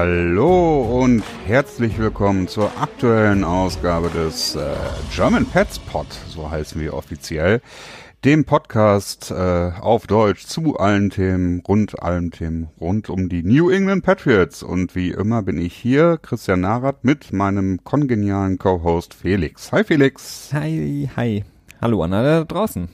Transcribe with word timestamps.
Hallo 0.00 1.02
und 1.02 1.24
herzlich 1.44 1.98
willkommen 1.98 2.46
zur 2.46 2.70
aktuellen 2.80 3.42
Ausgabe 3.42 4.08
des 4.10 4.54
äh, 4.54 4.76
German 5.12 5.44
Pets 5.44 5.80
Pod, 5.80 6.06
so 6.28 6.48
heißen 6.48 6.80
wir 6.80 6.94
offiziell, 6.94 7.60
dem 8.24 8.44
Podcast 8.44 9.32
äh, 9.32 9.72
auf 9.80 10.06
Deutsch 10.06 10.46
zu 10.46 10.76
allen 10.76 11.10
Themen, 11.10 11.64
rund 11.66 12.00
allen 12.00 12.30
Themen, 12.30 12.68
rund 12.80 13.10
um 13.10 13.28
die 13.28 13.42
New 13.42 13.70
England 13.70 14.04
Patriots. 14.04 14.62
Und 14.62 14.94
wie 14.94 15.10
immer 15.10 15.42
bin 15.42 15.58
ich 15.58 15.74
hier, 15.74 16.16
Christian 16.22 16.60
Narath, 16.60 17.02
mit 17.02 17.32
meinem 17.32 17.82
kongenialen 17.82 18.56
Co-Host 18.56 19.14
Felix. 19.14 19.72
Hi 19.72 19.82
Felix. 19.82 20.50
Hi, 20.52 21.10
hi. 21.16 21.44
Hallo 21.82 22.04
an 22.04 22.12
alle 22.12 22.38
da 22.38 22.44
draußen. 22.44 22.88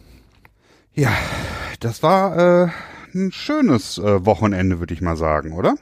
Ja, 0.95 1.13
das 1.81 2.03
war 2.03 2.65
äh, 2.65 2.69
ein 3.15 3.33
schönes 3.33 3.99
äh, 3.99 4.25
Wochenende, 4.25 4.81
würde 4.81 4.95
ich 4.95 5.01
mal 5.01 5.17
sagen, 5.17 5.53
oder? 5.53 5.77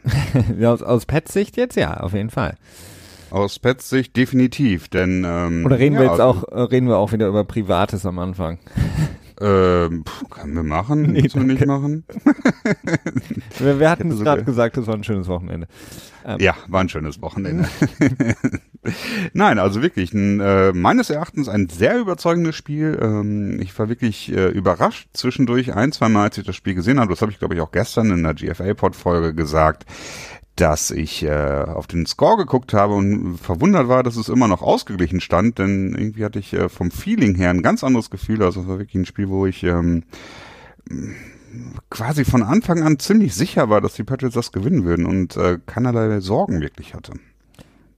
aus, 0.65 0.83
aus 0.83 1.07
Pets 1.07 1.33
Sicht 1.33 1.57
jetzt 1.57 1.77
ja, 1.77 1.99
auf 1.99 2.13
jeden 2.13 2.31
Fall. 2.31 2.57
Aus 3.31 3.59
Pets 3.59 3.89
Sicht 3.89 4.17
definitiv, 4.17 4.89
denn 4.89 5.25
ähm, 5.27 5.65
oder 5.65 5.79
reden 5.79 5.95
ja, 5.95 6.03
wir 6.03 6.11
jetzt 6.11 6.21
auch 6.21 6.45
äh, 6.45 6.61
reden 6.61 6.89
wir 6.89 6.99
auch 6.99 7.13
wieder 7.13 7.29
über 7.29 7.45
Privates 7.45 8.07
am 8.07 8.19
Anfang? 8.19 8.59
Ähm, 9.41 10.05
können 10.31 10.55
wir 10.55 10.63
machen, 10.63 11.03
nee, 11.03 11.23
müssen 11.23 11.41
wir 11.41 11.55
nicht 11.55 11.67
machen. 11.67 12.05
wir, 13.59 13.81
wir 13.81 13.91
hatten 13.91 14.12
es 14.12 14.21
gerade 14.21 14.45
gesagt, 14.45 14.77
es 14.77 14.87
war 14.87 14.95
ein 14.95 15.03
schönes 15.03 15.27
Wochenende. 15.27 15.67
Ähm. 16.25 16.39
Ja, 16.41 16.55
war 16.69 16.81
ein 16.81 16.89
schönes 16.89 17.20
Wochenende. 17.23 17.69
Nein, 19.33 19.59
also 19.59 19.83
wirklich, 19.83 20.12
ein, 20.12 20.41
äh, 20.41 20.73
meines 20.73 21.11
Erachtens 21.11 21.48
ein 21.48 21.69
sehr 21.69 21.98
überzeugendes 21.98 22.56
Spiel. 22.56 22.98
Ähm, 23.01 23.61
ich 23.61 23.78
war 23.78 23.89
wirklich 23.89 24.33
äh, 24.33 24.48
überrascht 24.48 25.09
zwischendurch 25.12 25.75
ein, 25.75 25.93
zwei 25.93 26.09
Mal, 26.09 26.25
als 26.25 26.39
ich 26.39 26.45
das 26.45 26.56
Spiel 26.56 26.75
gesehen 26.75 27.00
habe. 27.00 27.11
Das 27.11 27.23
habe 27.23 27.33
ich, 27.33 27.39
glaube 27.39 27.55
ich, 27.55 27.61
auch 27.61 27.73
gestern 27.73 28.11
in 28.11 28.23
der 28.23 28.34
GFA-Pod-Folge 28.34 29.34
gesagt 29.34 29.87
dass 30.56 30.91
ich 30.91 31.23
äh, 31.23 31.65
auf 31.67 31.87
den 31.87 32.05
Score 32.05 32.37
geguckt 32.37 32.75
habe 32.75 32.95
und 32.95 33.39
verwundert 33.39 33.89
war, 33.89 34.03
dass 34.03 34.17
es 34.17 34.28
immer 34.28 34.48
noch 34.48 34.61
ausgeglichen 34.61 35.20
stand, 35.20 35.59
denn 35.59 35.95
irgendwie 35.95 36.25
hatte 36.25 36.39
ich 36.39 36.53
äh, 36.53 36.69
vom 36.69 36.91
Feeling 36.91 37.34
her 37.34 37.50
ein 37.50 37.62
ganz 37.62 37.83
anderes 37.83 38.11
Gefühl. 38.11 38.43
Also 38.43 38.61
es 38.61 38.69
war 38.69 38.78
wirklich 38.78 38.97
ein 38.97 39.06
Spiel, 39.06 39.28
wo 39.28 39.47
ich 39.47 39.62
ähm, 39.62 40.05
quasi 41.91 42.25
von 42.25 42.42
Anfang 42.42 42.83
an 42.83 42.98
ziemlich 42.98 43.34
sicher 43.34 43.69
war, 43.69 43.81
dass 43.81 43.95
die 43.95 44.05
Patriots 44.05 44.34
das 44.34 44.53
gewinnen 44.53 44.84
würden 44.84 45.06
und 45.06 45.36
äh, 45.36 45.59
keinerlei 45.67 46.20
Sorgen 46.20 46.61
wirklich 46.61 46.94
hatte. 46.94 47.12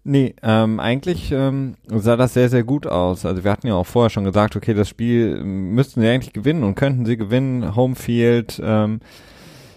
Nee, 0.06 0.34
ähm, 0.42 0.80
eigentlich 0.80 1.33
ähm, 1.33 1.77
sah 1.86 2.16
das 2.16 2.34
sehr, 2.34 2.50
sehr 2.50 2.62
gut 2.62 2.86
aus. 2.86 3.24
Also 3.24 3.42
wir 3.42 3.50
hatten 3.50 3.66
ja 3.66 3.74
auch 3.74 3.86
vorher 3.86 4.11
schon 4.11 4.24
gesagt, 4.24 4.55
okay, 4.55 4.74
das 4.74 4.91
Spiel 4.91 5.42
müssten 5.42 6.02
sie 6.02 6.08
eigentlich 6.08 6.34
gewinnen 6.34 6.62
und 6.62 6.74
könnten 6.74 7.06
sie 7.06 7.16
gewinnen. 7.16 7.74
Homefield, 7.74 8.61
ähm, 8.62 9.00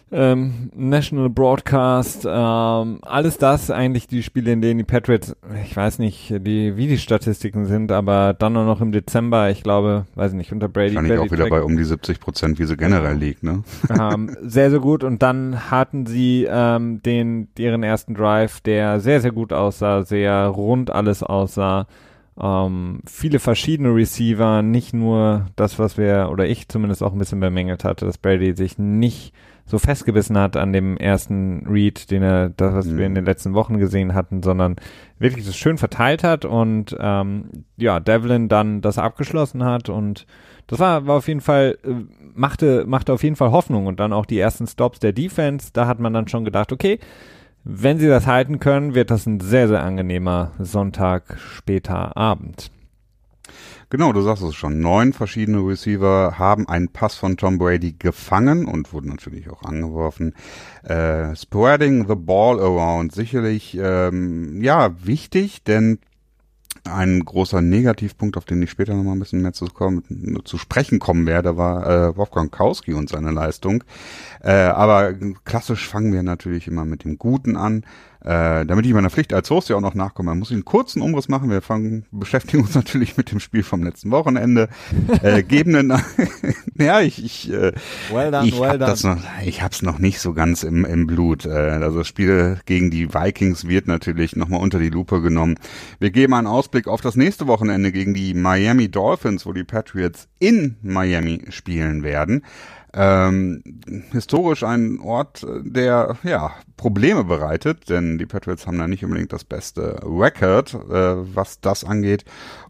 ähm, 0.10 0.72
National 0.74 1.30
Broadcast, 1.30 2.26
ähm, 2.26 3.00
alles 3.02 3.38
das 3.38 3.70
eigentlich 3.70 4.08
die 4.08 4.24
Spiele, 4.24 4.54
in 4.54 4.62
denen 4.62 4.78
die 4.78 4.86
Patriots, 4.86 5.36
ich 5.66 5.76
weiß 5.76 6.00
nicht, 6.00 6.30
die, 6.30 6.78
wie 6.78 6.88
die 6.88 6.98
Statistiken 6.98 7.66
sind, 7.66 7.92
aber 7.92 8.34
dann 8.34 8.54
nur 8.54 8.64
noch 8.64 8.80
im 8.80 8.94
Dezember, 8.94 9.50
ich 9.50 9.64
glaube, 9.64 10.06
weiß 10.16 10.32
nicht, 10.34 10.54
unter 10.54 10.70
Brady. 10.70 10.96
Wahrscheinlich 10.96 11.20
auch 11.20 11.32
wieder 11.32 11.50
bei 11.50 11.62
um 11.62 11.76
die 11.76 11.84
70 11.84 12.22
Prozent, 12.22 12.58
wie 12.58 12.66
sie 12.66 12.78
generell 12.78 13.18
liegt, 13.18 13.44
ne? 13.44 13.64
Ähm, 13.90 14.36
sehr, 14.42 14.70
sehr 14.70 14.80
gut 14.80 15.04
und 15.04 15.22
dann 15.22 15.70
hatten 15.70 16.06
sie 16.06 16.48
ähm, 16.50 17.02
den, 17.04 17.50
ihren 17.58 17.84
ersten 17.84 18.14
Drive, 18.14 18.62
der 18.62 19.02
sehr, 19.02 19.20
sehr 19.20 19.32
gut 19.32 19.52
aussah, 19.52 20.04
sehr 20.04 20.48
rund 20.48 20.90
alles 20.90 21.22
aussah. 21.22 21.88
Ähm, 22.40 23.02
viele 23.06 23.40
verschiedene 23.40 23.94
Receiver, 23.94 24.62
nicht 24.62 24.94
nur 24.94 25.48
das, 25.56 25.80
was 25.80 25.98
wir, 25.98 26.30
oder 26.32 26.46
ich 26.46 26.70
zumindest 26.70 27.04
auch 27.04 27.12
ein 27.12 27.20
bisschen 27.20 27.40
bemängelt 27.40 27.84
hatte, 27.84 28.06
dass 28.06 28.18
Brady 28.18 28.56
sich 28.56 28.78
nicht 28.78 29.34
so 29.68 29.78
festgebissen 29.80 30.38
hat 30.38 30.56
an 30.56 30.72
dem 30.72 30.98
ersten 30.98 31.68
Read, 31.68 32.10
den 32.10 32.24
er, 32.24 32.50
das, 32.50 32.74
was 32.74 32.86
mhm. 32.88 32.98
wir 32.98 33.06
in 33.06 33.16
den 33.16 33.26
letzten 33.26 33.54
Wochen 33.54 33.78
gesehen 33.78 34.14
hatten, 34.14 34.42
sondern 34.42 34.78
wirklich 35.20 35.46
das 35.46 35.58
schön 35.58 35.78
verteilt 35.78 36.24
hat 36.24 36.46
und 36.46 36.96
ähm, 37.00 37.66
ja, 37.76 38.00
Devlin 38.00 38.48
dann 38.48 38.82
das 38.82 38.98
abgeschlossen 38.98 39.64
hat 39.64 39.90
und 39.90 40.26
das 40.68 40.80
war, 40.80 41.06
war 41.06 41.18
auf 41.18 41.28
jeden 41.28 41.42
Fall, 41.42 41.78
äh, 41.84 41.94
machte, 42.34 42.86
machte 42.88 43.12
auf 43.12 43.24
jeden 43.24 43.36
Fall 43.36 43.52
Hoffnung 43.52 43.88
und 43.88 44.00
dann 44.00 44.14
auch 44.14 44.26
die 44.26 44.40
ersten 44.40 44.68
Stops 44.68 45.00
der 45.00 45.12
Defense, 45.12 45.70
da 45.74 45.86
hat 45.86 46.00
man 46.00 46.14
dann 46.14 46.30
schon 46.30 46.46
gedacht, 46.46 46.72
okay, 46.72 47.00
wenn 47.66 48.00
sie 48.00 48.08
das 48.08 48.26
halten 48.26 48.60
können, 48.60 48.96
wird 48.96 49.12
das 49.12 49.26
ein 49.26 49.42
sehr, 49.42 49.68
sehr 49.68 49.84
angenehmer 49.84 50.52
Sonntag 50.60 51.38
später 51.38 52.16
Abend. 52.16 52.72
Genau, 53.90 54.12
du 54.12 54.22
sagst 54.22 54.44
es 54.44 54.54
schon. 54.54 54.82
Neun 54.82 55.14
verschiedene 55.14 55.60
Receiver 55.60 56.38
haben 56.38 56.68
einen 56.68 56.90
Pass 56.90 57.16
von 57.16 57.38
Tom 57.38 57.58
Brady 57.58 57.94
gefangen 57.98 58.66
und 58.66 58.92
wurden 58.92 59.08
natürlich 59.08 59.50
auch 59.50 59.64
angeworfen. 59.64 60.36
Äh, 60.84 61.34
spreading 61.38 62.06
the 62.06 62.16
ball 62.16 62.60
around, 62.60 63.14
sicherlich 63.14 63.78
ähm, 63.80 64.62
ja 64.62 64.94
wichtig, 65.06 65.64
denn 65.64 66.00
ein 66.88 67.24
großer 67.24 67.62
Negativpunkt, 67.62 68.38
auf 68.38 68.46
den 68.46 68.62
ich 68.62 68.72
später 68.72 68.94
noch 68.94 69.04
mal 69.04 69.14
ein 69.14 69.20
bisschen 69.20 69.42
mehr 69.42 69.54
zu, 69.54 69.66
kommen, 69.66 70.04
zu 70.46 70.58
sprechen 70.58 71.00
kommen 71.00 71.26
werde, 71.26 71.58
war 71.58 71.88
äh, 71.88 72.18
Wolfgang 72.18 72.52
Kowski 72.52 72.94
und 72.94 73.10
seine 73.10 73.32
Leistung. 73.32 73.84
Äh, 74.42 74.52
aber 74.52 75.14
klassisch 75.46 75.88
fangen 75.88 76.14
wir 76.14 76.24
natürlich 76.24 76.68
immer 76.68 76.86
mit 76.86 77.04
dem 77.04 77.18
Guten 77.18 77.56
an. 77.58 77.84
Äh, 78.28 78.66
damit 78.66 78.86
ich 78.86 78.94
meiner 78.94 79.10
Pflicht 79.10 79.32
als 79.32 79.50
Host 79.50 79.70
ja 79.70 79.76
auch 79.76 79.82
noch 79.82 79.94
nachkomme, 79.94 80.34
muss 80.36 80.50
ich 80.50 80.56
einen 80.56 80.66
kurzen 80.66 81.02
Umriss 81.02 81.30
machen. 81.30 81.50
Wir 81.50 81.62
fangen, 81.62 82.06
beschäftigen 82.12 82.64
uns 82.64 82.76
natürlich 82.76 83.16
mit 83.16 83.32
dem 83.32 83.40
Spiel 83.40 83.64
vom 83.64 83.84
letzten 83.84 84.12
Wochenende. 84.12 84.70
äh, 85.22 85.44
geben 85.44 85.76
einen, 85.76 86.02
ja, 86.80 87.02
ich, 87.02 87.24
ich, 87.24 87.52
äh, 87.52 87.74
well 88.12 88.32
done, 88.32 88.48
ich 88.48 88.60
well 88.60 88.72
hab 88.72 88.80
das 88.80 89.04
noch, 89.04 89.18
ich 89.46 89.62
hab's 89.62 89.82
noch 89.82 90.00
nicht 90.00 90.20
so 90.20 90.34
ganz 90.34 90.64
im, 90.64 90.86
im 90.86 91.08
Blut. 91.08 91.46
Äh, 91.46 91.50
also 91.50 92.00
das 92.00 92.08
Spiel 92.08 92.60
gegen 92.66 92.92
die 92.92 93.14
Vikings 93.14 93.68
wird 93.68 93.88
natürlich 93.88 94.36
nochmal 94.36 94.62
unter 94.62 94.80
die 94.80 94.90
Lupe 94.90 95.22
genommen. 95.22 95.56
Wir 96.00 96.12
geben 96.12 96.34
einen 96.34 96.48
Ausblick 96.48 96.88
auf 96.88 97.02
das 97.02 97.16
nächste 97.16 97.48
Wochenende 97.48 97.92
gegen 97.92 98.14
die 98.14 98.34
Miami 98.34 98.90
Dolphins, 98.90 99.46
wo 99.46 99.54
die 99.54 99.64
Patriots 99.64 100.28
in 100.40 100.78
Miami 100.82 101.46
spielen 101.50 102.04
werden 102.04 102.44
ähm, 102.98 103.62
historisch 104.12 104.64
ein 104.64 105.00
Ort, 105.00 105.46
der 105.62 106.18
ja 106.24 106.52
Probleme 106.78 107.24
bereitet, 107.24 107.90
denn 107.90 108.18
die 108.18 108.26
Patriots 108.26 108.66
haben 108.66 108.80
da 108.80 108.88
nicht 108.88 109.04
unbedingt 109.04 109.34
das 109.34 109.44
beste 109.44 110.00
Record, 110.04 110.74
äh, 110.74 111.36
was 111.36 111.60
das 111.62 111.84
angeht. 111.84 112.26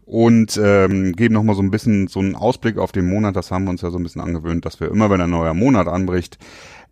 Und 0.08 0.58
ähm, 0.62 1.12
geben 1.12 1.34
nochmal 1.34 1.54
so 1.54 1.60
ein 1.60 1.70
bisschen 1.70 2.08
so 2.08 2.18
einen 2.20 2.34
Ausblick 2.34 2.78
auf 2.78 2.92
den 2.92 3.06
Monat. 3.06 3.36
Das 3.36 3.50
haben 3.50 3.64
wir 3.64 3.70
uns 3.70 3.82
ja 3.82 3.90
so 3.90 3.98
ein 3.98 4.02
bisschen 4.02 4.22
angewöhnt, 4.22 4.64
dass 4.64 4.80
wir 4.80 4.90
immer, 4.90 5.10
wenn 5.10 5.20
ein 5.20 5.28
neuer 5.28 5.52
Monat 5.52 5.86
anbricht, 5.86 6.38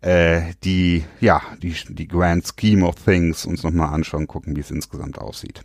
äh, 0.01 0.41
die 0.63 1.03
ja 1.19 1.41
die 1.63 1.73
die 1.89 2.07
Grand 2.07 2.45
Scheme 2.47 2.85
of 2.85 3.03
Things 3.03 3.47
uns 3.47 3.63
nochmal 3.63 3.91
anschauen, 3.91 4.27
gucken, 4.27 4.55
wie 4.55 4.59
es 4.59 4.69
insgesamt 4.69 5.17
aussieht. 5.17 5.63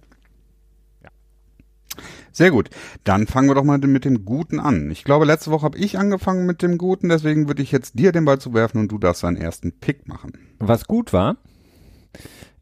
Sehr 2.33 2.51
gut. 2.51 2.71
Dann 3.05 3.27
fangen 3.27 3.51
wir 3.51 3.55
doch 3.55 3.65
mal 3.65 3.77
mit 3.77 4.07
dem 4.07 4.25
Guten 4.25 4.59
an. 4.59 4.91
Ich 4.91 5.05
glaube, 5.05 5.27
letzte 5.27 5.51
Woche 5.51 5.67
habe 5.67 5.77
ich 5.77 5.99
angefangen 5.99 6.47
mit 6.47 6.63
dem 6.63 6.79
Guten, 6.79 7.11
deswegen 7.11 7.49
würde 7.49 7.63
ich 7.63 7.71
jetzt 7.71 7.99
dir 7.99 8.13
den 8.13 8.25
Ball 8.25 8.39
zuwerfen 8.39 8.81
und 8.81 8.91
du 8.91 8.97
darfst 8.97 9.25
deinen 9.25 9.37
ersten 9.37 9.73
Pick 9.73 10.09
machen. 10.09 10.39
Was 10.59 10.87
gut 10.87 11.13
war, 11.13 11.37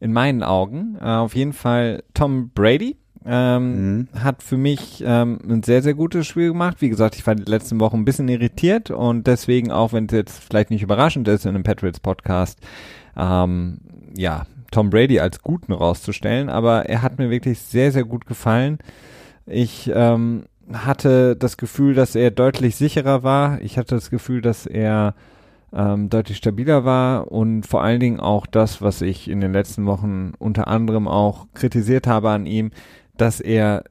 in 0.01 0.11
meinen 0.11 0.43
Augen, 0.43 0.97
äh, 0.99 1.05
auf 1.05 1.33
jeden 1.33 1.53
Fall 1.53 2.03
Tom 2.13 2.49
Brady. 2.49 2.97
Ähm, 3.23 3.97
mhm. 3.97 4.07
hat 4.17 4.41
für 4.41 4.57
mich 4.57 5.03
ähm, 5.05 5.37
ein 5.47 5.61
sehr, 5.61 5.83
sehr 5.83 5.93
gutes 5.93 6.25
Spiel 6.25 6.47
gemacht. 6.47 6.77
Wie 6.79 6.89
gesagt, 6.89 7.15
ich 7.15 7.27
war 7.27 7.35
die 7.35 7.49
letzten 7.49 7.79
Wochen 7.79 7.97
ein 7.97 8.05
bisschen 8.05 8.27
irritiert 8.27 8.89
und 8.89 9.27
deswegen, 9.27 9.71
auch 9.71 9.93
wenn 9.93 10.05
es 10.05 10.11
jetzt 10.11 10.43
vielleicht 10.43 10.71
nicht 10.71 10.81
überraschend 10.81 11.27
ist 11.27 11.45
in 11.45 11.53
einem 11.53 11.63
Patriots 11.63 11.99
Podcast, 11.99 12.59
ähm, 13.15 13.77
ja, 14.15 14.47
Tom 14.71 14.89
Brady 14.89 15.19
als 15.19 15.41
Guten 15.43 15.73
rauszustellen, 15.73 16.49
aber 16.49 16.87
er 16.87 17.03
hat 17.03 17.19
mir 17.19 17.29
wirklich 17.29 17.59
sehr, 17.59 17.91
sehr 17.91 18.05
gut 18.05 18.25
gefallen. 18.25 18.79
Ich 19.45 19.91
ähm, 19.93 20.45
hatte 20.73 21.35
das 21.35 21.57
Gefühl, 21.57 21.93
dass 21.93 22.15
er 22.15 22.31
deutlich 22.31 22.75
sicherer 22.75 23.21
war. 23.21 23.61
Ich 23.61 23.77
hatte 23.77 23.95
das 23.95 24.09
Gefühl, 24.09 24.41
dass 24.41 24.65
er 24.65 25.13
ähm, 25.73 26.09
deutlich 26.09 26.37
stabiler 26.37 26.85
war 26.85 27.31
und 27.31 27.65
vor 27.65 27.83
allen 27.83 27.99
Dingen 27.99 28.19
auch 28.19 28.45
das, 28.45 28.81
was 28.81 29.01
ich 29.01 29.29
in 29.29 29.41
den 29.41 29.53
letzten 29.53 29.85
Wochen 29.85 30.33
unter 30.37 30.67
anderem 30.67 31.07
auch 31.07 31.47
kritisiert 31.53 32.07
habe 32.07 32.29
an 32.29 32.45
ihm, 32.45 32.71
dass 33.21 33.39
er 33.39 33.83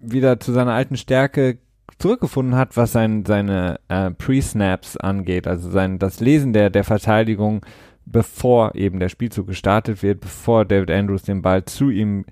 wieder 0.00 0.38
zu 0.38 0.52
seiner 0.52 0.74
alten 0.74 0.98
Stärke 0.98 1.58
zurückgefunden 1.98 2.54
hat, 2.56 2.76
was 2.76 2.92
sein, 2.92 3.24
seine 3.24 3.80
äh, 3.88 4.10
Pre-Snaps 4.10 4.98
angeht, 4.98 5.46
also 5.46 5.70
sein 5.70 5.98
das 5.98 6.20
Lesen 6.20 6.52
der 6.52 6.68
der 6.68 6.84
Verteidigung, 6.84 7.64
bevor 8.04 8.74
eben 8.74 9.00
der 9.00 9.08
Spielzug 9.08 9.46
gestartet 9.46 10.02
wird, 10.02 10.20
bevor 10.20 10.66
David 10.66 10.90
Andrews 10.90 11.22
den 11.22 11.40
Ball 11.40 11.64
zu 11.64 11.88
ihm 11.88 12.26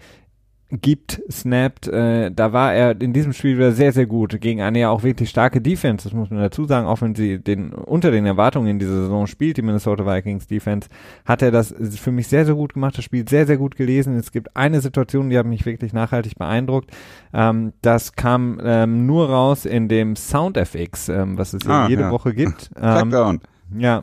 gibt, 0.81 1.23
snappt, 1.31 1.89
äh, 1.89 2.31
da 2.31 2.53
war 2.53 2.75
er 2.75 3.01
in 3.01 3.13
diesem 3.13 3.33
Spiel 3.33 3.57
wieder 3.57 3.73
sehr, 3.73 3.93
sehr 3.93 4.07
gut. 4.07 4.41
Gegen 4.41 4.63
eine 4.63 4.81
ja 4.81 4.91
auch 4.91 5.03
wirklich 5.03 5.31
starke 5.31 5.61
Defense, 5.61 6.05
das 6.05 6.13
muss 6.13 6.31
man 6.31 6.41
dazu 6.41 6.65
sagen, 6.65 6.87
auch 6.87 7.01
wenn 7.01 7.15
sie 7.15 7.39
den 7.39 7.73
unter 7.73 8.11
den 8.11 8.27
Erwartungen 8.27 8.69
in 8.69 8.79
dieser 8.79 9.03
Saison 9.03 9.27
spielt, 9.27 9.57
die 9.57 9.63
Minnesota 9.63 10.07
Vikings 10.07 10.47
Defense, 10.47 10.89
hat 11.25 11.43
er 11.43 11.51
das 11.51 11.75
für 11.97 12.13
mich 12.13 12.29
sehr, 12.29 12.45
sehr 12.45 12.55
gut 12.55 12.75
gemacht, 12.75 12.99
das 12.99 13.05
Spiel 13.05 13.29
sehr, 13.29 13.47
sehr 13.47 13.57
gut 13.57 13.77
gelesen. 13.77 14.17
Es 14.17 14.33
gibt 14.33 14.57
eine 14.57 14.81
Situation, 14.81 15.31
die 15.31 15.39
hat 15.39 15.47
mich 15.47 15.67
wirklich 15.67 15.93
nachhaltig 15.93 16.37
beeindruckt. 16.37 16.91
Ähm, 17.33 17.73
das 17.83 18.13
kam 18.13 18.61
ähm, 18.63 19.07
nur 19.07 19.29
raus 19.29 19.67
in 19.67 19.89
dem 19.89 20.17
Sound 20.17 20.57
FX, 20.57 21.09
ähm, 21.09 21.39
was 21.39 21.55
es 21.55 21.67
ah, 21.69 21.89
jede 21.89 22.03
ja. 22.03 22.11
Woche 22.11 22.35
gibt. 22.35 22.71
Ähm, 22.85 23.41
ja. 23.77 24.03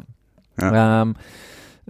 ja. 0.59 1.01
Ähm, 1.01 1.15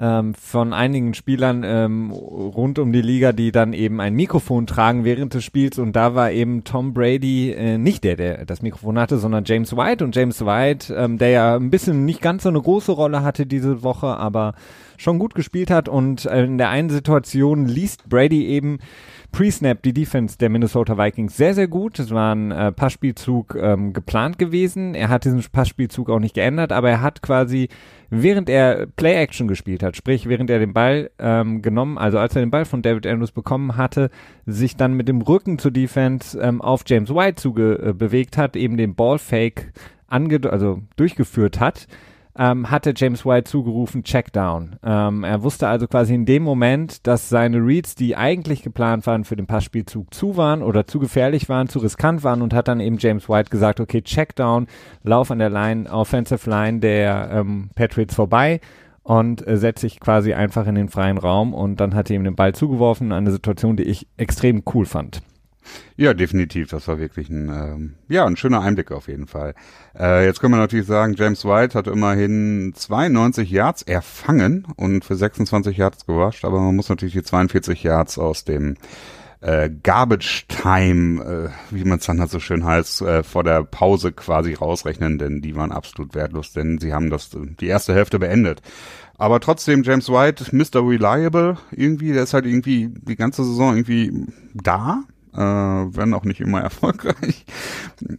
ähm, 0.02 0.34
von 0.34 0.74
einigen 0.74 1.14
Spielern 1.14 1.64
ähm, 1.64 2.12
rund 2.12 2.80
um 2.80 2.92
die 2.92 3.04
Liga, 3.04 3.34
die 3.34 3.52
dann 3.52 3.72
eben 3.74 4.02
ein 4.02 4.16
Mikrofon 4.16 4.66
tragen 4.66 5.06
während 5.06 5.36
des 5.36 5.44
Spiels. 5.44 5.78
Und 5.78 5.96
da 5.96 6.16
war 6.16 6.32
eben 6.32 6.64
Tom 6.64 6.94
Brady 6.94 7.52
äh, 7.52 7.78
nicht 7.78 8.04
der, 8.04 8.16
der 8.16 8.46
das 8.46 8.64
Mikrofon 8.64 8.98
hatte, 8.98 9.20
sondern 9.20 9.44
James 9.46 9.78
White. 9.78 10.04
Und 10.04 10.16
James 10.16 10.44
White, 10.44 10.94
ähm, 10.96 11.20
der 11.20 11.30
ja 11.30 11.56
ein 11.56 11.70
bisschen 11.70 12.04
nicht 12.04 12.22
ganz 12.22 12.44
so 12.44 12.50
eine 12.50 12.60
große 12.62 12.92
Rolle 12.92 13.22
hatte 13.22 13.46
diese 13.46 13.84
Woche, 13.84 14.08
aber 14.08 14.56
schon 14.98 15.20
gut 15.20 15.36
gespielt 15.36 15.70
hat. 15.70 15.88
Und 15.88 16.26
in 16.26 16.58
der 16.58 16.70
einen 16.70 16.90
Situation 16.90 17.68
liest 17.68 18.10
Brady 18.10 18.48
eben 18.48 18.80
Pre-Snap 19.32 19.82
die 19.82 19.94
Defense 19.94 20.38
der 20.38 20.50
Minnesota 20.50 20.98
Vikings 20.98 21.38
sehr, 21.38 21.54
sehr 21.54 21.68
gut. 21.68 22.00
Es 22.00 22.12
war 22.12 22.36
ein 22.36 22.52
äh, 22.52 22.72
Passspielzug 22.72 23.56
ähm, 23.56 23.94
geplant 23.94 24.38
gewesen. 24.38 24.94
Er 24.94 25.10
hat 25.10 25.26
diesen 25.26 25.44
Passspielzug 25.52 26.10
auch 26.10 26.20
nicht 26.20 26.36
geändert, 26.36 26.72
aber 26.72 26.90
er 26.90 27.02
hat 27.02 27.22
quasi, 27.22 27.70
während 28.10 28.50
er 28.50 28.88
Play-Action 28.88 29.48
gespielt 29.48 29.84
hat, 29.84 29.96
sprich 29.96 30.28
während 30.28 30.50
er 30.50 30.60
den 30.60 30.74
Ball 30.74 31.12
ähm, 31.20 31.62
genommen, 31.62 31.98
also 31.98 32.20
als 32.20 32.36
er 32.36 32.42
den 32.42 32.52
Ball 32.52 32.66
von 32.66 32.82
David 32.82 33.08
Andrews 33.08 33.32
bekommen 33.32 33.78
hatte, 33.78 34.10
sich 34.46 34.76
dann 34.76 34.94
mit 34.94 35.08
dem 35.08 35.22
Rücken 35.22 35.60
zur 35.60 35.72
Defense 35.72 36.40
ähm, 36.40 36.62
auf 36.62 36.84
James 36.86 37.10
White 37.10 37.36
zuge 37.36 37.96
äh, 38.00 38.26
hat, 38.38 38.56
eben 38.56 38.78
den 38.78 38.96
Ball-Fake 38.96 39.74
also 40.08 40.82
durchgeführt 40.98 41.62
hat 41.62 41.88
ähm, 42.38 42.72
hatte 42.72 42.94
James 42.96 43.26
White 43.26 43.50
zugerufen, 43.50 44.04
Checkdown. 44.04 44.78
Ähm, 44.84 45.24
er 45.24 45.44
wusste 45.44 45.68
also 45.68 45.88
quasi 45.88 46.14
in 46.14 46.26
dem 46.26 46.44
Moment, 46.44 47.06
dass 47.08 47.30
seine 47.30 47.58
Reads, 47.58 47.96
die 47.96 48.16
eigentlich 48.16 48.64
geplant 48.64 49.06
waren 49.08 49.24
für 49.24 49.36
den 49.36 49.48
Passspielzug, 49.48 50.14
zu 50.14 50.38
waren 50.38 50.62
oder 50.62 50.88
zu 50.88 51.00
gefährlich 51.00 51.50
waren, 51.50 51.68
zu 51.68 51.80
riskant 51.80 52.24
waren 52.24 52.42
und 52.42 52.54
hat 52.54 52.68
dann 52.68 52.80
eben 52.80 52.98
James 52.98 53.28
White 53.28 53.50
gesagt, 53.50 53.80
okay, 53.80 54.02
Checkdown, 54.02 54.68
Lauf 55.04 55.32
an 55.32 55.40
der 55.40 55.50
Line, 55.50 55.90
Offensive 55.90 56.50
Line 56.50 56.80
der 56.80 57.30
ähm, 57.32 57.70
Patriots 57.76 58.16
vorbei 58.16 58.60
und 59.04 59.46
äh, 59.48 59.58
setzt 59.58 59.82
sich 59.82 60.00
quasi 60.00 60.34
einfach 60.34 60.68
in 60.68 60.76
den 60.76 60.90
freien 60.90 61.18
Raum 61.18 61.54
und 61.54 61.80
dann 61.80 61.96
hat 61.96 62.10
er 62.10 62.16
ihm 62.16 62.24
den 62.24 62.36
Ball 62.36 62.54
zugeworfen, 62.54 63.12
eine 63.12 63.32
Situation, 63.32 63.76
die 63.76 63.84
ich 63.84 64.08
extrem 64.18 64.64
cool 64.74 64.86
fand. 64.86 65.22
Ja, 65.98 66.14
definitiv. 66.14 66.70
Das 66.70 66.88
war 66.88 67.00
wirklich 67.00 67.30
ein, 67.30 67.50
ähm, 67.50 67.94
ja, 68.08 68.26
ein 68.26 68.38
schöner 68.38 68.62
Einblick 68.62 68.92
auf 68.92 69.08
jeden 69.08 69.28
Fall. 69.28 69.54
Äh, 69.98 70.26
jetzt 70.26 70.40
können 70.40 70.54
wir 70.54 70.60
natürlich 70.60 70.88
sagen, 70.88 71.16
James 71.18 71.46
White 71.46 71.78
hat 71.78 71.88
immerhin 71.88 72.74
92 72.76 73.50
Yards 73.50 73.82
erfangen 73.84 74.68
und 74.76 75.06
für 75.06 75.16
26 75.16 75.78
Yards 75.78 76.06
gewascht, 76.06 76.46
aber 76.46 76.60
man 76.60 76.76
muss 76.76 76.90
natürlich 76.90 77.14
die 77.14 77.24
42 77.24 77.84
Yards 77.84 78.18
aus 78.18 78.44
dem 78.44 78.78
äh, 79.42 79.70
Garbage 79.84 80.46
Time, 80.48 81.24
äh, 81.24 81.50
wie 81.76 81.84
man 81.84 82.00
es 82.00 82.06
dann 82.06 82.20
halt 82.20 82.30
so 82.30 82.40
schön 82.40 82.64
heißt, 82.64 83.02
äh, 83.02 83.24
vor 83.24 83.44
der 83.44 83.64
Pause 83.64 84.12
quasi 84.12 84.54
rausrechnen, 84.54 85.18
denn 85.18 85.42
die 85.42 85.56
waren 85.56 85.72
absolut 85.72 86.16
wertlos, 86.16 86.54
denn 86.54 86.78
sie 86.78 86.94
haben 86.94 87.10
das 87.10 87.32
die 87.60 87.68
erste 87.68 87.94
Hälfte 87.94 88.20
beendet. 88.20 88.62
Aber 89.18 89.40
trotzdem, 89.40 89.84
James 89.84 90.10
White, 90.10 90.56
Mr. 90.56 90.88
Reliable, 90.88 91.58
irgendwie, 91.72 92.12
der 92.14 92.24
ist 92.24 92.34
halt 92.34 92.46
irgendwie 92.46 92.90
die 92.92 93.16
ganze 93.16 93.44
Saison 93.44 93.76
irgendwie 93.76 94.26
da, 94.54 95.04
äh, 95.34 95.38
werden 95.38 96.14
auch 96.14 96.24
nicht 96.24 96.42
immer 96.42 96.62
erfolgreich. 96.62 97.46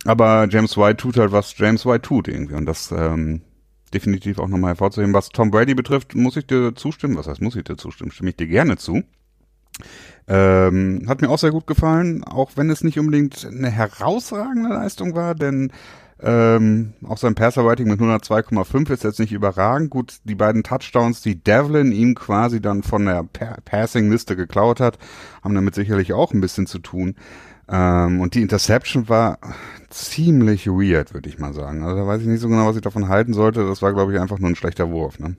Aber 0.04 0.46
James 0.50 0.76
White 0.76 0.96
tut 0.96 1.16
halt, 1.16 1.32
was 1.32 1.56
James 1.56 1.86
White 1.86 2.02
tut 2.02 2.28
irgendwie. 2.28 2.54
Und 2.54 2.66
das 2.66 2.92
ähm, 2.92 3.42
definitiv 3.92 4.38
auch 4.38 4.48
nochmal 4.48 4.70
hervorzuheben. 4.70 5.14
Was 5.14 5.28
Tom 5.28 5.50
Brady 5.50 5.74
betrifft, 5.74 6.14
muss 6.14 6.36
ich 6.36 6.46
dir 6.46 6.74
zustimmen. 6.74 7.16
Was 7.16 7.26
heißt, 7.26 7.42
muss 7.42 7.56
ich 7.56 7.64
dir 7.64 7.76
zustimmen? 7.76 8.10
Stimme 8.10 8.30
ich 8.30 8.36
dir 8.36 8.48
gerne 8.48 8.76
zu. 8.76 9.02
Ähm, 10.28 11.04
hat 11.08 11.20
mir 11.20 11.28
auch 11.28 11.38
sehr 11.38 11.50
gut 11.50 11.66
gefallen, 11.66 12.22
auch 12.24 12.52
wenn 12.56 12.70
es 12.70 12.84
nicht 12.84 12.98
unbedingt 12.98 13.44
eine 13.44 13.70
herausragende 13.70 14.68
Leistung 14.68 15.14
war, 15.14 15.34
denn 15.34 15.72
ähm, 16.24 16.92
auch 17.08 17.18
sein 17.18 17.34
Passer-Rating 17.34 17.88
mit 17.88 18.00
102,5 18.00 18.90
ist 18.92 19.04
jetzt 19.04 19.18
nicht 19.18 19.32
überragend. 19.32 19.90
Gut, 19.90 20.18
die 20.24 20.34
beiden 20.34 20.62
Touchdowns, 20.62 21.20
die 21.20 21.42
Devlin 21.42 21.90
ihm 21.90 22.14
quasi 22.14 22.60
dann 22.60 22.82
von 22.82 23.06
der 23.06 23.24
pa 23.24 23.56
Passing-Liste 23.64 24.36
geklaut 24.36 24.80
hat, 24.80 24.98
haben 25.42 25.54
damit 25.54 25.74
sicherlich 25.74 26.12
auch 26.12 26.32
ein 26.32 26.40
bisschen 26.40 26.66
zu 26.66 26.78
tun. 26.78 27.16
Ähm, 27.68 28.20
und 28.20 28.34
die 28.34 28.42
Interception 28.42 29.08
war 29.08 29.38
ziemlich 29.90 30.66
weird, 30.66 31.14
würde 31.14 31.28
ich 31.28 31.38
mal 31.38 31.54
sagen. 31.54 31.82
Also 31.82 31.96
da 31.96 32.06
weiß 32.06 32.20
ich 32.20 32.28
nicht 32.28 32.40
so 32.40 32.48
genau, 32.48 32.66
was 32.66 32.76
ich 32.76 32.82
davon 32.82 33.08
halten 33.08 33.34
sollte. 33.34 33.66
Das 33.66 33.82
war, 33.82 33.92
glaube 33.92 34.12
ich, 34.12 34.20
einfach 34.20 34.38
nur 34.38 34.50
ein 34.50 34.56
schlechter 34.56 34.90
Wurf. 34.90 35.18
Ne? 35.18 35.36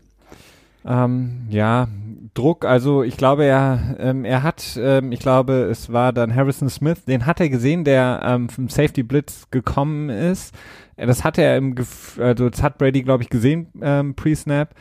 Ähm, 0.86 1.48
ja, 1.50 1.88
Druck, 2.34 2.66
also 2.66 3.04
ich 3.04 3.18
glaube, 3.18 3.46
er, 3.46 3.96
ähm, 4.00 4.26
er 4.26 4.44
hat, 4.44 4.78
ähm, 4.82 5.12
ich 5.12 5.20
glaube, 5.20 5.68
es 5.70 5.92
war 5.94 6.14
dann 6.14 6.34
Harrison 6.36 6.70
Smith, 6.70 7.06
den 7.06 7.26
hat 7.26 7.40
er 7.40 7.50
gesehen, 7.50 7.84
der 7.84 8.22
ähm, 8.24 8.50
vom 8.50 8.70
Safety 8.70 9.04
Blitz 9.04 9.50
gekommen 9.52 10.10
ist. 10.10 10.54
Das 10.98 11.24
hat 11.24 11.38
er 11.38 11.58
im, 11.58 11.76
Gef 11.76 12.20
also 12.20 12.50
das 12.50 12.64
hat 12.64 12.78
Brady, 12.78 13.04
glaube 13.04 13.24
ich, 13.24 13.30
gesehen, 13.30 13.68
ähm, 13.82 14.16
pre-Snap 14.16 14.74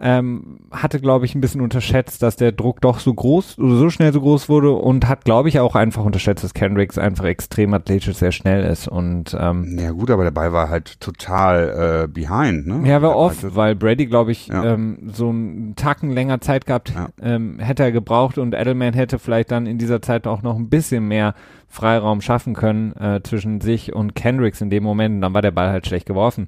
ähm, 0.00 0.58
hatte, 0.72 1.00
glaube 1.00 1.24
ich, 1.24 1.36
ein 1.36 1.40
bisschen 1.40 1.60
unterschätzt, 1.60 2.22
dass 2.22 2.34
der 2.34 2.50
Druck 2.50 2.80
doch 2.80 2.98
so 2.98 3.14
groß 3.14 3.58
oder 3.58 3.76
so 3.76 3.90
schnell 3.90 4.12
so 4.12 4.20
groß 4.20 4.48
wurde 4.48 4.72
und 4.72 5.08
hat, 5.08 5.24
glaube 5.24 5.48
ich, 5.48 5.60
auch 5.60 5.76
einfach 5.76 6.04
unterschätzt, 6.04 6.42
dass 6.42 6.52
Kendricks 6.52 6.98
einfach 6.98 7.26
extrem 7.26 7.72
athletisch 7.74 8.16
sehr 8.16 8.32
schnell 8.32 8.64
ist 8.64 8.88
und 8.88 9.36
ähm, 9.38 9.78
ja 9.78 9.92
gut, 9.92 10.10
aber 10.10 10.24
der 10.24 10.32
Ball 10.32 10.52
war 10.52 10.68
halt 10.68 11.00
total 11.00 12.04
äh, 12.04 12.08
behind, 12.08 12.66
ne? 12.66 12.82
Ja, 12.88 13.02
war 13.02 13.16
off, 13.16 13.42
halt, 13.42 13.54
weil 13.54 13.76
Brady, 13.76 14.06
glaube 14.06 14.32
ich, 14.32 14.48
ja. 14.48 14.64
ähm, 14.64 15.10
so 15.12 15.28
einen 15.28 15.76
Tacken 15.76 16.10
länger 16.10 16.40
Zeit 16.40 16.66
gehabt 16.66 16.92
ja. 16.94 17.08
ähm, 17.22 17.60
hätte 17.60 17.84
er 17.84 17.92
gebraucht 17.92 18.36
und 18.36 18.52
Edelman 18.52 18.94
hätte 18.94 19.20
vielleicht 19.20 19.52
dann 19.52 19.66
in 19.66 19.78
dieser 19.78 20.02
Zeit 20.02 20.26
auch 20.26 20.42
noch 20.42 20.56
ein 20.56 20.68
bisschen 20.68 21.06
mehr 21.06 21.34
Freiraum 21.68 22.20
schaffen 22.20 22.54
können 22.54 22.92
äh, 22.96 23.20
zwischen 23.22 23.60
sich 23.60 23.92
und 23.92 24.16
Kendricks 24.16 24.60
in 24.60 24.70
dem 24.70 24.82
Moment 24.82 25.16
und 25.16 25.20
dann 25.20 25.34
war 25.34 25.42
der 25.42 25.50
Ball 25.52 25.70
halt 25.70 25.86
schlecht 25.86 26.06
geworfen. 26.06 26.46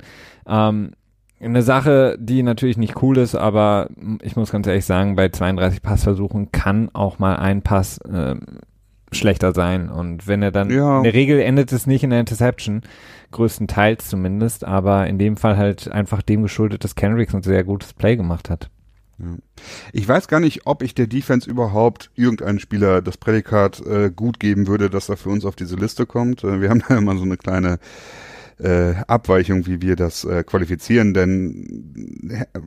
Ähm, 0.48 0.92
eine 1.40 1.62
Sache, 1.62 2.16
die 2.18 2.42
natürlich 2.42 2.78
nicht 2.78 3.02
cool 3.02 3.18
ist, 3.18 3.34
aber 3.34 3.88
ich 4.22 4.36
muss 4.36 4.52
ganz 4.52 4.66
ehrlich 4.66 4.86
sagen, 4.86 5.16
bei 5.16 5.28
32 5.28 5.82
Passversuchen 5.82 6.50
kann 6.50 6.90
auch 6.94 7.18
mal 7.18 7.36
ein 7.36 7.62
Pass 7.62 7.98
äh, 7.98 8.36
schlechter 9.12 9.52
sein. 9.52 9.90
Und 9.90 10.26
wenn 10.26 10.42
er 10.42 10.50
dann, 10.50 10.70
ja. 10.70 10.98
in 10.98 11.04
der 11.04 11.14
Regel 11.14 11.40
endet 11.40 11.72
es 11.72 11.86
nicht 11.86 12.02
in 12.04 12.10
der 12.10 12.20
Interception, 12.20 12.82
größtenteils 13.32 14.08
zumindest, 14.08 14.64
aber 14.64 15.06
in 15.06 15.18
dem 15.18 15.36
Fall 15.36 15.56
halt 15.56 15.90
einfach 15.90 16.22
dem 16.22 16.42
geschuldet, 16.42 16.84
dass 16.84 16.94
Kendricks 16.94 17.34
ein 17.34 17.42
sehr 17.42 17.64
gutes 17.64 17.92
Play 17.92 18.16
gemacht 18.16 18.48
hat. 18.48 18.70
Ich 19.92 20.06
weiß 20.06 20.28
gar 20.28 20.40
nicht, 20.40 20.66
ob 20.66 20.82
ich 20.82 20.94
der 20.94 21.06
Defense 21.06 21.48
überhaupt 21.48 22.10
irgendeinen 22.14 22.58
Spieler 22.58 23.00
das 23.00 23.16
Prädikat 23.16 23.80
äh, 23.86 24.10
gut 24.14 24.38
geben 24.40 24.66
würde, 24.66 24.90
dass 24.90 25.08
er 25.08 25.16
für 25.16 25.30
uns 25.30 25.46
auf 25.46 25.56
diese 25.56 25.76
Liste 25.76 26.04
kommt. 26.04 26.44
Äh, 26.44 26.60
wir 26.60 26.68
haben 26.68 26.82
da 26.86 26.98
immer 26.98 27.16
so 27.16 27.22
eine 27.22 27.38
kleine 27.38 27.78
äh, 28.58 28.94
Abweichung, 29.06 29.66
wie 29.66 29.82
wir 29.82 29.96
das 29.96 30.24
äh, 30.24 30.44
qualifizieren, 30.44 31.14
denn 31.14 32.28
äh, 32.30 32.60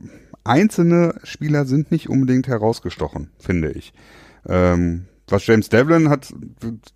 einzelne 0.44 1.14
Spieler 1.24 1.64
sind 1.64 1.90
nicht 1.90 2.08
unbedingt 2.08 2.48
herausgestochen, 2.48 3.30
finde 3.38 3.72
ich. 3.72 3.92
Ähm, 4.48 5.06
was 5.28 5.46
James 5.46 5.68
Devlin 5.68 6.08
hat 6.08 6.32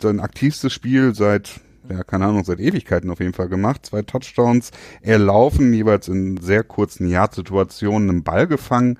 sein 0.00 0.20
aktivstes 0.20 0.72
Spiel 0.72 1.14
seit 1.14 1.60
ja, 1.88 2.02
keine 2.02 2.24
Ahnung, 2.24 2.44
seit 2.44 2.60
Ewigkeiten 2.60 3.10
auf 3.10 3.20
jeden 3.20 3.34
Fall 3.34 3.48
gemacht. 3.48 3.84
Zwei 3.84 4.00
Touchdowns, 4.02 4.70
erlaufen, 5.02 5.74
jeweils 5.74 6.08
in 6.08 6.38
sehr 6.38 6.64
kurzen 6.64 7.06
Yard-Situationen 7.06 8.08
einen 8.08 8.24
Ball 8.24 8.46
gefangen, 8.46 8.98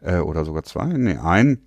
äh, 0.00 0.18
oder 0.18 0.44
sogar 0.44 0.62
zwei, 0.64 0.86
nee, 0.86 1.16
ein. 1.16 1.62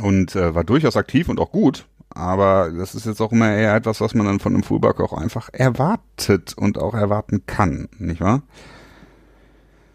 Und 0.00 0.36
äh, 0.36 0.54
war 0.54 0.64
durchaus 0.64 0.96
aktiv 0.96 1.28
und 1.28 1.38
auch 1.38 1.52
gut. 1.52 1.86
Aber 2.14 2.70
das 2.70 2.94
ist 2.94 3.06
jetzt 3.06 3.20
auch 3.20 3.32
immer 3.32 3.50
eher 3.50 3.74
etwas, 3.74 4.00
was 4.00 4.14
man 4.14 4.26
dann 4.26 4.40
von 4.40 4.54
einem 4.54 4.62
Fullback 4.62 5.00
auch 5.00 5.12
einfach 5.12 5.48
erwartet 5.52 6.54
und 6.56 6.78
auch 6.78 6.94
erwarten 6.94 7.44
kann, 7.46 7.88
nicht 7.98 8.20
wahr? 8.20 8.42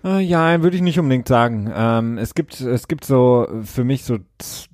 Äh, 0.03 0.21
ja, 0.21 0.61
würde 0.61 0.77
ich 0.77 0.81
nicht 0.81 0.99
unbedingt 0.99 1.27
sagen. 1.27 1.71
Ähm, 1.75 2.17
es 2.17 2.35
gibt, 2.35 2.61
es 2.61 2.87
gibt 2.87 3.05
so 3.05 3.47
für 3.63 3.83
mich 3.83 4.03
so 4.03 4.17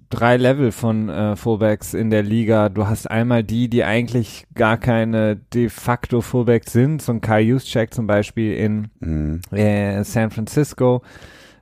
drei 0.10 0.38
Level 0.38 0.72
von 0.72 1.10
äh, 1.10 1.36
Fullbacks 1.36 1.94
in 1.94 2.10
der 2.12 2.22
Liga. 2.22 2.70
Du 2.70 2.88
hast 2.88 3.10
einmal 3.10 3.44
die, 3.44 3.68
die 3.68 3.84
eigentlich 3.84 4.46
gar 4.54 4.78
keine 4.78 5.36
de 5.36 5.70
facto 5.70 6.22
Fullbacks 6.22 6.72
sind, 6.72 7.02
so 7.02 7.14
ein 7.14 7.22
Kai 7.22 7.42
Juszczyk 7.42 7.94
zum 7.94 8.06
Beispiel 8.06 8.54
in 8.54 8.90
mhm. 9.00 9.42
äh, 9.52 10.04
San 10.04 10.30
Francisco, 10.30 11.02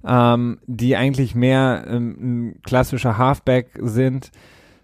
ähm, 0.06 0.60
die 0.68 0.98
eigentlich 0.98 1.34
mehr 1.34 1.86
ähm, 1.88 2.18
ein 2.20 2.62
klassischer 2.64 3.18
Halfback 3.18 3.80
sind 3.82 4.32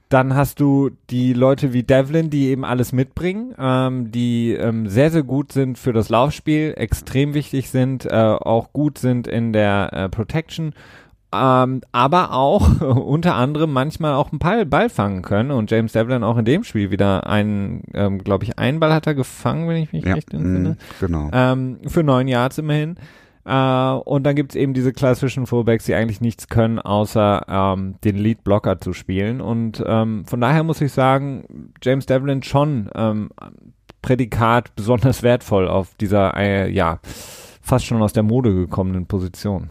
dann 0.10 0.36
hast 0.36 0.60
du 0.60 0.92
die 1.10 1.34
Leute 1.34 1.74
wie 1.74 1.84
Devlin, 1.84 2.30
die 2.30 2.48
eben 2.48 2.64
alles 2.64 2.94
mitbringen, 2.94 3.54
ähm, 3.60 4.12
die 4.12 4.54
ähm, 4.54 4.88
sehr, 4.88 5.12
sehr 5.12 5.24
gut 5.24 5.52
sind 5.52 5.78
für 5.78 5.94
das 5.94 6.10
Laufspiel, 6.10 6.74
extrem 6.78 7.34
wichtig 7.34 7.70
sind, 7.70 8.06
äh, 8.06 8.10
auch 8.16 8.72
gut 8.72 8.98
sind 8.98 9.28
in 9.28 9.52
der 9.52 9.90
äh, 9.92 10.10
Protection, 10.10 10.74
ähm, 11.34 11.82
aber 11.92 12.34
auch 12.34 12.82
unter 12.82 13.36
anderem 13.36 13.74
manchmal 13.74 14.14
auch 14.14 14.32
einen 14.32 14.40
Ball, 14.40 14.66
Ball 14.66 14.90
fangen 14.90 15.22
können. 15.24 15.52
Und 15.52 15.70
James 15.72 15.92
Devlin 15.92 16.24
auch 16.24 16.38
in 16.38 16.46
dem 16.46 16.64
Spiel 16.64 16.90
wieder 16.90 17.28
einen, 17.28 17.84
ähm, 17.94 18.24
glaube 18.24 18.46
ich, 18.46 18.58
einen 18.58 18.80
Ball 18.80 18.94
hat 18.94 19.08
er 19.08 19.16
gefangen, 19.16 19.68
wenn 19.68 19.78
ich 19.78 19.92
mich 19.92 20.06
ja, 20.06 20.14
recht 20.14 20.34
entsinne. 20.34 20.70
Mm, 20.70 21.06
genau. 21.06 21.30
Ähm, 21.34 21.80
für 21.86 22.04
neun 22.04 22.28
Yards 22.28 22.58
immerhin. 22.58 22.96
Äh, 23.48 23.94
und 23.94 24.24
dann 24.24 24.36
gibt's 24.36 24.56
eben 24.56 24.74
diese 24.74 24.92
klassischen 24.92 25.46
Fullbacks, 25.46 25.86
die 25.86 25.96
eigentlich 25.96 26.20
nichts 26.20 26.50
können, 26.50 26.80
außer 26.80 27.46
ähm, 27.48 27.96
den 28.04 28.18
Lead-Blocker 28.18 28.80
zu 28.80 28.92
spielen. 28.92 29.40
Und 29.40 29.82
ähm, 29.88 30.26
von 30.26 30.42
daher 30.42 30.64
muss 30.64 30.82
ich 30.82 30.92
sagen, 30.92 31.72
James 31.82 32.06
Devlin 32.06 32.44
schon 32.44 32.90
ähm, 32.94 33.30
Prädikat 34.02 34.76
besonders 34.76 35.24
wertvoll 35.24 35.68
auf 35.70 35.96
dieser, 35.96 36.36
äh, 36.36 36.70
ja, 36.70 37.00
fast 37.62 37.86
schon 37.86 38.02
aus 38.02 38.14
der 38.14 38.24
Mode 38.24 38.54
gekommenen 38.54 39.06
Position. 39.06 39.70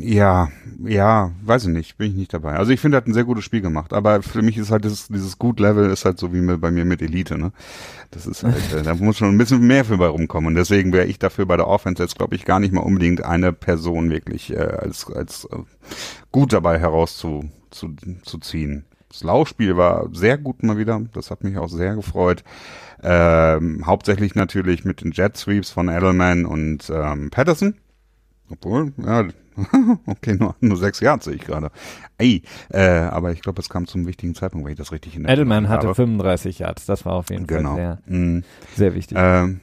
Ja, 0.00 0.48
ja, 0.84 1.32
weiß 1.42 1.64
ich 1.64 1.70
nicht, 1.70 1.96
bin 1.98 2.10
ich 2.10 2.16
nicht 2.16 2.32
dabei. 2.32 2.52
Also 2.54 2.70
ich 2.70 2.80
finde, 2.80 2.96
er 2.96 2.98
hat 2.98 3.08
ein 3.08 3.14
sehr 3.14 3.24
gutes 3.24 3.44
Spiel 3.44 3.60
gemacht, 3.60 3.92
aber 3.92 4.22
für 4.22 4.42
mich 4.42 4.56
ist 4.56 4.70
halt 4.70 4.84
dieses, 4.84 5.08
dieses 5.08 5.38
Gut-Level 5.38 5.90
ist 5.90 6.04
halt 6.04 6.18
so 6.18 6.32
wie 6.32 6.56
bei 6.56 6.70
mir 6.70 6.84
mit 6.84 7.02
Elite, 7.02 7.36
ne? 7.36 7.52
Das 8.12 8.26
ist 8.26 8.44
halt, 8.44 8.72
äh, 8.72 8.82
da 8.82 8.94
muss 8.94 9.18
schon 9.18 9.30
ein 9.30 9.38
bisschen 9.38 9.66
mehr 9.66 9.84
für 9.84 9.98
bei 9.98 10.06
rumkommen 10.06 10.48
und 10.48 10.54
deswegen 10.54 10.92
wäre 10.92 11.06
ich 11.06 11.18
dafür 11.18 11.46
bei 11.46 11.56
der 11.56 11.66
Offense 11.66 12.02
jetzt, 12.02 12.16
glaube 12.16 12.36
ich, 12.36 12.44
gar 12.44 12.60
nicht 12.60 12.72
mal 12.72 12.82
unbedingt 12.82 13.24
eine 13.24 13.52
Person 13.52 14.10
wirklich 14.10 14.52
äh, 14.52 14.58
als, 14.58 15.10
als 15.10 15.48
äh, 15.50 15.56
gut 16.30 16.52
dabei 16.52 16.78
herauszuziehen. 16.78 17.52
Zu, 17.70 17.96
zu 18.22 18.38
ziehen. 18.38 18.84
Das 19.08 19.24
Laufspiel 19.24 19.76
war 19.76 20.08
sehr 20.12 20.38
gut 20.38 20.62
mal 20.62 20.78
wieder, 20.78 21.00
das 21.12 21.32
hat 21.32 21.42
mich 21.42 21.58
auch 21.58 21.68
sehr 21.68 21.96
gefreut. 21.96 22.44
Ähm, 23.02 23.82
hauptsächlich 23.84 24.36
natürlich 24.36 24.84
mit 24.84 25.00
den 25.02 25.10
Jet 25.10 25.36
Sweeps 25.36 25.70
von 25.70 25.88
Edelman 25.88 26.46
und 26.46 26.88
ähm, 26.88 27.30
Patterson 27.30 27.74
obwohl, 28.50 28.92
ja, 28.96 29.24
okay, 30.06 30.34
nur, 30.34 30.56
nur 30.60 30.76
sechs 30.76 31.00
Jahre 31.00 31.22
sehe 31.22 31.34
ich 31.34 31.44
gerade. 31.44 31.70
Ey, 32.18 32.42
äh, 32.70 32.80
aber 32.80 33.32
ich 33.32 33.40
glaube, 33.40 33.60
es 33.60 33.68
kam 33.68 33.86
zum 33.86 34.06
wichtigen 34.06 34.34
Zeitpunkt, 34.34 34.64
wenn 34.66 34.72
ich 34.72 34.78
das 34.78 34.92
richtig 34.92 35.16
in 35.16 35.26
Edelman 35.26 35.68
hatte 35.68 35.86
habe. 35.86 35.94
35 35.94 36.58
Yards, 36.58 36.86
das 36.86 37.04
war 37.04 37.14
auf 37.14 37.30
jeden 37.30 37.46
genau. 37.46 37.76
Fall 37.76 37.98
sehr, 38.06 38.16
mm. 38.18 38.44
sehr 38.74 38.94
wichtig. 38.94 39.16
Ähm, 39.20 39.60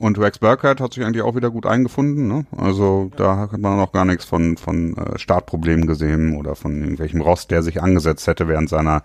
und 0.00 0.18
Rex 0.18 0.38
Burkhardt 0.38 0.80
hat 0.80 0.94
sich 0.94 1.04
eigentlich 1.04 1.22
auch 1.22 1.36
wieder 1.36 1.50
gut 1.50 1.66
eingefunden. 1.66 2.26
Ne? 2.26 2.46
Also 2.56 3.10
da 3.16 3.36
hat 3.36 3.58
man 3.58 3.76
noch 3.76 3.92
gar 3.92 4.06
nichts 4.06 4.24
von, 4.24 4.56
von 4.56 4.96
äh, 4.96 5.18
Startproblemen 5.18 5.86
gesehen 5.86 6.36
oder 6.36 6.54
von 6.54 6.80
irgendwelchem 6.80 7.20
Rost, 7.20 7.50
der 7.50 7.62
sich 7.62 7.82
angesetzt 7.82 8.26
hätte 8.26 8.48
während 8.48 8.70
seiner 8.70 9.02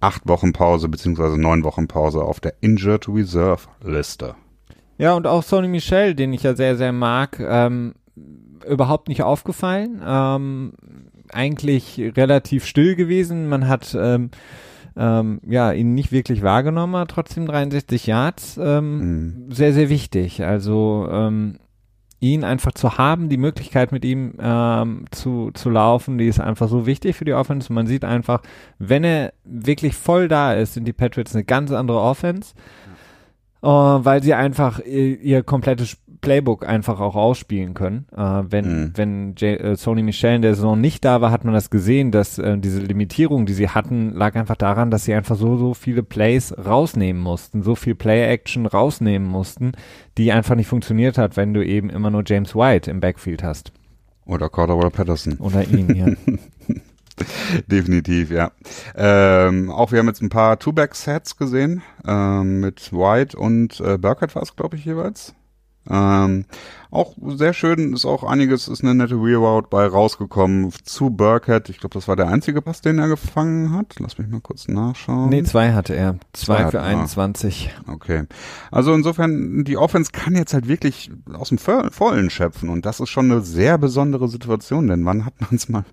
acht 0.00 0.28
Wochen 0.28 0.52
Pause 0.52 0.88
beziehungsweise 0.88 1.40
neun 1.40 1.64
Wochen 1.64 1.88
Pause 1.88 2.22
auf 2.22 2.40
der 2.40 2.54
Injured 2.60 3.08
Reserve 3.08 3.62
Liste. 3.82 4.34
Ja, 4.98 5.14
und 5.14 5.26
auch 5.26 5.42
Sony 5.42 5.66
Michel, 5.66 6.14
den 6.14 6.34
ich 6.34 6.42
ja 6.42 6.54
sehr, 6.54 6.76
sehr 6.76 6.92
mag, 6.92 7.40
ähm, 7.40 7.94
überhaupt 8.68 9.08
nicht 9.08 9.22
aufgefallen. 9.22 10.02
Ähm, 10.06 10.72
eigentlich 11.32 12.00
relativ 12.16 12.66
still 12.66 12.94
gewesen. 12.94 13.48
Man 13.48 13.68
hat 13.68 13.96
ähm, 13.98 14.30
ähm, 14.96 15.40
ja 15.46 15.72
ihn 15.72 15.94
nicht 15.94 16.12
wirklich 16.12 16.42
wahrgenommen, 16.42 16.94
aber 16.94 17.06
trotzdem 17.06 17.46
63 17.46 18.06
Yards. 18.06 18.58
Ähm, 18.62 18.98
mhm. 18.98 19.52
Sehr, 19.52 19.72
sehr 19.72 19.88
wichtig. 19.88 20.44
Also 20.44 21.08
ähm, 21.10 21.58
ihn 22.20 22.44
einfach 22.44 22.72
zu 22.72 22.96
haben, 22.96 23.28
die 23.28 23.36
Möglichkeit 23.36 23.92
mit 23.92 24.04
ihm 24.04 24.34
ähm, 24.40 25.04
zu, 25.10 25.50
zu 25.52 25.68
laufen, 25.68 26.16
die 26.16 26.26
ist 26.26 26.40
einfach 26.40 26.68
so 26.68 26.86
wichtig 26.86 27.16
für 27.16 27.24
die 27.24 27.34
Offense. 27.34 27.72
Man 27.72 27.86
sieht 27.86 28.04
einfach, 28.04 28.40
wenn 28.78 29.04
er 29.04 29.34
wirklich 29.44 29.94
voll 29.94 30.28
da 30.28 30.54
ist, 30.54 30.74
sind 30.74 30.86
die 30.86 30.92
Patriots 30.92 31.34
eine 31.34 31.44
ganz 31.44 31.70
andere 31.70 32.00
Offense, 32.00 32.54
äh, 33.62 33.66
weil 33.66 34.22
sie 34.22 34.34
einfach 34.34 34.80
ihr, 34.80 35.20
ihr 35.20 35.42
komplettes 35.42 35.98
Playbook 36.24 36.66
einfach 36.66 37.00
auch 37.00 37.14
ausspielen 37.14 37.74
können. 37.74 38.06
Äh, 38.16 38.42
wenn 38.48 38.82
mhm. 38.82 38.92
wenn 38.94 39.34
J 39.36 39.60
äh, 39.60 39.76
Sony 39.76 40.02
Michel 40.02 40.36
in 40.36 40.42
der 40.42 40.54
Saison 40.54 40.80
nicht 40.80 41.04
da 41.04 41.20
war, 41.20 41.30
hat 41.30 41.44
man 41.44 41.54
das 41.54 41.70
gesehen, 41.70 42.10
dass 42.10 42.38
äh, 42.38 42.58
diese 42.58 42.80
Limitierung, 42.80 43.46
die 43.46 43.52
sie 43.52 43.68
hatten, 43.68 44.12
lag 44.14 44.34
einfach 44.34 44.56
daran, 44.56 44.90
dass 44.90 45.04
sie 45.04 45.14
einfach 45.14 45.36
so, 45.36 45.56
so 45.56 45.74
viele 45.74 46.02
Plays 46.02 46.54
rausnehmen 46.56 47.22
mussten, 47.22 47.62
so 47.62 47.74
viel 47.74 47.94
Play-Action 47.94 48.66
rausnehmen 48.66 49.28
mussten, 49.28 49.72
die 50.18 50.32
einfach 50.32 50.54
nicht 50.54 50.68
funktioniert 50.68 51.18
hat, 51.18 51.36
wenn 51.36 51.54
du 51.54 51.64
eben 51.64 51.90
immer 51.90 52.10
nur 52.10 52.22
James 52.26 52.54
White 52.54 52.90
im 52.90 53.00
Backfield 53.00 53.42
hast. 53.42 53.72
Oder 54.26 54.48
Cordova 54.48 54.90
Patterson. 54.90 55.34
Oder 55.34 55.66
ihn, 55.68 55.94
ja. 55.94 56.06
Definitiv, 57.66 58.30
ja. 58.30 58.50
Ähm, 58.96 59.70
auch 59.70 59.92
wir 59.92 60.00
haben 60.00 60.08
jetzt 60.08 60.22
ein 60.22 60.30
paar 60.30 60.58
Two-Back-Sets 60.58 61.36
gesehen, 61.36 61.82
ähm, 62.06 62.60
mit 62.60 62.92
White 62.92 63.36
und 63.36 63.80
äh, 63.80 63.98
Burkett 63.98 64.34
war 64.34 64.42
es, 64.42 64.56
glaube 64.56 64.76
ich, 64.76 64.84
jeweils. 64.84 65.34
Ähm, 65.90 66.44
auch 66.94 67.14
sehr 67.26 67.52
schön, 67.52 67.92
ist 67.92 68.04
auch 68.04 68.22
einiges, 68.22 68.68
ist 68.68 68.82
eine 68.82 68.94
nette 68.94 69.16
Reroute 69.16 69.68
bei 69.68 69.86
rausgekommen 69.86 70.72
zu 70.84 71.10
Burkhead. 71.10 71.68
Ich 71.68 71.78
glaube, 71.78 71.94
das 71.94 72.06
war 72.08 72.16
der 72.16 72.28
einzige 72.28 72.62
Pass, 72.62 72.80
den 72.80 72.98
er 72.98 73.08
gefangen 73.08 73.72
hat. 73.72 73.96
Lass 73.98 74.18
mich 74.18 74.28
mal 74.28 74.40
kurz 74.40 74.68
nachschauen. 74.68 75.28
Nee, 75.28 75.42
zwei 75.42 75.72
hatte 75.72 75.94
er. 75.94 76.16
Zwei, 76.32 76.62
zwei 76.62 76.70
für 76.70 76.82
21. 76.82 77.74
Okay. 77.88 78.24
Also 78.70 78.94
insofern, 78.94 79.64
die 79.64 79.76
Offense 79.76 80.12
kann 80.12 80.36
jetzt 80.36 80.54
halt 80.54 80.68
wirklich 80.68 81.10
aus 81.32 81.48
dem 81.48 81.58
Vollen 81.58 82.30
schöpfen 82.30 82.68
und 82.68 82.86
das 82.86 83.00
ist 83.00 83.10
schon 83.10 83.30
eine 83.30 83.40
sehr 83.40 83.76
besondere 83.78 84.28
Situation, 84.28 84.86
denn 84.86 85.04
wann 85.04 85.24
hat 85.24 85.40
man 85.40 85.54
es 85.54 85.68
mal, 85.68 85.84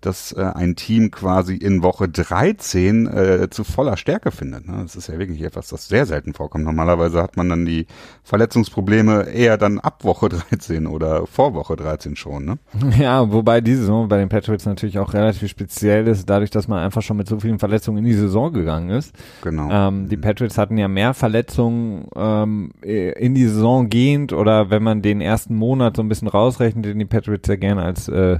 dass 0.00 0.32
äh, 0.32 0.42
ein 0.42 0.76
Team 0.76 1.10
quasi 1.10 1.54
in 1.54 1.82
Woche 1.82 2.08
13 2.08 3.06
äh, 3.06 3.48
zu 3.50 3.64
voller 3.64 3.96
Stärke 3.96 4.30
findet. 4.30 4.68
Ne? 4.68 4.80
Das 4.82 4.96
ist 4.96 5.08
ja 5.08 5.18
wirklich 5.18 5.42
etwas, 5.42 5.68
das 5.68 5.88
sehr 5.88 6.06
selten 6.06 6.34
vorkommt. 6.34 6.64
Normalerweise 6.64 7.22
hat 7.22 7.36
man 7.36 7.48
dann 7.48 7.64
die 7.64 7.86
Verletzungsprobleme 8.24 9.30
eher 9.30 9.56
dann 9.56 9.78
ab 9.80 10.04
Woche 10.04 10.28
13 10.28 10.49
13 10.50 10.86
oder 10.86 11.26
vor 11.26 11.54
Woche 11.54 11.76
13 11.76 12.16
schon, 12.16 12.44
ne? 12.44 12.58
Ja, 12.98 13.32
wobei 13.32 13.60
diese 13.60 13.80
Saison 13.80 14.08
bei 14.08 14.18
den 14.18 14.28
Patriots 14.28 14.66
natürlich 14.66 14.98
auch 14.98 15.14
relativ 15.14 15.48
speziell 15.48 16.06
ist, 16.08 16.28
dadurch, 16.28 16.50
dass 16.50 16.68
man 16.68 16.78
einfach 16.78 17.02
schon 17.02 17.16
mit 17.16 17.28
so 17.28 17.38
vielen 17.40 17.58
Verletzungen 17.58 17.98
in 17.98 18.04
die 18.04 18.14
Saison 18.14 18.52
gegangen 18.52 18.90
ist. 18.90 19.14
Genau. 19.42 19.68
Ähm, 19.70 20.08
die 20.08 20.16
Patriots 20.16 20.58
hatten 20.58 20.76
ja 20.76 20.88
mehr 20.88 21.14
Verletzungen 21.14 22.08
ähm, 22.16 22.70
in 22.82 23.34
die 23.34 23.46
Saison 23.46 23.88
gehend 23.88 24.32
oder 24.32 24.70
wenn 24.70 24.82
man 24.82 25.02
den 25.02 25.20
ersten 25.20 25.54
Monat 25.54 25.96
so 25.96 26.02
ein 26.02 26.08
bisschen 26.08 26.28
rausrechnet, 26.28 26.84
den 26.84 26.98
die 26.98 27.04
Patriots 27.04 27.48
ja 27.48 27.56
gerne 27.56 27.82
als 27.82 28.08
äh, 28.08 28.38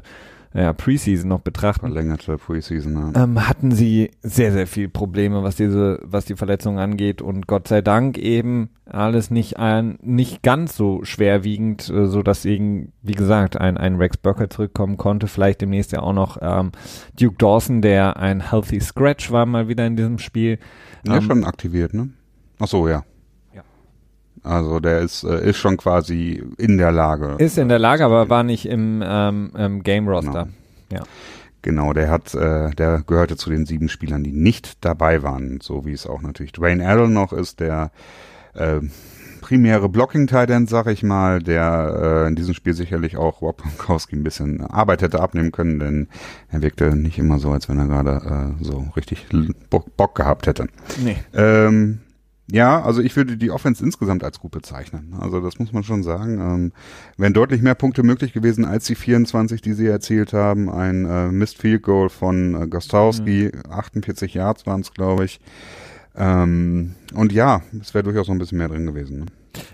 ja, 0.52 0.72
Preseason 0.72 1.28
noch 1.28 1.40
betrachten. 1.40 1.86
Verlängerte 1.86 2.36
Preseason, 2.36 3.12
ja. 3.14 3.22
Ähm, 3.22 3.48
hatten 3.48 3.70
sie 3.70 4.10
sehr, 4.22 4.50
sehr 4.50 4.66
viel 4.66 4.88
Probleme, 4.88 5.42
was 5.44 5.54
diese, 5.54 6.00
was 6.02 6.24
die 6.24 6.34
Verletzungen 6.34 6.78
angeht 6.78 7.22
und 7.22 7.46
Gott 7.46 7.68
sei 7.68 7.82
Dank 7.82 8.18
eben 8.18 8.70
alles 8.84 9.30
nicht 9.30 9.58
ein, 9.58 9.98
nicht 10.02 10.42
ganz 10.42 10.76
so 10.76 11.04
schwerwiegend, 11.04 11.88
äh, 11.88 12.06
so 12.06 12.24
dass 12.24 12.44
eben, 12.44 12.92
wie 13.02 13.12
gesagt, 13.12 13.60
ein, 13.60 13.76
ein 13.76 13.96
Rex 13.96 14.16
Burker 14.16 14.50
zurückkommen 14.50 14.96
konnte. 14.96 15.28
Vielleicht 15.28 15.60
demnächst 15.60 15.92
ja 15.92 16.00
auch 16.00 16.12
noch 16.12 16.38
ähm, 16.40 16.72
Duke 17.18 17.36
Dawson, 17.38 17.80
der 17.80 18.16
ein 18.16 18.50
Healthy 18.50 18.80
Scratch 18.80 19.30
war 19.30 19.46
mal 19.46 19.68
wieder 19.68 19.86
in 19.86 19.96
diesem 19.96 20.18
Spiel. 20.18 20.58
Ja, 21.06 21.18
ähm, 21.18 21.22
schon 21.22 21.44
aktiviert, 21.44 21.94
ne? 21.94 22.10
Ach 22.58 22.66
so, 22.66 22.88
ja. 22.88 23.04
Also 24.42 24.80
der 24.80 25.00
ist, 25.00 25.24
äh, 25.24 25.48
ist 25.48 25.58
schon 25.58 25.76
quasi 25.76 26.42
in 26.56 26.78
der 26.78 26.92
Lage. 26.92 27.36
Ist 27.38 27.58
in 27.58 27.68
der 27.68 27.78
Lage, 27.78 28.04
aber 28.04 28.28
war 28.28 28.42
nicht 28.42 28.66
im, 28.66 29.02
ähm, 29.06 29.52
im 29.56 29.82
Game 29.82 30.08
Roster. 30.08 30.48
Genau. 30.88 31.02
Ja. 31.02 31.08
Genau, 31.62 31.92
der 31.92 32.10
hat, 32.10 32.34
äh, 32.34 32.70
der 32.70 33.02
gehörte 33.06 33.36
zu 33.36 33.50
den 33.50 33.66
sieben 33.66 33.90
Spielern, 33.90 34.24
die 34.24 34.32
nicht 34.32 34.82
dabei 34.84 35.22
waren, 35.22 35.58
so 35.60 35.84
wie 35.84 35.92
es 35.92 36.06
auch 36.06 36.22
natürlich 36.22 36.52
Dwayne 36.52 36.86
Allen 36.86 37.12
noch 37.12 37.34
ist, 37.34 37.60
der 37.60 37.90
äh, 38.54 38.80
primäre 39.42 39.88
Blocking 39.88 40.26
Tight 40.26 40.48
End, 40.48 40.70
sag 40.70 40.86
ich 40.86 41.02
mal, 41.02 41.40
der 41.40 42.24
äh, 42.24 42.28
in 42.28 42.36
diesem 42.36 42.54
Spiel 42.54 42.72
sicherlich 42.72 43.18
auch 43.18 43.42
Rob 43.42 43.58
Gronkowski 43.62 44.16
ein 44.16 44.22
bisschen 44.22 44.62
Arbeit 44.62 45.02
hätte 45.02 45.20
abnehmen 45.20 45.52
können, 45.52 45.78
denn 45.78 46.08
er 46.50 46.62
wirkte 46.62 46.96
nicht 46.96 47.18
immer 47.18 47.38
so, 47.38 47.50
als 47.50 47.68
wenn 47.68 47.78
er 47.78 47.86
gerade 47.86 48.56
äh, 48.60 48.64
so 48.64 48.86
richtig 48.96 49.26
Bock, 49.68 49.96
Bock 49.96 50.14
gehabt 50.14 50.46
hätte. 50.46 50.66
Nee. 51.02 51.16
Ähm, 51.34 52.00
ja, 52.52 52.82
also 52.82 53.00
ich 53.00 53.14
würde 53.16 53.36
die 53.36 53.50
Offense 53.50 53.84
insgesamt 53.84 54.24
als 54.24 54.40
gut 54.40 54.50
bezeichnen. 54.50 55.14
Also 55.18 55.40
das 55.40 55.58
muss 55.58 55.72
man 55.72 55.84
schon 55.84 56.02
sagen. 56.02 56.38
Ähm, 56.40 56.72
wären 57.16 57.32
deutlich 57.32 57.62
mehr 57.62 57.74
Punkte 57.74 58.02
möglich 58.02 58.32
gewesen 58.32 58.64
als 58.64 58.86
die 58.86 58.94
24, 58.94 59.60
die 59.62 59.72
sie 59.72 59.86
erzielt 59.86 60.32
haben. 60.32 60.68
Ein 60.68 61.04
äh, 61.04 61.28
Missed 61.30 61.58
Field 61.58 61.82
Goal 61.82 62.08
von 62.08 62.60
äh, 62.60 62.66
Gostowski, 62.66 63.52
mhm. 63.54 63.72
48 63.72 64.34
Yards 64.34 64.66
waren 64.66 64.80
es, 64.80 64.92
glaube 64.92 65.24
ich. 65.24 65.40
Ähm, 66.16 66.96
und 67.14 67.32
ja, 67.32 67.62
es 67.80 67.94
wäre 67.94 68.02
durchaus 68.02 68.26
noch 68.26 68.34
ein 68.34 68.38
bisschen 68.38 68.58
mehr 68.58 68.68
drin 68.68 68.86
gewesen. 68.86 69.20
Ne? 69.20 69.26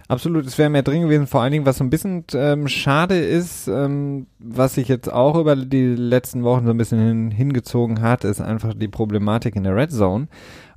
Absolut, 0.09 0.47
es 0.47 0.59
wäre 0.59 0.71
mehr 0.71 0.83
drin 0.83 1.03
gewesen. 1.03 1.27
Vor 1.27 1.43
allen 1.43 1.53
Dingen, 1.53 1.67
was 1.67 1.79
so 1.79 1.85
ein 1.85 1.91
bisschen 1.91 2.25
ähm, 2.35 2.69
schade 2.69 3.19
ist, 3.19 3.69
ähm, 3.69 4.27
was 4.39 4.75
sich 4.75 4.89
jetzt 4.89 5.13
auch 5.13 5.37
über 5.39 5.57
die 5.57 5.95
letzten 5.95 6.45
Wochen 6.45 6.65
so 6.65 6.71
ein 6.71 6.77
bisschen 6.77 7.01
hin, 7.01 7.31
hingezogen 7.31 8.01
hat, 8.01 8.25
ist 8.25 8.41
einfach 8.41 8.75
die 8.75 8.89
Problematik 8.89 9.57
in 9.57 9.65
der 9.65 9.77
Red 9.77 9.93
Zone. 9.93 10.29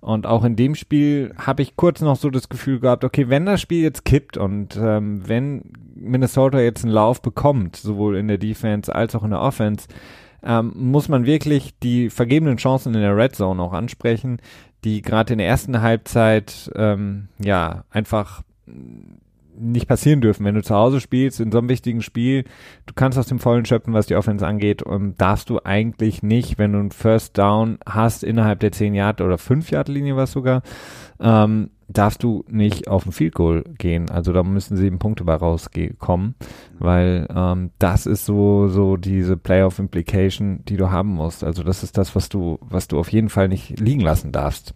Und 0.01 0.25
auch 0.25 0.45
in 0.45 0.55
dem 0.55 0.75
Spiel 0.75 1.33
habe 1.37 1.61
ich 1.61 1.75
kurz 1.75 2.01
noch 2.01 2.15
so 2.15 2.29
das 2.29 2.49
Gefühl 2.49 2.79
gehabt, 2.79 3.03
okay, 3.03 3.29
wenn 3.29 3.45
das 3.45 3.61
Spiel 3.61 3.83
jetzt 3.83 4.05
kippt 4.05 4.37
und 4.37 4.77
ähm, 4.77 5.27
wenn 5.27 5.63
Minnesota 5.95 6.59
jetzt 6.59 6.83
einen 6.83 6.93
Lauf 6.93 7.21
bekommt, 7.21 7.75
sowohl 7.75 8.15
in 8.15 8.27
der 8.27 8.37
Defense 8.37 8.93
als 8.93 9.15
auch 9.15 9.23
in 9.23 9.31
der 9.31 9.41
Offense, 9.41 9.87
ähm, 10.41 10.71
muss 10.75 11.09
man 11.09 11.25
wirklich 11.25 11.77
die 11.79 12.09
vergebenen 12.09 12.57
Chancen 12.57 12.93
in 12.93 13.01
der 13.01 13.17
Red 13.17 13.35
Zone 13.35 13.61
auch 13.61 13.73
ansprechen, 13.73 14.39
die 14.85 15.01
gerade 15.01 15.33
in 15.33 15.39
der 15.39 15.47
ersten 15.47 15.81
Halbzeit 15.81 16.71
ähm, 16.75 17.27
ja 17.43 17.83
einfach 17.89 18.43
nicht 19.59 19.87
passieren 19.87 20.21
dürfen. 20.21 20.45
Wenn 20.45 20.55
du 20.55 20.63
zu 20.63 20.75
Hause 20.75 20.99
spielst, 20.99 21.39
in 21.39 21.51
so 21.51 21.57
einem 21.57 21.69
wichtigen 21.69 22.01
Spiel, 22.01 22.45
du 22.85 22.93
kannst 22.93 23.17
aus 23.17 23.27
dem 23.27 23.39
Vollen 23.39 23.65
schöpfen, 23.65 23.93
was 23.93 24.07
die 24.07 24.15
Offense 24.15 24.45
angeht, 24.47 24.81
und 24.81 25.19
darfst 25.19 25.49
du 25.49 25.59
eigentlich 25.63 26.23
nicht, 26.23 26.57
wenn 26.57 26.73
du 26.73 26.79
einen 26.79 26.91
First 26.91 27.37
Down 27.37 27.77
hast 27.85 28.23
innerhalb 28.23 28.59
der 28.61 28.71
10 28.71 28.93
Yard 28.93 29.21
oder 29.21 29.37
5 29.37 29.69
Yard 29.71 29.89
Linie 29.89 30.15
was 30.15 30.31
sogar, 30.31 30.61
ähm, 31.19 31.71
darfst 31.89 32.23
du 32.23 32.45
nicht 32.47 32.87
auf 32.87 33.05
ein 33.05 33.11
Field 33.11 33.33
Goal 33.33 33.63
gehen. 33.77 34.09
Also 34.09 34.31
da 34.31 34.43
müssen 34.43 34.77
sieben 34.77 34.99
Punkte 34.99 35.23
bei 35.23 35.35
rauskommen, 35.35 36.35
weil 36.77 37.27
ähm, 37.35 37.71
das 37.79 38.05
ist 38.05 38.25
so 38.25 38.67
so 38.67 38.95
diese 38.95 39.35
Playoff 39.35 39.79
Implication, 39.79 40.63
die 40.65 40.77
du 40.77 40.91
haben 40.91 41.09
musst. 41.09 41.43
Also 41.43 41.63
das 41.63 41.83
ist 41.83 41.97
das, 41.97 42.15
was 42.15 42.29
du 42.29 42.59
was 42.61 42.87
du 42.87 42.99
auf 42.99 43.11
jeden 43.11 43.29
Fall 43.29 43.47
nicht 43.47 43.79
liegen 43.79 44.01
lassen 44.01 44.31
darfst. 44.31 44.73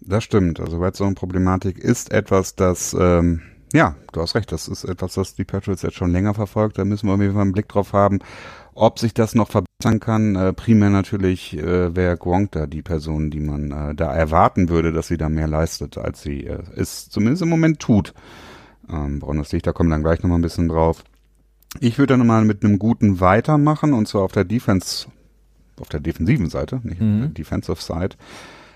Das 0.00 0.24
stimmt. 0.24 0.60
Also 0.60 0.78
Red 0.78 0.96
Zone 0.96 1.14
Problematik 1.14 1.78
ist 1.78 2.12
etwas, 2.12 2.54
das 2.54 2.94
ähm, 2.98 3.40
Ja, 3.72 3.94
du 4.12 4.20
hast 4.20 4.34
recht. 4.34 4.50
Das 4.52 4.68
ist 4.68 4.84
etwas, 4.84 5.14
das 5.14 5.34
die 5.34 5.44
Patriots 5.44 5.82
jetzt 5.82 5.96
schon 5.96 6.12
länger 6.12 6.34
verfolgt. 6.34 6.78
Da 6.78 6.84
müssen 6.84 7.06
wir 7.06 7.14
auf 7.14 7.20
jeden 7.20 7.34
Fall 7.34 7.42
einen 7.42 7.52
Blick 7.52 7.68
drauf 7.68 7.92
haben, 7.92 8.18
ob 8.74 8.98
sich 8.98 9.14
das 9.14 9.34
noch 9.34 9.48
verbessern 9.48 10.00
kann. 10.00 10.34
Äh, 10.34 10.52
primär 10.52 10.90
natürlich 10.90 11.56
äh, 11.56 11.94
wäre 11.94 12.16
Gronk 12.16 12.52
da 12.52 12.66
die 12.66 12.82
Person, 12.82 13.30
die 13.30 13.40
man 13.40 13.70
äh, 13.70 13.94
da 13.94 14.12
erwarten 14.12 14.68
würde, 14.68 14.92
dass 14.92 15.08
sie 15.08 15.18
da 15.18 15.28
mehr 15.28 15.46
leistet, 15.46 15.98
als 15.98 16.22
sie 16.22 16.46
äh, 16.46 16.62
es 16.74 17.08
zumindest 17.08 17.42
im 17.42 17.48
Moment 17.48 17.78
tut. 17.78 18.12
Ähm, 18.88 19.22
woran 19.22 19.38
das 19.38 19.52
liegt, 19.52 19.66
da 19.66 19.72
kommen 19.72 19.88
wir 19.90 19.94
dann 19.94 20.02
gleich 20.02 20.22
nochmal 20.22 20.38
ein 20.38 20.42
bisschen 20.42 20.68
drauf. 20.68 21.04
Ich 21.78 21.98
würde 21.98 22.16
dann 22.16 22.26
mal 22.26 22.44
mit 22.44 22.64
einem 22.64 22.80
guten 22.80 23.20
weitermachen 23.20 23.92
und 23.92 24.08
zwar 24.08 24.22
auf 24.22 24.32
der 24.32 24.44
Defense, 24.44 25.06
auf 25.80 25.88
der 25.88 26.00
defensiven 26.00 26.50
Seite, 26.50 26.80
nicht 26.82 27.00
mhm. 27.00 27.14
auf 27.14 27.20
der 27.20 27.34
Defensive 27.34 27.80
Side. 27.80 28.16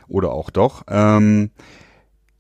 Oder 0.07 0.31
auch 0.31 0.51
doch. 0.51 0.85
Ähm, 0.89 1.51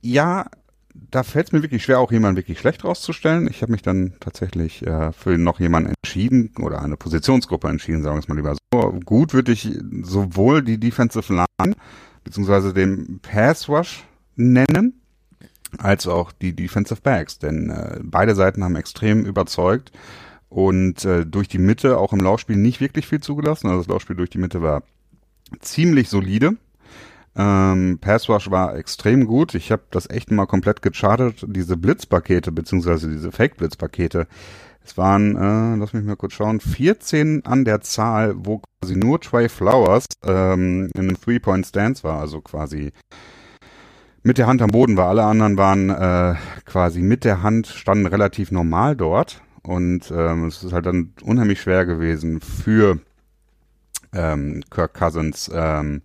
ja, 0.00 0.46
da 0.94 1.22
fällt 1.22 1.48
es 1.48 1.52
mir 1.52 1.62
wirklich 1.62 1.82
schwer, 1.82 1.98
auch 1.98 2.12
jemanden 2.12 2.36
wirklich 2.36 2.58
schlecht 2.58 2.84
rauszustellen. 2.84 3.48
Ich 3.48 3.62
habe 3.62 3.72
mich 3.72 3.82
dann 3.82 4.14
tatsächlich 4.20 4.86
äh, 4.86 5.12
für 5.12 5.36
noch 5.36 5.60
jemanden 5.60 5.92
entschieden 6.02 6.52
oder 6.60 6.82
eine 6.82 6.96
Positionsgruppe 6.96 7.68
entschieden, 7.68 8.02
sagen 8.02 8.16
wir 8.16 8.20
es 8.20 8.28
mal 8.28 8.36
lieber 8.36 8.54
so. 8.72 9.00
Gut 9.04 9.34
würde 9.34 9.52
ich 9.52 9.68
sowohl 10.02 10.62
die 10.62 10.78
Defensive 10.78 11.32
Line 11.32 11.76
beziehungsweise 12.22 12.72
den 12.72 13.20
Pass 13.20 13.68
Rush 13.68 14.04
nennen, 14.36 15.00
als 15.78 16.06
auch 16.06 16.32
die 16.32 16.54
Defensive 16.54 17.00
Backs, 17.02 17.38
denn 17.38 17.70
äh, 17.70 18.00
beide 18.02 18.34
Seiten 18.34 18.64
haben 18.64 18.76
extrem 18.76 19.24
überzeugt 19.24 19.92
und 20.48 21.04
äh, 21.04 21.26
durch 21.26 21.48
die 21.48 21.58
Mitte 21.58 21.98
auch 21.98 22.12
im 22.12 22.20
Laufspiel 22.20 22.56
nicht 22.56 22.80
wirklich 22.80 23.06
viel 23.06 23.20
zugelassen. 23.20 23.68
Also 23.68 23.80
das 23.80 23.88
Laufspiel 23.88 24.16
durch 24.16 24.30
die 24.30 24.38
Mitte 24.38 24.62
war 24.62 24.84
ziemlich 25.60 26.08
solide. 26.08 26.56
Ähm, 27.36 27.98
Passwash 28.00 28.50
war 28.50 28.76
extrem 28.76 29.26
gut. 29.26 29.54
Ich 29.54 29.72
habe 29.72 29.82
das 29.90 30.08
echt 30.08 30.30
mal 30.30 30.46
komplett 30.46 30.82
gechartet. 30.82 31.44
Diese 31.48 31.76
Blitzpakete, 31.76 32.52
beziehungsweise 32.52 33.08
diese 33.08 33.32
Fake-Blitzpakete, 33.32 34.26
es 34.84 34.98
waren, 34.98 35.34
äh, 35.34 35.76
lass 35.76 35.94
mich 35.94 36.04
mal 36.04 36.16
kurz 36.16 36.34
schauen, 36.34 36.60
14 36.60 37.46
an 37.46 37.64
der 37.64 37.80
Zahl, 37.80 38.34
wo 38.36 38.60
quasi 38.80 38.96
nur 38.96 39.20
Trey 39.20 39.48
Flowers 39.48 40.04
ähm, 40.22 40.90
in 40.94 41.00
einem 41.00 41.20
Three-Point-Stance 41.20 42.04
war, 42.04 42.20
also 42.20 42.42
quasi 42.42 42.92
mit 44.22 44.38
der 44.38 44.46
Hand 44.46 44.60
am 44.62 44.70
Boden 44.70 44.96
war. 44.96 45.08
Alle 45.08 45.24
anderen 45.24 45.56
waren 45.56 45.90
äh, 45.90 46.34
quasi 46.66 47.00
mit 47.00 47.24
der 47.24 47.42
Hand, 47.42 47.66
standen 47.66 48.06
relativ 48.06 48.50
normal 48.50 48.94
dort. 48.94 49.42
Und 49.62 50.10
ähm, 50.14 50.44
es 50.44 50.62
ist 50.62 50.74
halt 50.74 50.84
dann 50.84 51.14
unheimlich 51.22 51.60
schwer 51.62 51.86
gewesen 51.86 52.40
für 52.40 52.98
ähm, 54.12 54.62
Kirk 54.70 54.92
Cousins, 54.94 55.50
ähm, 55.54 56.02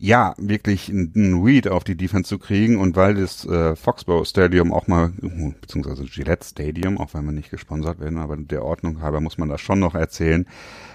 ja, 0.00 0.34
wirklich 0.38 0.88
einen 0.88 1.42
Read 1.42 1.66
auf 1.66 1.82
die 1.82 1.96
Defense 1.96 2.28
zu 2.28 2.38
kriegen 2.38 2.78
und 2.78 2.94
weil 2.94 3.14
das 3.14 3.44
äh, 3.44 3.74
Foxborough 3.74 4.28
Stadium 4.28 4.72
auch 4.72 4.86
mal, 4.86 5.10
beziehungsweise 5.60 6.04
Gillette 6.04 6.46
Stadium, 6.46 6.98
auch 6.98 7.14
wenn 7.14 7.24
wir 7.24 7.32
nicht 7.32 7.50
gesponsert 7.50 7.98
werden, 7.98 8.18
aber 8.18 8.36
der 8.36 8.64
Ordnung 8.64 9.02
halber 9.02 9.20
muss 9.20 9.38
man 9.38 9.48
das 9.48 9.60
schon 9.60 9.80
noch 9.80 9.96
erzählen, 9.96 10.46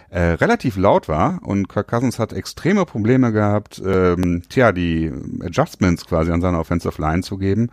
äh, 0.10 0.22
relativ 0.22 0.77
laut 0.77 1.10
war 1.10 1.41
und 1.43 1.67
Kirk 1.67 1.89
Cousins 1.89 2.17
hat 2.17 2.31
extreme 2.31 2.86
Probleme 2.86 3.33
gehabt, 3.33 3.81
ähm, 3.86 4.43
tja, 4.48 4.72
die 4.72 5.12
Adjustments 5.41 6.05
quasi 6.05 6.31
an 6.31 6.39
seiner 6.39 6.60
Offensive 6.60 7.01
Line 7.01 7.24
zu 7.24 7.38
geben. 7.38 7.69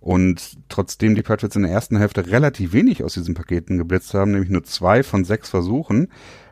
Und 0.00 0.58
trotzdem 0.68 1.16
die 1.16 1.22
Patriots 1.22 1.56
in 1.56 1.62
der 1.62 1.72
ersten 1.72 1.96
Hälfte 1.96 2.28
relativ 2.28 2.72
wenig 2.72 3.02
aus 3.02 3.14
diesen 3.14 3.34
Paketen 3.34 3.78
geblitzt 3.78 4.14
haben, 4.14 4.30
nämlich 4.30 4.48
nur 4.48 4.62
zwei 4.62 5.02
von 5.02 5.24
sechs 5.24 5.50
Versuchen, 5.50 6.08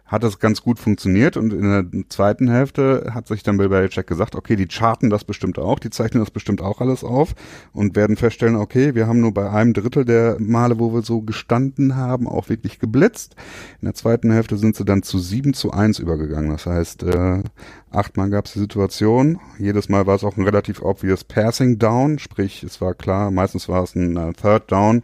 hat 0.06 0.22
das 0.22 0.38
ganz 0.38 0.62
gut 0.62 0.78
funktioniert 0.78 1.36
und 1.36 1.52
in 1.52 1.62
der 1.62 2.08
zweiten 2.08 2.48
Hälfte 2.48 3.10
hat 3.12 3.26
sich 3.26 3.42
dann 3.42 3.56
Bill 3.56 3.68
Belichick 3.68 4.06
gesagt, 4.06 4.36
okay, 4.36 4.54
die 4.54 4.68
charten 4.68 5.10
das 5.10 5.24
bestimmt 5.24 5.58
auch, 5.58 5.80
die 5.80 5.90
zeichnen 5.90 6.22
das 6.22 6.30
bestimmt 6.30 6.60
auch 6.60 6.80
alles 6.80 7.02
auf 7.02 7.34
und 7.72 7.96
werden 7.96 8.16
feststellen, 8.16 8.56
okay, 8.56 8.94
wir 8.94 9.08
haben 9.08 9.20
nur 9.20 9.34
bei 9.34 9.50
einem 9.50 9.72
Drittel 9.72 10.04
der 10.04 10.36
Male, 10.38 10.78
wo 10.78 10.94
wir 10.94 11.02
so 11.02 11.22
gestanden 11.22 11.96
haben, 11.96 12.28
auch 12.28 12.48
wirklich 12.48 12.78
geblitzt. 12.78 13.34
In 13.80 13.86
der 13.86 13.94
zweiten 13.94 14.30
Hälfte 14.30 14.56
sind 14.56 14.76
sie 14.76 14.84
dann 14.84 15.02
zu 15.02 15.18
sieben 15.18 15.54
zu 15.54 15.72
eins 15.72 15.98
übergegangen. 15.98 16.50
Das 16.50 16.66
heißt, 16.66 17.02
äh, 17.02 17.42
achtmal 17.90 18.30
gab 18.30 18.46
es 18.46 18.52
die 18.52 18.60
Situation, 18.60 19.40
jedes 19.58 19.88
Mal 19.88 20.06
war 20.06 20.14
es 20.14 20.24
auch 20.24 20.36
ein 20.36 20.44
relativ 20.44 20.82
obvious 20.82 21.24
Passing 21.24 21.78
Down, 21.78 22.20
sprich, 22.20 22.62
es 22.62 22.80
war 22.80 22.94
klar, 22.94 23.32
meistens 23.32 23.68
war 23.68 23.82
es 23.82 23.96
ein 23.96 24.16
uh, 24.16 24.32
Third 24.32 24.70
Down 24.70 25.02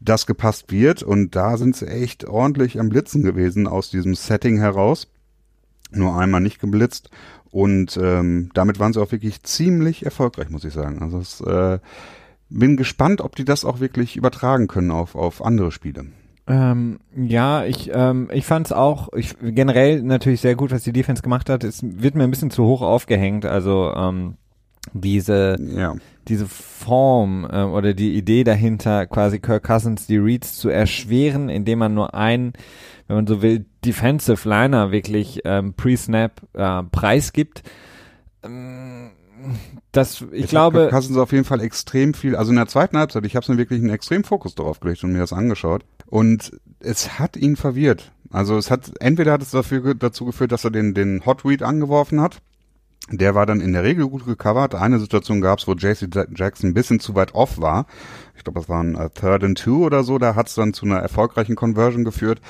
das 0.00 0.26
gepasst 0.26 0.70
wird. 0.70 1.02
Und 1.02 1.36
da 1.36 1.56
sind 1.56 1.76
sie 1.76 1.86
echt 1.86 2.24
ordentlich 2.26 2.78
am 2.80 2.88
Blitzen 2.88 3.22
gewesen 3.22 3.66
aus 3.66 3.90
diesem 3.90 4.14
Setting 4.14 4.58
heraus. 4.58 5.08
Nur 5.90 6.16
einmal 6.16 6.40
nicht 6.40 6.60
geblitzt. 6.60 7.10
Und 7.50 7.98
ähm, 8.02 8.50
damit 8.54 8.78
waren 8.78 8.92
sie 8.92 9.00
auch 9.00 9.12
wirklich 9.12 9.42
ziemlich 9.42 10.04
erfolgreich, 10.04 10.50
muss 10.50 10.64
ich 10.64 10.74
sagen. 10.74 11.00
Also 11.00 11.18
es, 11.18 11.40
äh, 11.40 11.78
bin 12.48 12.76
gespannt, 12.76 13.20
ob 13.20 13.36
die 13.36 13.44
das 13.44 13.64
auch 13.64 13.80
wirklich 13.80 14.16
übertragen 14.16 14.68
können 14.68 14.90
auf, 14.90 15.14
auf 15.14 15.44
andere 15.44 15.72
Spiele. 15.72 16.06
Ähm, 16.48 17.00
ja, 17.16 17.64
ich, 17.64 17.90
ähm, 17.92 18.28
ich 18.32 18.46
fand 18.46 18.66
es 18.66 18.72
auch 18.72 19.12
ich, 19.14 19.34
generell 19.40 20.02
natürlich 20.02 20.40
sehr 20.40 20.54
gut, 20.54 20.70
was 20.70 20.84
die 20.84 20.92
Defense 20.92 21.22
gemacht 21.22 21.50
hat. 21.50 21.64
Es 21.64 21.80
wird 21.82 22.14
mir 22.14 22.22
ein 22.22 22.30
bisschen 22.30 22.52
zu 22.52 22.64
hoch 22.64 22.82
aufgehängt. 22.82 23.44
Also 23.44 23.92
ähm, 23.96 24.36
diese, 24.92 25.56
ja. 25.60 25.96
Diese 26.28 26.46
Form 26.46 27.46
äh, 27.50 27.62
oder 27.62 27.94
die 27.94 28.14
Idee 28.14 28.44
dahinter, 28.44 29.06
quasi 29.06 29.38
Kirk 29.38 29.64
Cousins 29.64 30.06
die 30.06 30.18
Reads 30.18 30.56
zu 30.56 30.68
erschweren, 30.68 31.48
indem 31.48 31.78
man 31.80 31.94
nur 31.94 32.14
einen, 32.14 32.52
wenn 33.06 33.16
man 33.16 33.26
so 33.26 33.42
will, 33.42 33.66
Defensive 33.84 34.48
Liner 34.48 34.90
wirklich 34.90 35.40
ähm, 35.44 35.74
pre-Snap 35.74 36.42
äh, 36.54 36.82
preisgibt. 36.84 37.62
Ähm, 38.42 39.12
das, 39.92 40.22
ich 40.32 40.40
Jetzt 40.40 40.50
glaube. 40.50 40.78
Kirk 40.78 40.90
Cousins 40.90 41.16
auf 41.16 41.32
jeden 41.32 41.44
Fall 41.44 41.60
extrem 41.60 42.14
viel, 42.14 42.36
also 42.36 42.50
in 42.50 42.56
der 42.56 42.66
zweiten 42.66 42.98
Halbzeit, 42.98 43.24
ich 43.24 43.36
habe 43.36 43.50
mir 43.52 43.58
wirklich 43.58 43.80
einen 43.80 43.90
extrem 43.90 44.24
Fokus 44.24 44.54
darauf 44.54 44.80
gelegt 44.80 45.04
und 45.04 45.12
mir 45.12 45.20
das 45.20 45.32
angeschaut. 45.32 45.84
Und 46.06 46.52
es 46.80 47.18
hat 47.18 47.36
ihn 47.36 47.56
verwirrt. 47.56 48.12
Also 48.30 48.56
es 48.56 48.70
hat, 48.70 48.92
entweder 49.00 49.32
hat 49.32 49.42
es 49.42 49.50
dafür, 49.50 49.94
dazu 49.94 50.24
geführt, 50.24 50.52
dass 50.52 50.64
er 50.64 50.70
den, 50.70 50.94
den 50.94 51.24
Hot 51.24 51.44
Read 51.44 51.62
angeworfen 51.62 52.20
hat, 52.20 52.42
der 53.10 53.34
war 53.34 53.46
dann 53.46 53.60
in 53.60 53.72
der 53.72 53.84
Regel 53.84 54.08
gut 54.08 54.26
gecovert. 54.26 54.74
Eine 54.74 54.98
Situation 54.98 55.40
gab 55.40 55.60
es, 55.60 55.68
wo 55.68 55.74
JC 55.74 56.08
Jackson 56.34 56.70
ein 56.70 56.74
bisschen 56.74 56.98
zu 56.98 57.14
weit 57.14 57.34
off 57.34 57.60
war. 57.60 57.86
Ich 58.36 58.42
glaube, 58.42 58.60
das 58.60 58.68
war 58.68 58.82
ein 58.82 58.96
uh, 58.96 59.08
Third 59.08 59.44
and 59.44 59.58
Two 59.58 59.84
oder 59.84 60.02
so. 60.02 60.18
Da 60.18 60.34
hat 60.34 60.48
es 60.48 60.54
dann 60.54 60.72
zu 60.72 60.86
einer 60.86 60.98
erfolgreichen 60.98 61.54
Conversion 61.54 62.04
geführt. 62.04 62.40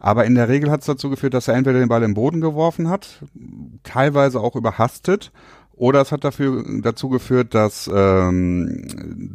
Aber 0.00 0.24
in 0.26 0.34
der 0.34 0.48
Regel 0.48 0.70
hat 0.70 0.80
es 0.80 0.86
dazu 0.86 1.08
geführt, 1.08 1.34
dass 1.34 1.48
er 1.48 1.54
entweder 1.54 1.78
den 1.78 1.88
Ball 1.88 2.02
im 2.02 2.14
Boden 2.14 2.40
geworfen 2.40 2.88
hat, 2.88 3.22
teilweise 3.84 4.40
auch 4.40 4.54
überhastet 4.54 5.32
oder 5.82 6.00
es 6.00 6.12
hat 6.12 6.22
dafür 6.22 6.64
dazu 6.80 7.08
geführt, 7.08 7.54
dass 7.56 7.90
ähm, 7.92 8.86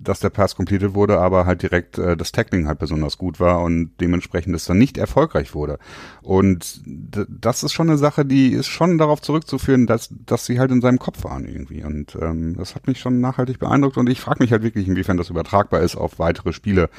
dass 0.02 0.22
der 0.22 0.30
Pass 0.30 0.56
completed 0.56 0.94
wurde, 0.94 1.20
aber 1.20 1.46
halt 1.46 1.62
direkt 1.62 1.98
äh, 1.98 2.16
das 2.16 2.32
Tackling 2.32 2.68
halt 2.68 2.80
besonders 2.80 3.18
gut 3.18 3.42
war 3.42 3.62
und 3.62 3.92
dementsprechend 4.00 4.56
es 4.56 4.64
dann 4.64 4.78
nicht 4.78 4.98
erfolgreich 4.98 5.54
wurde. 5.54 5.78
Und 6.22 6.82
das 6.86 7.64
ist 7.64 7.74
schon 7.74 7.90
eine 7.90 7.98
Sache, 7.98 8.24
die 8.24 8.54
ist 8.54 8.68
schon 8.68 8.98
darauf 8.98 9.22
zurückzuführen, 9.22 9.88
dass 9.88 10.08
dass 10.26 10.46
sie 10.46 10.58
halt 10.58 10.72
in 10.72 10.80
seinem 10.80 11.00
Kopf 11.00 11.26
waren 11.26 11.44
irgendwie. 11.44 11.84
Und 11.84 12.18
ähm, 12.22 12.56
das 12.56 12.76
hat 12.76 12.88
mich 12.88 13.02
schon 13.02 13.20
nachhaltig 13.20 13.60
beeindruckt 13.60 13.98
und 13.98 14.08
ich 14.08 14.22
frage 14.22 14.42
mich 14.42 14.54
halt 14.54 14.64
wirklich, 14.64 14.88
inwiefern 14.88 15.18
das 15.18 15.30
übertragbar 15.30 15.82
ist 15.82 15.98
auf 15.98 16.18
weitere 16.18 16.54
Spiele. 16.54 16.90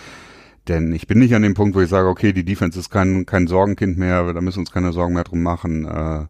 Denn 0.69 0.93
ich 0.93 1.07
bin 1.07 1.21
nicht 1.21 1.35
an 1.35 1.41
dem 1.41 1.55
Punkt, 1.55 1.75
wo 1.75 1.81
ich 1.81 1.89
sage, 1.89 2.09
okay, 2.09 2.35
die 2.35 2.45
Defense 2.45 2.79
ist 2.79 2.91
kein, 2.91 3.25
kein 3.25 3.47
Sorgenkind 3.47 3.97
mehr, 3.97 4.31
da 4.35 4.43
müssen 4.43 4.59
wir 4.59 4.61
uns 4.61 4.73
keine 4.73 4.93
Sorgen 4.93 5.15
mehr 5.15 5.25
drum 5.25 5.43
machen. 5.43 5.87
Äh, 5.87 6.27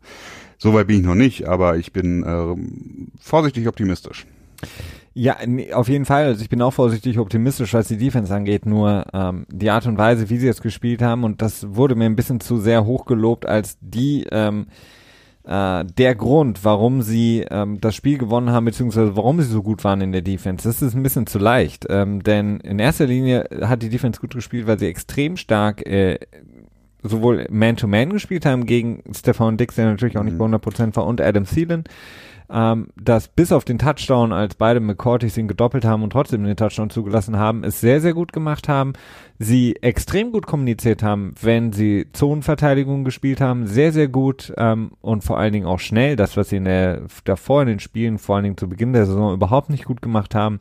Soweit 0.59 0.89
bin 0.89 0.97
ich 1.01 1.07
noch 1.07 1.15
nicht, 1.15 1.47
aber 1.47 1.77
ich 1.77 1.93
bin 1.93 2.23
äh, 2.25 2.57
vorsichtig 3.21 3.69
optimistisch. 3.69 4.27
Ja, 5.15 5.37
auf 5.73 5.89
jeden 5.89 6.05
Fall. 6.05 6.27
Also 6.27 6.43
ich 6.43 6.49
bin 6.49 6.63
auch 6.63 6.73
vorsichtig 6.73 7.19
optimistisch, 7.19 7.75
was 7.75 7.89
die 7.89 7.97
Defense 7.97 8.35
angeht. 8.35 8.67
Nur 8.67 9.05
ähm, 9.13 9.47
die 9.51 9.71
Art 9.71 9.87
und 9.87 9.99
Weise, 9.99 10.31
wie 10.31 10.37
sie 10.37 10.47
jetzt 10.47 10.63
gespielt 10.63 11.03
haben, 11.03 11.25
und 11.25 11.43
das 11.43 11.75
wurde 11.75 11.95
mir 11.95 12.05
ein 12.05 12.17
bisschen 12.17 12.41
zu 12.41 12.59
sehr 12.59 12.85
hochgelobt 12.85 13.47
als 13.47 13.79
die 13.81 14.27
ähm, 14.31 14.67
äh, 15.45 15.85
der 15.85 16.15
Grund, 16.15 16.65
warum 16.65 17.03
sie 17.03 17.45
ähm, 17.51 17.81
das 17.81 17.97
Spiel 17.97 18.19
gewonnen 18.19 18.51
haben, 18.51 18.67
beziehungsweise 18.67 19.17
warum 19.17 19.41
sie 19.41 19.49
so 19.49 19.63
gut 19.63 19.83
waren 19.83 20.01
in 20.03 20.13
der 20.13 20.23
Defense. 20.23 20.69
Das 20.69 20.83
ist 20.83 20.95
ein 20.95 21.03
bisschen 21.03 21.27
zu 21.27 21.39
leicht, 21.39 21.87
ähm, 21.89 22.23
denn 22.23 22.61
in 22.61 22.79
erster 22.79 23.07
Linie 23.07 23.49
hat 23.63 23.83
die 23.83 23.89
Defense 23.89 24.21
gut 24.21 24.35
gespielt, 24.35 24.67
weil 24.67 24.79
sie 24.79 24.87
extrem 24.87 25.37
stark 25.37 25.87
äh, 25.87 26.19
sowohl 27.09 27.47
Man-to-Man 27.51 28.09
-Man 28.09 28.13
gespielt 28.13 28.47
haben 28.47 28.67
gegen 28.67 29.03
Stefan 29.15 29.57
Dix, 29.57 29.75
der 29.75 29.87
natürlich 29.87 30.19
auch 30.19 30.25
nicht 30.25 30.39
mhm. 30.39 30.51
bei 30.51 30.59
100% 30.59 30.97
war, 30.97 31.07
und 31.07 31.21
Adam 31.21 31.45
Thielen, 31.45 31.85
ähm, 32.51 32.89
dass 32.97 33.29
bis 33.29 33.53
auf 33.53 33.65
den 33.65 33.79
Touchdown, 33.79 34.33
als 34.33 34.55
beide 34.55 34.81
McCourtys 34.81 35.37
ihn 35.37 35.49
gedoppelt 35.49 35.85
haben 35.85 36.03
und 36.03 36.11
trotzdem 36.11 36.45
den 36.45 36.57
Touchdown 36.57 36.89
zugelassen 36.89 37.37
haben, 37.37 37.63
es 37.63 37.81
sehr, 37.81 38.01
sehr 38.01 38.15
gut 38.15 38.33
gemacht 38.33 38.69
haben, 38.69 38.95
sie 39.39 39.77
extrem 39.83 40.33
gut 40.33 40.47
kommuniziert 40.47 41.03
haben, 41.03 41.35
wenn 41.43 41.73
sie 41.73 42.07
Zonenverteidigung 42.13 43.05
gespielt 43.05 43.41
haben, 43.41 43.67
sehr, 43.67 43.93
sehr 43.93 44.09
gut 44.09 44.53
ähm, 44.57 44.93
und 45.03 45.25
vor 45.25 45.39
allen 45.39 45.53
Dingen 45.53 45.67
auch 45.67 45.81
schnell, 45.81 46.17
das, 46.17 46.37
was 46.37 46.49
sie 46.49 46.57
in 46.57 46.65
der, 46.65 47.03
davor 47.25 47.63
in 47.63 47.69
den 47.69 47.81
Spielen, 47.81 48.19
vor 48.19 48.37
allen 48.37 48.45
Dingen 48.45 48.57
zu 48.57 48.69
Beginn 48.69 48.95
der 48.95 49.07
Saison 49.07 49.35
überhaupt 49.35 49.69
nicht 49.69 49.85
gut 49.85 50.01
gemacht 50.01 50.35
haben, 50.35 50.61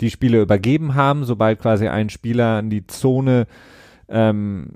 die 0.00 0.10
Spiele 0.10 0.40
übergeben 0.40 0.94
haben, 0.94 1.24
sobald 1.24 1.60
quasi 1.60 1.86
ein 1.86 2.10
Spieler 2.10 2.58
in 2.58 2.70
die 2.70 2.86
Zone 2.86 3.46
ähm, 4.10 4.72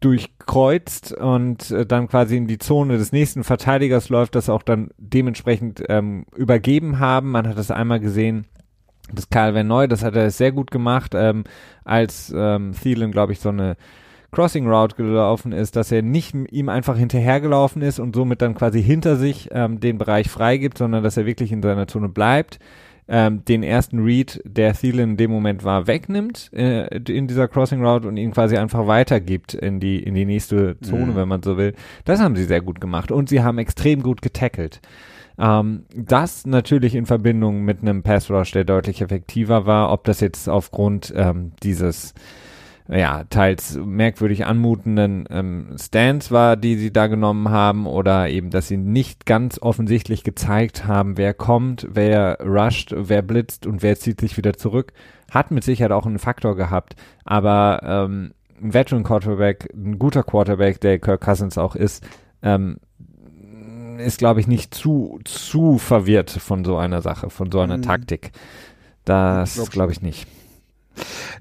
durchkreuzt 0.00 1.12
und 1.12 1.70
äh, 1.70 1.84
dann 1.84 2.08
quasi 2.08 2.36
in 2.36 2.46
die 2.46 2.58
Zone 2.58 2.96
des 2.96 3.12
nächsten 3.12 3.44
Verteidigers 3.44 4.08
läuft, 4.08 4.34
das 4.34 4.48
auch 4.48 4.62
dann 4.62 4.90
dementsprechend 4.96 5.82
ähm, 5.88 6.24
übergeben 6.36 7.00
haben. 7.00 7.32
Man 7.32 7.48
hat 7.48 7.58
das 7.58 7.70
einmal 7.70 8.00
gesehen 8.00 8.46
das 9.12 9.28
Karl 9.28 9.64
Neu, 9.64 9.88
das 9.88 10.04
hat 10.04 10.14
er 10.14 10.30
sehr 10.30 10.52
gut 10.52 10.70
gemacht, 10.70 11.14
ähm, 11.14 11.44
als 11.84 12.32
ähm, 12.34 12.72
Thielen, 12.80 13.10
glaube 13.10 13.32
ich, 13.32 13.40
so 13.40 13.48
eine 13.48 13.76
Crossing 14.32 14.68
Route 14.68 14.94
gelaufen 14.94 15.52
ist, 15.52 15.74
dass 15.74 15.90
er 15.90 16.02
nicht 16.02 16.34
ihm 16.34 16.68
einfach 16.68 16.96
hinterhergelaufen 16.96 17.82
ist 17.82 17.98
und 17.98 18.14
somit 18.14 18.40
dann 18.42 18.54
quasi 18.54 18.82
hinter 18.82 19.16
sich 19.16 19.48
ähm, 19.50 19.80
den 19.80 19.98
Bereich 19.98 20.28
freigibt, 20.28 20.78
sondern 20.78 21.02
dass 21.02 21.16
er 21.16 21.26
wirklich 21.26 21.50
in 21.50 21.62
seiner 21.62 21.88
Zone 21.88 22.08
bleibt, 22.08 22.60
ähm, 23.12 23.44
den 23.44 23.64
ersten 23.64 23.98
Read, 23.98 24.40
der 24.44 24.72
Thielen 24.72 25.10
in 25.10 25.16
dem 25.16 25.32
Moment 25.32 25.64
war, 25.64 25.88
wegnimmt 25.88 26.48
äh, 26.52 26.86
in 26.96 27.26
dieser 27.26 27.48
Crossing 27.48 27.84
Route 27.84 28.06
und 28.06 28.16
ihn 28.16 28.30
quasi 28.30 28.56
einfach 28.56 28.86
weitergibt 28.86 29.52
in 29.52 29.80
die 29.80 30.00
in 30.00 30.14
die 30.14 30.24
nächste 30.24 30.78
Zone, 30.80 31.06
mhm. 31.06 31.16
wenn 31.16 31.28
man 31.28 31.42
so 31.42 31.56
will. 31.58 31.74
Das 32.04 32.20
haben 32.20 32.36
sie 32.36 32.44
sehr 32.44 32.60
gut 32.60 32.80
gemacht 32.80 33.10
und 33.10 33.28
sie 33.28 33.42
haben 33.42 33.58
extrem 33.58 34.04
gut 34.04 34.22
getackelt. 34.22 34.80
Ähm, 35.38 35.86
das 35.92 36.46
natürlich 36.46 36.94
in 36.94 37.04
Verbindung 37.04 37.64
mit 37.64 37.82
einem 37.82 38.04
Pass 38.04 38.30
Rush, 38.30 38.52
der 38.52 38.62
deutlich 38.62 39.02
effektiver 39.02 39.66
war, 39.66 39.92
ob 39.92 40.04
das 40.04 40.20
jetzt 40.20 40.48
aufgrund 40.48 41.12
ähm, 41.16 41.50
dieses 41.64 42.14
ja, 42.92 43.24
teils 43.30 43.78
merkwürdig 43.78 44.46
anmutenden 44.46 45.26
ähm, 45.30 45.76
Stands 45.80 46.32
war, 46.32 46.56
die 46.56 46.76
sie 46.76 46.92
da 46.92 47.06
genommen 47.06 47.50
haben, 47.50 47.86
oder 47.86 48.28
eben, 48.28 48.50
dass 48.50 48.68
sie 48.68 48.76
nicht 48.76 49.26
ganz 49.26 49.60
offensichtlich 49.62 50.24
gezeigt 50.24 50.86
haben, 50.86 51.16
wer 51.16 51.32
kommt, 51.32 51.86
wer 51.90 52.38
rusht, 52.40 52.92
wer 52.96 53.22
blitzt 53.22 53.66
und 53.66 53.82
wer 53.82 53.96
zieht 53.96 54.20
sich 54.20 54.36
wieder 54.36 54.54
zurück, 54.54 54.92
hat 55.30 55.52
mit 55.52 55.62
Sicherheit 55.62 55.92
auch 55.92 56.06
einen 56.06 56.18
Faktor 56.18 56.56
gehabt. 56.56 56.96
Aber 57.24 57.80
ähm, 57.84 58.32
ein 58.60 58.74
Veteran 58.74 59.04
Quarterback, 59.04 59.68
ein 59.72 59.98
guter 59.98 60.24
Quarterback, 60.24 60.80
der 60.80 60.98
Kirk 60.98 61.20
Cousins 61.20 61.58
auch 61.58 61.76
ist, 61.76 62.04
ähm, 62.42 62.78
ist, 63.98 64.18
glaube 64.18 64.40
ich, 64.40 64.48
nicht 64.48 64.74
zu, 64.74 65.20
zu 65.24 65.78
verwirrt 65.78 66.30
von 66.30 66.64
so 66.64 66.76
einer 66.76 67.02
Sache, 67.02 67.30
von 67.30 67.52
so 67.52 67.60
einer 67.60 67.76
mhm. 67.76 67.82
Taktik. 67.82 68.32
Das 69.04 69.54
glaube 69.54 69.70
glaub 69.70 69.90
ich 69.90 70.02
nicht. 70.02 70.26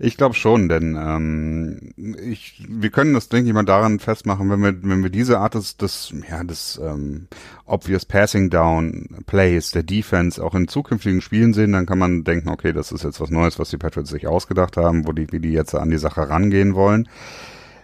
Ich 0.01 0.15
glaube 0.15 0.33
schon, 0.33 0.69
denn 0.69 0.95
ähm, 0.95 1.91
ich, 1.97 2.65
wir 2.69 2.89
können 2.89 3.13
das, 3.13 3.27
denke 3.27 3.49
ich 3.49 3.53
mal, 3.53 3.65
daran 3.65 3.99
festmachen, 3.99 4.49
wenn 4.49 4.61
wir, 4.61 4.81
wenn 4.81 5.03
wir 5.03 5.09
diese 5.09 5.39
Art 5.39 5.55
des, 5.55 5.75
des, 5.75 6.13
ja, 6.29 6.41
des 6.45 6.79
ähm, 6.81 7.27
obvious 7.65 8.05
Passing 8.05 8.49
Down 8.49 9.09
Plays 9.25 9.71
der 9.71 9.83
Defense 9.83 10.41
auch 10.41 10.55
in 10.55 10.69
zukünftigen 10.69 11.19
Spielen 11.19 11.53
sehen, 11.53 11.73
dann 11.73 11.85
kann 11.85 11.99
man 11.99 12.23
denken, 12.23 12.47
okay, 12.47 12.71
das 12.71 12.93
ist 12.93 13.03
jetzt 13.03 13.19
was 13.19 13.29
Neues, 13.29 13.59
was 13.59 13.71
die 13.71 13.77
Patriots 13.77 14.09
sich 14.09 14.25
ausgedacht 14.25 14.77
haben, 14.77 15.05
wo 15.05 15.11
die, 15.11 15.29
wie 15.33 15.41
die 15.41 15.51
jetzt 15.51 15.75
an 15.75 15.89
die 15.89 15.97
Sache 15.97 16.29
rangehen 16.29 16.75
wollen. 16.75 17.09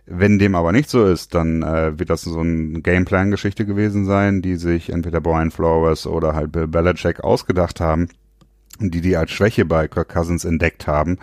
Wenn 0.05 0.39
dem 0.39 0.55
aber 0.55 0.71
nicht 0.71 0.89
so 0.89 1.05
ist, 1.05 1.35
dann 1.35 1.63
äh, 1.63 1.99
wird 1.99 2.09
das 2.09 2.21
so 2.21 2.39
ein 2.39 2.81
Gameplan-Geschichte 2.81 3.65
gewesen 3.65 4.05
sein, 4.05 4.41
die 4.41 4.55
sich 4.55 4.89
entweder 4.89 5.19
Brian 5.19 5.51
Flowers 5.51 6.07
oder 6.07 6.33
halt 6.33 6.53
Bill 6.53 6.67
Belichick 6.67 7.21
ausgedacht 7.25 7.81
haben 7.81 8.07
die 8.79 9.01
die 9.01 9.15
als 9.15 9.31
Schwäche 9.31 9.65
bei 9.65 9.87
Kirk 9.87 10.09
Cousins 10.09 10.45
entdeckt 10.45 10.87
haben. 10.87 11.17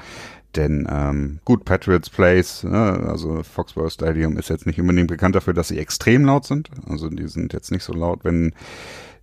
Denn 0.57 0.87
ähm, 0.91 1.39
gut, 1.45 1.65
Patriots 1.65 2.11
Place, 2.11 2.65
ne, 2.65 3.05
also 3.09 3.43
Foxborough 3.43 3.93
Stadium 3.93 4.37
ist 4.37 4.51
jetzt 4.51 4.67
nicht 4.67 4.81
unbedingt 4.81 5.09
bekannt 5.09 5.35
dafür, 5.35 5.55
dass 5.55 5.69
sie 5.69 5.79
extrem 5.79 6.25
laut 6.25 6.45
sind. 6.45 6.69
Also 6.89 7.09
die 7.09 7.29
sind 7.29 7.53
jetzt 7.53 7.71
nicht 7.71 7.85
so 7.85 7.95
laut, 7.95 8.21
wenn 8.25 8.53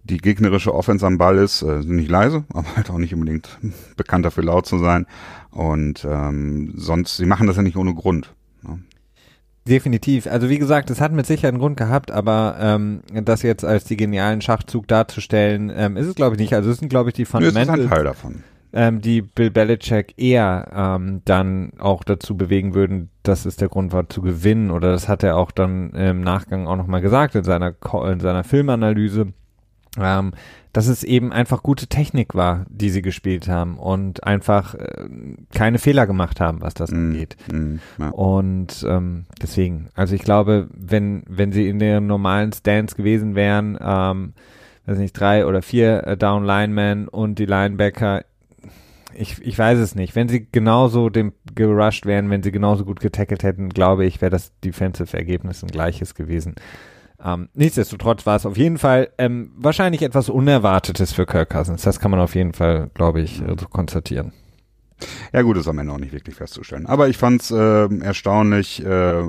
die 0.04 0.18
gegnerische 0.18 0.74
Offense 0.74 1.06
am 1.06 1.18
Ball 1.18 1.38
ist, 1.38 1.62
äh, 1.62 1.82
sind 1.82 1.96
nicht 1.96 2.10
leise, 2.10 2.46
aber 2.54 2.76
halt 2.76 2.90
auch 2.90 2.98
nicht 2.98 3.14
unbedingt 3.14 3.60
bekannt 3.96 4.26
dafür 4.26 4.44
laut 4.44 4.66
zu 4.66 4.80
sein. 4.80 5.06
Und 5.52 6.06
ähm, 6.10 6.74
sonst, 6.76 7.18
sie 7.18 7.26
machen 7.26 7.48
das 7.48 7.58
ja 7.58 7.62
nicht 7.62 7.78
ohne 7.78 7.94
Grund. 7.94 8.34
Ne? 8.64 8.80
Definitiv. 9.68 10.26
Also 10.26 10.50
wie 10.50 10.58
gesagt, 10.58 10.90
es 10.90 11.00
hat 11.00 11.12
mit 11.12 11.28
Sicherheit 11.28 11.54
einen 11.54 11.60
Grund 11.60 11.78
gehabt, 11.78 12.10
aber 12.10 12.58
ähm, 12.60 13.02
das 13.14 13.44
jetzt 13.44 13.64
als 13.64 13.84
die 13.84 13.98
genialen 13.98 14.42
Schachzug 14.42 14.88
darzustellen, 14.88 15.72
ähm, 15.76 15.96
ist 15.96 16.08
es 16.08 16.16
glaube 16.16 16.36
ich 16.36 16.42
nicht. 16.42 16.54
Also 16.54 16.72
es 16.72 16.80
sind 16.80 16.90
glaube 16.90 17.10
ich 17.10 17.14
die 17.14 17.26
Fundamentals. 17.26 17.68
Das 17.68 17.78
ist 17.78 17.92
ein 17.92 17.96
Teil 17.96 18.04
davon 18.04 18.44
ähm, 18.74 19.02
die 19.02 19.22
Bill 19.22 19.50
Belichick 19.50 20.14
eher 20.18 20.70
ähm, 20.74 21.22
dann 21.26 21.72
auch 21.80 22.04
dazu 22.04 22.38
bewegen 22.38 22.74
würden, 22.76 23.10
dass 23.24 23.46
es 23.46 23.56
der 23.56 23.70
Grund 23.70 23.94
war 23.94 24.10
zu 24.10 24.22
gewinnen 24.22 24.72
oder 24.72 24.92
das 24.92 25.08
hat 25.08 25.24
er 25.24 25.38
auch 25.38 25.52
dann 25.52 25.92
im 25.92 26.22
Nachgang 26.22 26.68
auch 26.68 26.76
nochmal 26.76 27.02
gesagt 27.02 27.36
in 27.36 27.44
seiner 27.44 27.74
in 28.06 28.20
seiner 28.20 28.44
Filmanalyse, 28.44 29.34
ähm, 30.00 30.34
dass 30.72 30.88
es 30.88 31.04
eben 31.04 31.32
einfach 31.32 31.64
gute 31.64 31.88
Technik 31.88 32.36
war, 32.36 32.66
die 32.70 32.92
sie 32.92 33.02
gespielt 33.02 33.48
haben 33.48 33.80
und 33.80 34.24
einfach 34.24 34.76
äh, 34.76 35.10
keine 35.52 35.80
Fehler 35.80 36.06
gemacht 36.06 36.40
haben, 36.40 36.62
was 36.62 36.76
das 36.76 36.92
mm, 36.92 36.96
angeht. 36.96 37.38
Mm, 37.52 37.76
ja. 37.98 38.10
Und 38.10 38.86
ähm, 38.88 39.26
deswegen, 39.42 39.90
also 39.96 40.14
ich 40.14 40.22
glaube, 40.22 40.68
wenn 40.76 41.24
wenn 41.28 41.52
sie 41.52 41.68
in 41.68 41.80
der 41.80 42.02
normalen 42.02 42.54
Stance 42.54 42.96
gewesen 42.96 43.34
wären, 43.34 43.80
ähm, 43.82 44.34
weiß 44.86 45.00
nicht, 45.00 45.14
drei 45.14 45.46
oder 45.48 45.64
vier 45.64 46.06
äh, 46.06 46.18
Down 46.18 46.46
Linemen 46.46 47.08
und 47.08 47.40
die 47.40 47.46
Linebacker 47.46 48.24
ich, 49.14 49.42
ich 49.42 49.58
weiß 49.58 49.80
es 49.80 49.96
nicht. 49.96 50.16
Wenn 50.16 50.30
sie 50.30 50.48
genauso 50.52 51.10
dem 51.10 51.34
gerusht 51.56 52.06
wären, 52.06 52.30
wenn 52.30 52.44
sie 52.44 52.52
genauso 52.52 52.86
gut 52.86 53.00
getackelt 53.00 53.44
hätten, 53.44 53.70
glaube 53.70 54.06
ich, 54.06 54.22
wäre 54.22 54.30
das 54.30 54.52
Defensive-Ergebnis 54.62 55.64
ein 55.64 55.70
gleiches 55.70 56.16
gewesen. 56.16 56.56
Ähm, 57.24 57.50
nichtsdestotrotz 57.54 58.26
war 58.26 58.36
es 58.36 58.46
auf 58.46 58.58
jeden 58.58 58.78
Fall 58.78 59.10
ähm, 59.18 59.52
wahrscheinlich 59.58 60.02
etwas 60.02 60.30
Unerwartetes 60.30 61.12
für 61.12 61.26
Kirk 61.26 61.50
Cousins. 61.50 61.82
Das 61.82 62.00
kann 62.00 62.12
man 62.12 62.20
auf 62.20 62.36
jeden 62.36 62.54
Fall, 62.54 62.90
glaube 62.94 63.22
ich, 63.22 63.42
so 63.46 63.68
konstatieren. 63.68 64.32
Ja 65.34 65.42
gut, 65.42 65.58
ist 65.58 65.68
am 65.68 65.80
Ende 65.80 65.94
auch 65.94 66.00
nicht 66.00 66.14
wirklich 66.14 66.36
festzustellen. 66.36 66.86
Aber 66.86 67.08
ich 67.08 67.18
fand 67.18 67.42
es 67.42 67.52
äh, 67.52 67.88
erstaunlich 68.02 68.84
äh, 68.84 69.22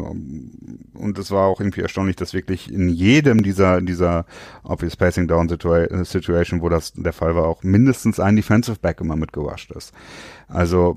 und 0.94 1.18
es 1.18 1.30
war 1.30 1.46
auch 1.46 1.60
irgendwie 1.60 1.82
erstaunlich, 1.82 2.16
dass 2.16 2.34
wirklich 2.34 2.72
in 2.72 2.88
jedem 2.88 3.42
dieser 3.42 3.80
dieser 3.80 4.26
Obvious 4.62 4.96
Passing 4.96 5.28
Down 5.28 5.48
Situa 5.48 6.04
Situation, 6.04 6.62
wo 6.62 6.68
das 6.68 6.92
der 6.94 7.12
Fall 7.12 7.34
war, 7.34 7.44
auch 7.44 7.62
mindestens 7.62 8.20
ein 8.20 8.36
Defensive 8.36 8.78
Back 8.80 9.00
immer 9.00 9.16
mitgewascht 9.16 9.70
ist. 9.72 9.92
Also 10.48 10.96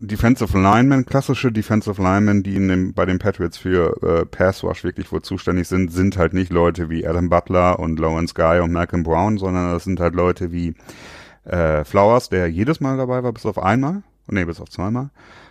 Defensive 0.00 0.56
Linemen, 0.56 1.06
klassische 1.06 1.50
Defensive 1.50 2.00
Linemen, 2.00 2.44
die 2.44 2.54
in 2.54 2.68
dem, 2.68 2.94
bei 2.94 3.04
den 3.04 3.18
Patriots 3.18 3.58
für 3.58 4.00
äh, 4.02 4.24
Pass 4.26 4.62
Rush 4.62 4.84
wirklich 4.84 5.10
wohl 5.10 5.22
zuständig 5.22 5.66
sind, 5.66 5.92
sind 5.92 6.16
halt 6.16 6.34
nicht 6.34 6.52
Leute 6.52 6.88
wie 6.88 7.04
Adam 7.04 7.28
Butler 7.28 7.80
und 7.80 7.98
Lawrence 7.98 8.32
Guy 8.32 8.60
und 8.60 8.70
Malcolm 8.70 9.02
Brown, 9.02 9.38
sondern 9.38 9.72
das 9.72 9.82
sind 9.82 9.98
halt 9.98 10.14
Leute 10.14 10.52
wie 10.52 10.74
äh, 11.44 11.84
Flowers, 11.84 12.28
der 12.28 12.48
jedes 12.48 12.80
Mal 12.80 12.96
dabei 12.96 13.22
war, 13.22 13.32
bis 13.32 13.46
auf 13.46 13.58
einmal. 13.58 14.02
Nee, 14.28 14.44
bis 14.44 14.60
auf 14.60 14.68
zweimal. 14.68 15.10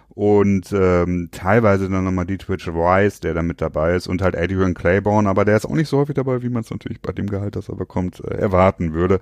Und 0.10 0.74
ähm, 0.74 1.30
teilweise 1.32 1.90
dann 1.90 2.04
nochmal 2.04 2.26
die 2.26 2.40
Twitch 2.40 2.68
Rice, 2.68 3.20
der 3.20 3.36
da 3.36 3.44
mit 3.44 3.62
dabei 3.62 3.96
ist. 3.96 4.08
Und 4.08 4.22
halt 4.22 4.36
Adrian 4.36 4.74
Claiborne, 4.74 5.30
aber 5.30 5.46
der 5.46 5.58
ist 5.58 5.66
auch 5.66 5.76
nicht 5.76 5.90
so 5.90 6.00
häufig 6.00 6.16
dabei, 6.16 6.42
wie 6.42 6.50
man 6.50 6.64
es 6.64 6.72
natürlich 6.72 7.02
bei 7.02 7.12
dem 7.12 7.28
Gehalt, 7.28 7.56
das 7.56 7.70
er 7.70 7.76
bekommt, 7.76 8.24
äh, 8.24 8.36
erwarten 8.36 8.94
würde. 8.94 9.20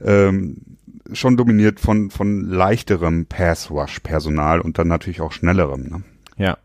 Ähm, 0.00 0.78
schon 1.12 1.36
dominiert 1.36 1.80
von, 1.80 2.10
von 2.10 2.44
leichterem 2.44 3.26
Pass-Rush-Personal 3.26 4.60
und 4.60 4.78
dann 4.78 4.88
natürlich 4.88 5.20
auch 5.20 5.32
schnellerem. 5.32 5.82
Ne? 5.82 6.02
Ja, 6.36 6.58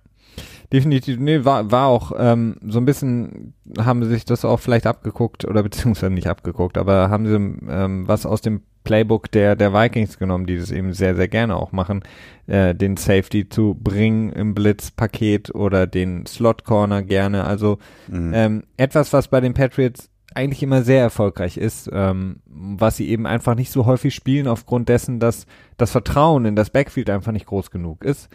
definitiv, 0.71 1.19
nee, 1.19 1.43
war, 1.43 1.71
war 1.71 1.87
auch 1.87 2.11
ähm, 2.17 2.57
so 2.65 2.79
ein 2.79 2.85
bisschen, 2.85 3.53
haben 3.77 4.03
sie 4.03 4.09
sich 4.09 4.25
das 4.25 4.45
auch 4.45 4.59
vielleicht 4.59 4.87
abgeguckt 4.87 5.45
oder 5.45 5.63
beziehungsweise 5.63 6.13
nicht 6.13 6.27
abgeguckt, 6.27 6.77
aber 6.77 7.09
haben 7.09 7.25
sie 7.25 7.35
ähm, 7.69 8.07
was 8.07 8.25
aus 8.25 8.41
dem 8.41 8.61
Playbook 8.85 9.29
der, 9.31 9.57
der 9.57 9.73
Vikings 9.73 10.17
genommen, 10.17 10.45
die 10.45 10.57
das 10.57 10.71
eben 10.71 10.93
sehr, 10.93 11.15
sehr 11.15 11.27
gerne 11.27 11.57
auch 11.57 11.73
machen, 11.73 12.03
äh, 12.47 12.73
den 12.73 12.95
Safety 12.95 13.49
zu 13.49 13.75
bringen 13.77 14.31
im 14.31 14.55
Blitzpaket 14.55 15.53
oder 15.53 15.87
den 15.87 16.25
Slot 16.25 16.63
Corner 16.63 17.03
gerne. 17.03 17.43
Also 17.43 17.79
mhm. 18.07 18.31
ähm, 18.33 18.63
etwas, 18.77 19.11
was 19.11 19.27
bei 19.27 19.41
den 19.41 19.53
Patriots 19.53 20.09
eigentlich 20.33 20.63
immer 20.63 20.83
sehr 20.83 21.01
erfolgreich 21.01 21.57
ist, 21.57 21.89
ähm, 21.91 22.37
was 22.45 22.95
sie 22.95 23.09
eben 23.09 23.27
einfach 23.27 23.55
nicht 23.55 23.71
so 23.71 23.85
häufig 23.85 24.15
spielen 24.15 24.47
aufgrund 24.47 24.87
dessen, 24.87 25.19
dass 25.19 25.45
das 25.75 25.91
Vertrauen 25.91 26.45
in 26.45 26.55
das 26.55 26.69
Backfield 26.69 27.09
einfach 27.09 27.33
nicht 27.33 27.47
groß 27.47 27.71
genug 27.71 28.05
ist 28.05 28.29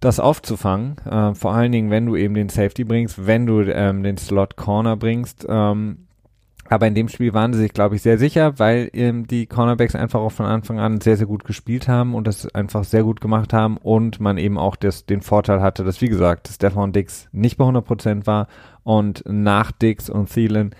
das 0.00 0.20
aufzufangen, 0.20 0.96
äh, 1.10 1.34
vor 1.34 1.54
allen 1.54 1.72
Dingen, 1.72 1.90
wenn 1.90 2.06
du 2.06 2.16
eben 2.16 2.34
den 2.34 2.48
Safety 2.48 2.84
bringst, 2.84 3.26
wenn 3.26 3.46
du 3.46 3.62
ähm, 3.62 4.02
den 4.02 4.18
Slot 4.18 4.56
Corner 4.56 4.96
bringst, 4.96 5.46
ähm, 5.48 6.06
aber 6.70 6.86
in 6.86 6.94
dem 6.94 7.08
Spiel 7.08 7.34
waren 7.34 7.52
sie 7.52 7.60
sich, 7.60 7.72
glaube 7.72 7.96
ich, 7.96 8.02
sehr 8.02 8.18
sicher, 8.18 8.58
weil 8.58 8.90
ähm, 8.92 9.26
die 9.26 9.46
Cornerbacks 9.46 9.94
einfach 9.94 10.20
auch 10.20 10.32
von 10.32 10.46
Anfang 10.46 10.78
an 10.78 11.00
sehr, 11.00 11.16
sehr 11.16 11.26
gut 11.26 11.44
gespielt 11.44 11.88
haben 11.88 12.14
und 12.14 12.26
das 12.26 12.52
einfach 12.54 12.84
sehr 12.84 13.02
gut 13.02 13.20
gemacht 13.20 13.52
haben 13.52 13.76
und 13.76 14.20
man 14.20 14.38
eben 14.38 14.58
auch 14.58 14.76
das, 14.76 15.06
den 15.06 15.22
Vorteil 15.22 15.60
hatte, 15.60 15.84
dass, 15.84 16.00
wie 16.00 16.08
gesagt, 16.08 16.48
Stefan 16.48 16.92
Dix 16.92 17.28
nicht 17.32 17.56
bei 17.56 17.64
100% 17.64 18.26
war 18.26 18.48
und 18.82 19.22
nach 19.26 19.72
Dix 19.72 20.10
und 20.10 20.32
Thielen 20.32 20.74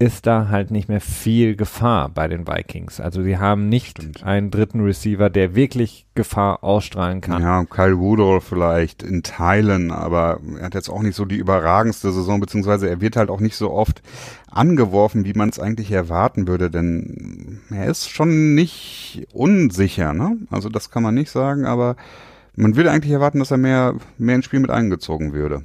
ist 0.00 0.26
da 0.26 0.48
halt 0.48 0.70
nicht 0.70 0.88
mehr 0.88 1.00
viel 1.00 1.56
Gefahr 1.56 2.08
bei 2.08 2.28
den 2.28 2.46
Vikings. 2.46 3.00
Also 3.00 3.22
sie 3.22 3.38
haben 3.38 3.68
nicht 3.68 3.98
Stimmt. 3.98 4.22
einen 4.22 4.52
dritten 4.52 4.80
Receiver, 4.80 5.28
der 5.28 5.56
wirklich 5.56 6.06
Gefahr 6.14 6.62
ausstrahlen 6.62 7.20
kann. 7.20 7.42
Ja, 7.42 7.64
Kyle 7.64 7.94
Rudolph 7.94 8.44
vielleicht 8.44 9.02
in 9.02 9.24
Teilen, 9.24 9.90
aber 9.90 10.38
er 10.56 10.66
hat 10.66 10.74
jetzt 10.74 10.88
auch 10.88 11.02
nicht 11.02 11.16
so 11.16 11.24
die 11.24 11.36
überragendste 11.36 12.12
Saison, 12.12 12.38
beziehungsweise 12.38 12.88
er 12.88 13.00
wird 13.00 13.16
halt 13.16 13.28
auch 13.28 13.40
nicht 13.40 13.56
so 13.56 13.72
oft 13.72 14.02
angeworfen, 14.48 15.24
wie 15.24 15.34
man 15.34 15.48
es 15.48 15.58
eigentlich 15.58 15.90
erwarten 15.90 16.46
würde, 16.46 16.70
denn 16.70 17.60
er 17.70 17.86
ist 17.86 18.08
schon 18.08 18.54
nicht 18.54 19.26
unsicher, 19.32 20.12
ne? 20.12 20.36
Also 20.50 20.68
das 20.68 20.90
kann 20.90 21.02
man 21.02 21.14
nicht 21.14 21.30
sagen, 21.30 21.64
aber 21.64 21.96
man 22.54 22.76
würde 22.76 22.92
eigentlich 22.92 23.12
erwarten, 23.12 23.40
dass 23.40 23.50
er 23.50 23.58
mehr, 23.58 23.94
mehr 24.16 24.36
ins 24.36 24.44
Spiel 24.44 24.60
mit 24.60 24.70
eingezogen 24.70 25.32
würde. 25.32 25.64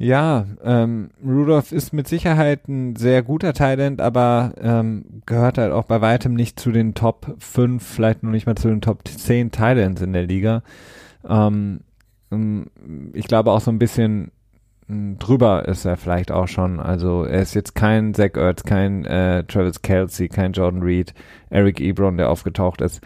Ja, 0.00 0.46
ähm, 0.62 1.10
Rudolph 1.24 1.72
ist 1.72 1.92
mit 1.92 2.06
Sicherheit 2.06 2.68
ein 2.68 2.94
sehr 2.94 3.22
guter 3.24 3.52
Thailand, 3.52 4.00
aber 4.00 4.52
ähm, 4.60 5.22
gehört 5.26 5.58
halt 5.58 5.72
auch 5.72 5.84
bei 5.84 6.00
weitem 6.00 6.34
nicht 6.34 6.60
zu 6.60 6.70
den 6.70 6.94
Top 6.94 7.34
5, 7.40 7.84
vielleicht 7.84 8.22
noch 8.22 8.30
nicht 8.30 8.46
mal 8.46 8.54
zu 8.54 8.68
den 8.68 8.80
Top 8.80 9.06
10 9.08 9.50
Thailands 9.50 10.00
in 10.00 10.12
der 10.12 10.22
Liga. 10.22 10.62
Ähm, 11.28 11.80
ähm, 12.30 12.70
ich 13.12 13.26
glaube 13.26 13.50
auch 13.50 13.60
so 13.60 13.72
ein 13.72 13.80
bisschen 13.80 14.30
hm, 14.86 15.18
drüber 15.18 15.66
ist 15.66 15.84
er 15.84 15.96
vielleicht 15.96 16.30
auch 16.30 16.46
schon. 16.46 16.78
Also 16.78 17.24
er 17.24 17.42
ist 17.42 17.54
jetzt 17.54 17.74
kein 17.74 18.14
Zach 18.14 18.36
Ertz, 18.36 18.62
kein 18.62 19.04
äh, 19.04 19.42
Travis 19.44 19.82
Kelsey, 19.82 20.28
kein 20.28 20.52
Jordan 20.52 20.82
Reed, 20.82 21.12
Eric 21.50 21.80
Ebron, 21.80 22.18
der 22.18 22.30
aufgetaucht 22.30 22.82
ist. 22.82 23.00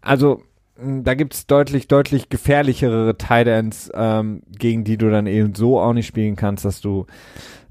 Also 0.00 0.42
da 0.80 1.14
gibt's 1.14 1.46
deutlich, 1.46 1.88
deutlich 1.88 2.28
gefährlichere 2.28 3.16
Tight 3.18 3.48
Ends, 3.48 3.90
ähm, 3.94 4.42
gegen 4.48 4.84
die 4.84 4.96
du 4.96 5.10
dann 5.10 5.26
eben 5.26 5.54
so 5.54 5.80
auch 5.80 5.92
nicht 5.92 6.06
spielen 6.06 6.36
kannst, 6.36 6.64
dass 6.64 6.80
du, 6.80 7.06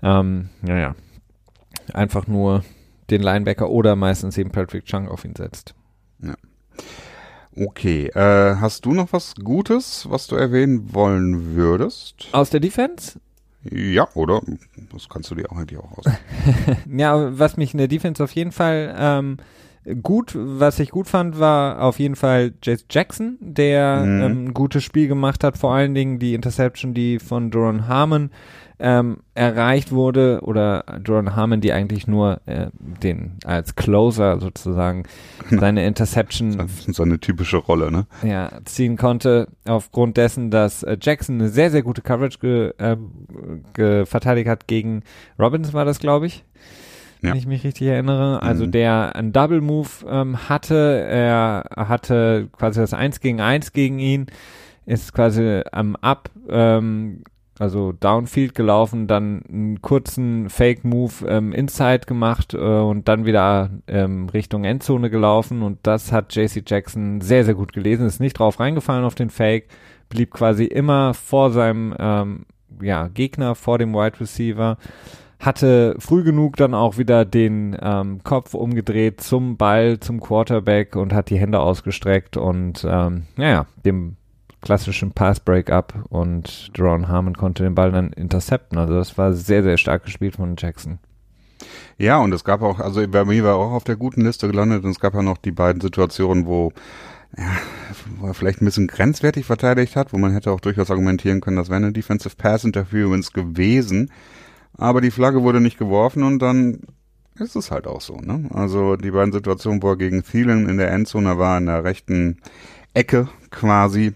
ähm, 0.03 0.49
naja, 0.61 0.95
einfach 1.93 2.27
nur 2.27 2.63
den 3.09 3.21
Linebacker 3.21 3.69
oder 3.69 3.95
meistens 3.95 4.37
eben 4.37 4.51
Patrick 4.51 4.85
Chung 4.85 5.07
auf 5.07 5.23
ihn 5.23 5.35
setzt. 5.35 5.73
Ja. 6.21 6.35
Okay, 7.55 8.07
äh, 8.07 8.55
hast 8.57 8.85
du 8.85 8.93
noch 8.93 9.13
was 9.13 9.35
Gutes, 9.35 10.05
was 10.09 10.27
du 10.27 10.35
erwähnen 10.35 10.93
wollen 10.93 11.55
würdest? 11.55 12.27
Aus 12.33 12.49
der 12.49 12.59
Defense? 12.59 13.19
Ja, 13.63 14.07
oder? 14.13 14.41
Das 14.91 15.09
kannst 15.09 15.31
du 15.31 15.35
dir 15.35 15.51
auch 15.51 15.57
eigentlich 15.57 15.79
auch 15.79 15.97
aus. 15.97 16.05
ja, 16.85 17.39
was 17.39 17.57
mich 17.57 17.73
in 17.73 17.79
der 17.79 17.87
Defense 17.87 18.23
auf 18.23 18.31
jeden 18.33 18.51
Fall 18.51 18.93
ähm, 18.97 19.37
gut, 20.01 20.33
was 20.35 20.79
ich 20.79 20.89
gut 20.89 21.07
fand, 21.07 21.39
war 21.39 21.81
auf 21.81 21.99
jeden 21.99 22.15
Fall 22.15 22.53
Jace 22.61 22.85
Jackson, 22.89 23.37
der 23.39 24.03
mhm. 24.03 24.21
ähm, 24.21 24.45
ein 24.45 24.53
gutes 24.53 24.83
Spiel 24.83 25.07
gemacht 25.07 25.43
hat, 25.43 25.57
vor 25.57 25.73
allen 25.73 25.95
Dingen 25.95 26.19
die 26.19 26.33
Interception, 26.33 26.93
die 26.93 27.19
von 27.19 27.51
Duran 27.51 27.87
Harmon 27.87 28.31
ähm, 28.79 29.17
erreicht 29.33 29.91
wurde 29.91 30.41
oder 30.43 30.83
Duran 31.01 31.35
Harmon, 31.35 31.61
die 31.61 31.73
eigentlich 31.73 32.05
nur 32.05 32.41
äh, 32.45 32.67
den 32.75 33.37
als 33.43 33.75
Closer 33.75 34.39
sozusagen 34.39 35.03
seine 35.49 35.85
Interception 35.85 36.67
so 36.87 37.03
eine 37.03 37.19
typische 37.19 37.57
Rolle, 37.57 37.91
ne? 37.91 38.05
Ja, 38.21 38.51
ziehen 38.65 38.97
konnte 38.97 39.47
aufgrund 39.65 40.17
dessen, 40.17 40.51
dass 40.51 40.83
äh, 40.83 40.97
Jackson 41.01 41.35
eine 41.39 41.49
sehr 41.49 41.71
sehr 41.71 41.81
gute 41.81 42.01
Coverage 42.01 42.37
ge, 42.39 42.73
äh, 42.77 42.97
ge 43.73 44.05
verteidigt 44.05 44.47
hat 44.47 44.67
gegen 44.67 45.01
Robbins 45.39 45.73
war 45.73 45.85
das, 45.85 45.99
glaube 45.99 46.27
ich 46.27 46.43
ja. 47.27 47.31
wenn 47.31 47.39
ich 47.39 47.47
mich 47.47 47.63
richtig 47.63 47.87
erinnere. 47.87 48.41
Also 48.41 48.65
mhm. 48.65 48.71
der 48.71 49.15
einen 49.15 49.33
Double 49.33 49.61
Move 49.61 49.89
ähm, 50.07 50.49
hatte, 50.49 51.05
er 51.09 51.65
hatte 51.75 52.49
quasi 52.51 52.79
das 52.79 52.93
Eins 52.93 53.19
gegen 53.19 53.41
Eins 53.41 53.71
gegen 53.73 53.99
ihn, 53.99 54.27
ist 54.85 55.13
quasi 55.13 55.61
am 55.71 55.95
Up, 55.97 56.29
ähm, 56.49 57.23
also 57.59 57.91
Downfield 57.91 58.53
gelaufen, 58.55 59.07
dann 59.07 59.41
einen 59.49 59.81
kurzen 59.81 60.49
Fake 60.49 60.83
Move 60.83 61.13
ähm, 61.27 61.53
Inside 61.53 62.01
gemacht 62.05 62.53
äh, 62.53 62.57
und 62.57 63.07
dann 63.07 63.25
wieder 63.25 63.71
ähm, 63.87 64.29
Richtung 64.29 64.63
Endzone 64.63 65.09
gelaufen 65.09 65.63
und 65.63 65.79
das 65.83 66.11
hat 66.11 66.35
JC 66.35 66.63
Jackson 66.65 67.21
sehr, 67.21 67.45
sehr 67.45 67.55
gut 67.55 67.73
gelesen, 67.73 68.05
ist 68.05 68.19
nicht 68.19 68.39
drauf 68.39 68.59
reingefallen 68.59 69.05
auf 69.05 69.15
den 69.15 69.29
Fake, 69.29 69.69
blieb 70.09 70.31
quasi 70.31 70.65
immer 70.65 71.13
vor 71.13 71.51
seinem 71.51 71.95
ähm, 71.97 72.45
ja, 72.81 73.07
Gegner, 73.07 73.55
vor 73.55 73.79
dem 73.79 73.93
Wide 73.93 74.19
Receiver 74.19 74.77
hatte 75.39 75.95
früh 75.99 76.23
genug 76.23 76.55
dann 76.55 76.73
auch 76.73 76.97
wieder 76.97 77.23
den 77.23 77.77
ähm, 77.79 78.23
Kopf 78.23 78.53
umgedreht 78.53 79.21
zum 79.21 79.57
Ball, 79.57 79.99
zum 79.99 80.19
Quarterback 80.19 80.95
und 80.95 81.13
hat 81.13 81.29
die 81.29 81.37
Hände 81.37 81.59
ausgestreckt 81.59 82.37
und 82.37 82.85
ähm, 82.89 83.23
naja, 83.35 83.67
dem 83.85 84.17
klassischen 84.61 85.11
Pass-Break-up 85.11 86.05
und 86.09 86.75
Deron 86.77 87.07
Harmon 87.07 87.37
konnte 87.37 87.63
den 87.63 87.75
Ball 87.75 87.91
dann 87.91 88.11
intercepten. 88.13 88.77
Also 88.77 88.95
das 88.95 89.17
war 89.17 89.33
sehr, 89.33 89.61
sehr 89.61 89.77
stark 89.77 90.03
gespielt 90.03 90.35
von 90.35 90.55
Jackson. 90.57 90.97
Ja, 91.97 92.17
und 92.17 92.33
es 92.33 92.43
gab 92.43 92.61
auch, 92.61 92.79
also 92.79 93.07
bei 93.07 93.23
mir 93.25 93.43
war 93.43 93.55
auch 93.55 93.71
auf 93.71 93.83
der 93.83 93.95
guten 93.95 94.21
Liste 94.21 94.47
gelandet 94.47 94.83
und 94.83 94.91
es 94.91 94.99
gab 94.99 95.13
ja 95.13 95.21
noch 95.21 95.37
die 95.37 95.51
beiden 95.51 95.81
Situationen, 95.81 96.45
wo 96.47 96.71
ja, 97.37 97.45
wo 98.19 98.27
er 98.27 98.33
vielleicht 98.33 98.61
ein 98.61 98.65
bisschen 98.65 98.87
grenzwertig 98.87 99.45
verteidigt 99.45 99.95
hat, 99.95 100.13
wo 100.13 100.17
man 100.17 100.31
hätte 100.31 100.51
auch 100.51 100.61
durchaus 100.61 100.89
argumentieren 100.89 101.41
können, 101.41 101.57
das 101.57 101.67
wäre 101.67 101.77
eine 101.77 101.91
Defensive 101.91 102.35
Pass 102.35 102.63
Interference 102.63 103.33
gewesen 103.33 104.11
aber 104.77 105.01
die 105.01 105.11
Flagge 105.11 105.43
wurde 105.43 105.61
nicht 105.61 105.77
geworfen 105.77 106.23
und 106.23 106.39
dann 106.39 106.81
ist 107.39 107.55
es 107.55 107.71
halt 107.71 107.87
auch 107.87 108.01
so. 108.01 108.17
Ne? 108.17 108.49
Also 108.53 108.95
die 108.95 109.11
beiden 109.11 109.31
Situationen, 109.31 109.81
wo 109.81 109.89
er 109.89 109.97
gegen 109.97 110.23
Thielen 110.23 110.67
in 110.69 110.77
der 110.77 110.91
Endzone 110.91 111.37
war, 111.37 111.57
in 111.57 111.67
der 111.67 111.83
rechten 111.83 112.37
Ecke 112.93 113.27
quasi, 113.51 114.13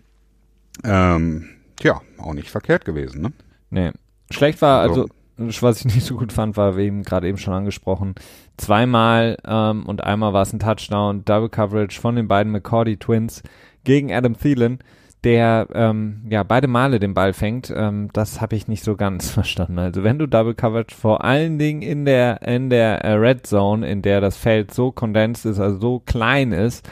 ähm, 0.83 1.49
tja, 1.75 2.01
auch 2.17 2.33
nicht 2.33 2.49
verkehrt 2.49 2.85
gewesen. 2.85 3.21
Ne? 3.21 3.33
Nee. 3.69 3.91
Schlecht 4.31 4.61
war, 4.61 4.81
also, 4.81 5.07
also 5.37 5.61
was 5.61 5.79
ich 5.79 5.85
nicht 5.95 6.05
so 6.05 6.15
gut 6.15 6.33
fand, 6.33 6.57
war, 6.57 6.77
wie 6.77 6.85
eben 6.85 7.03
gerade 7.03 7.27
eben 7.27 7.37
schon 7.37 7.53
angesprochen, 7.53 8.15
zweimal 8.57 9.37
ähm, 9.45 9.85
und 9.85 10.03
einmal 10.03 10.33
war 10.33 10.43
es 10.43 10.53
ein 10.53 10.59
Touchdown, 10.59 11.25
Double 11.25 11.49
Coverage 11.49 11.99
von 11.99 12.15
den 12.15 12.27
beiden 12.27 12.51
McCordy 12.51 12.97
Twins 12.97 13.43
gegen 13.83 14.11
Adam 14.11 14.37
Thielen 14.37 14.79
der 15.23 15.67
ähm, 15.73 16.23
ja 16.29 16.43
beide 16.43 16.67
Male 16.67 16.99
den 16.99 17.13
Ball 17.13 17.33
fängt, 17.33 17.71
ähm, 17.75 18.09
das 18.13 18.41
habe 18.41 18.55
ich 18.55 18.67
nicht 18.67 18.83
so 18.83 18.95
ganz 18.95 19.29
verstanden. 19.31 19.79
Also 19.79 20.03
wenn 20.03 20.19
du 20.19 20.27
Double 20.27 20.55
Coverage 20.55 20.95
vor 20.95 21.23
allen 21.23 21.59
Dingen 21.59 21.81
in 21.81 22.05
der 22.05 22.41
in 22.41 22.69
der 22.69 23.03
äh, 23.03 23.13
Red 23.13 23.45
Zone, 23.45 23.87
in 23.87 24.01
der 24.01 24.21
das 24.21 24.37
Feld 24.37 24.73
so 24.73 24.91
kondensiert 24.91 25.53
ist, 25.53 25.59
also 25.59 25.79
so 25.79 25.99
klein 25.99 26.51
ist, 26.51 26.89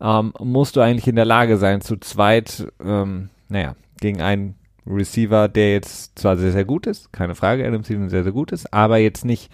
ähm, 0.00 0.32
musst 0.38 0.76
du 0.76 0.80
eigentlich 0.80 1.08
in 1.08 1.16
der 1.16 1.24
Lage 1.24 1.56
sein, 1.56 1.80
zu 1.80 1.96
zweit, 1.96 2.66
ähm, 2.84 3.30
naja, 3.48 3.74
gegen 4.00 4.20
einen 4.20 4.54
Receiver, 4.86 5.48
der 5.48 5.72
jetzt 5.72 6.18
zwar 6.18 6.36
sehr, 6.36 6.52
sehr 6.52 6.64
gut 6.64 6.86
ist, 6.86 7.12
keine 7.12 7.34
Frage, 7.34 7.66
Adam 7.66 7.82
Thielen 7.82 8.08
sehr, 8.08 8.24
sehr 8.24 8.32
gut 8.32 8.52
ist, 8.52 8.72
aber 8.72 8.98
jetzt 8.98 9.24
nicht 9.24 9.50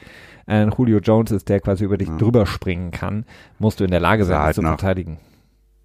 ein 0.47 0.73
Julio 0.77 0.99
Jones 0.99 1.33
ist, 1.33 1.49
der 1.49 1.61
quasi 1.61 1.85
über 1.85 1.99
dich 1.99 2.09
ja. 2.09 2.17
drüber 2.17 2.47
springen 2.47 2.93
kann, 2.93 3.25
musst 3.59 3.81
du 3.81 3.85
in 3.85 3.91
der 3.91 3.99
Lage 3.99 4.25
sein, 4.25 4.39
halt 4.39 4.55
zu 4.55 4.62
verteidigen 4.62 5.19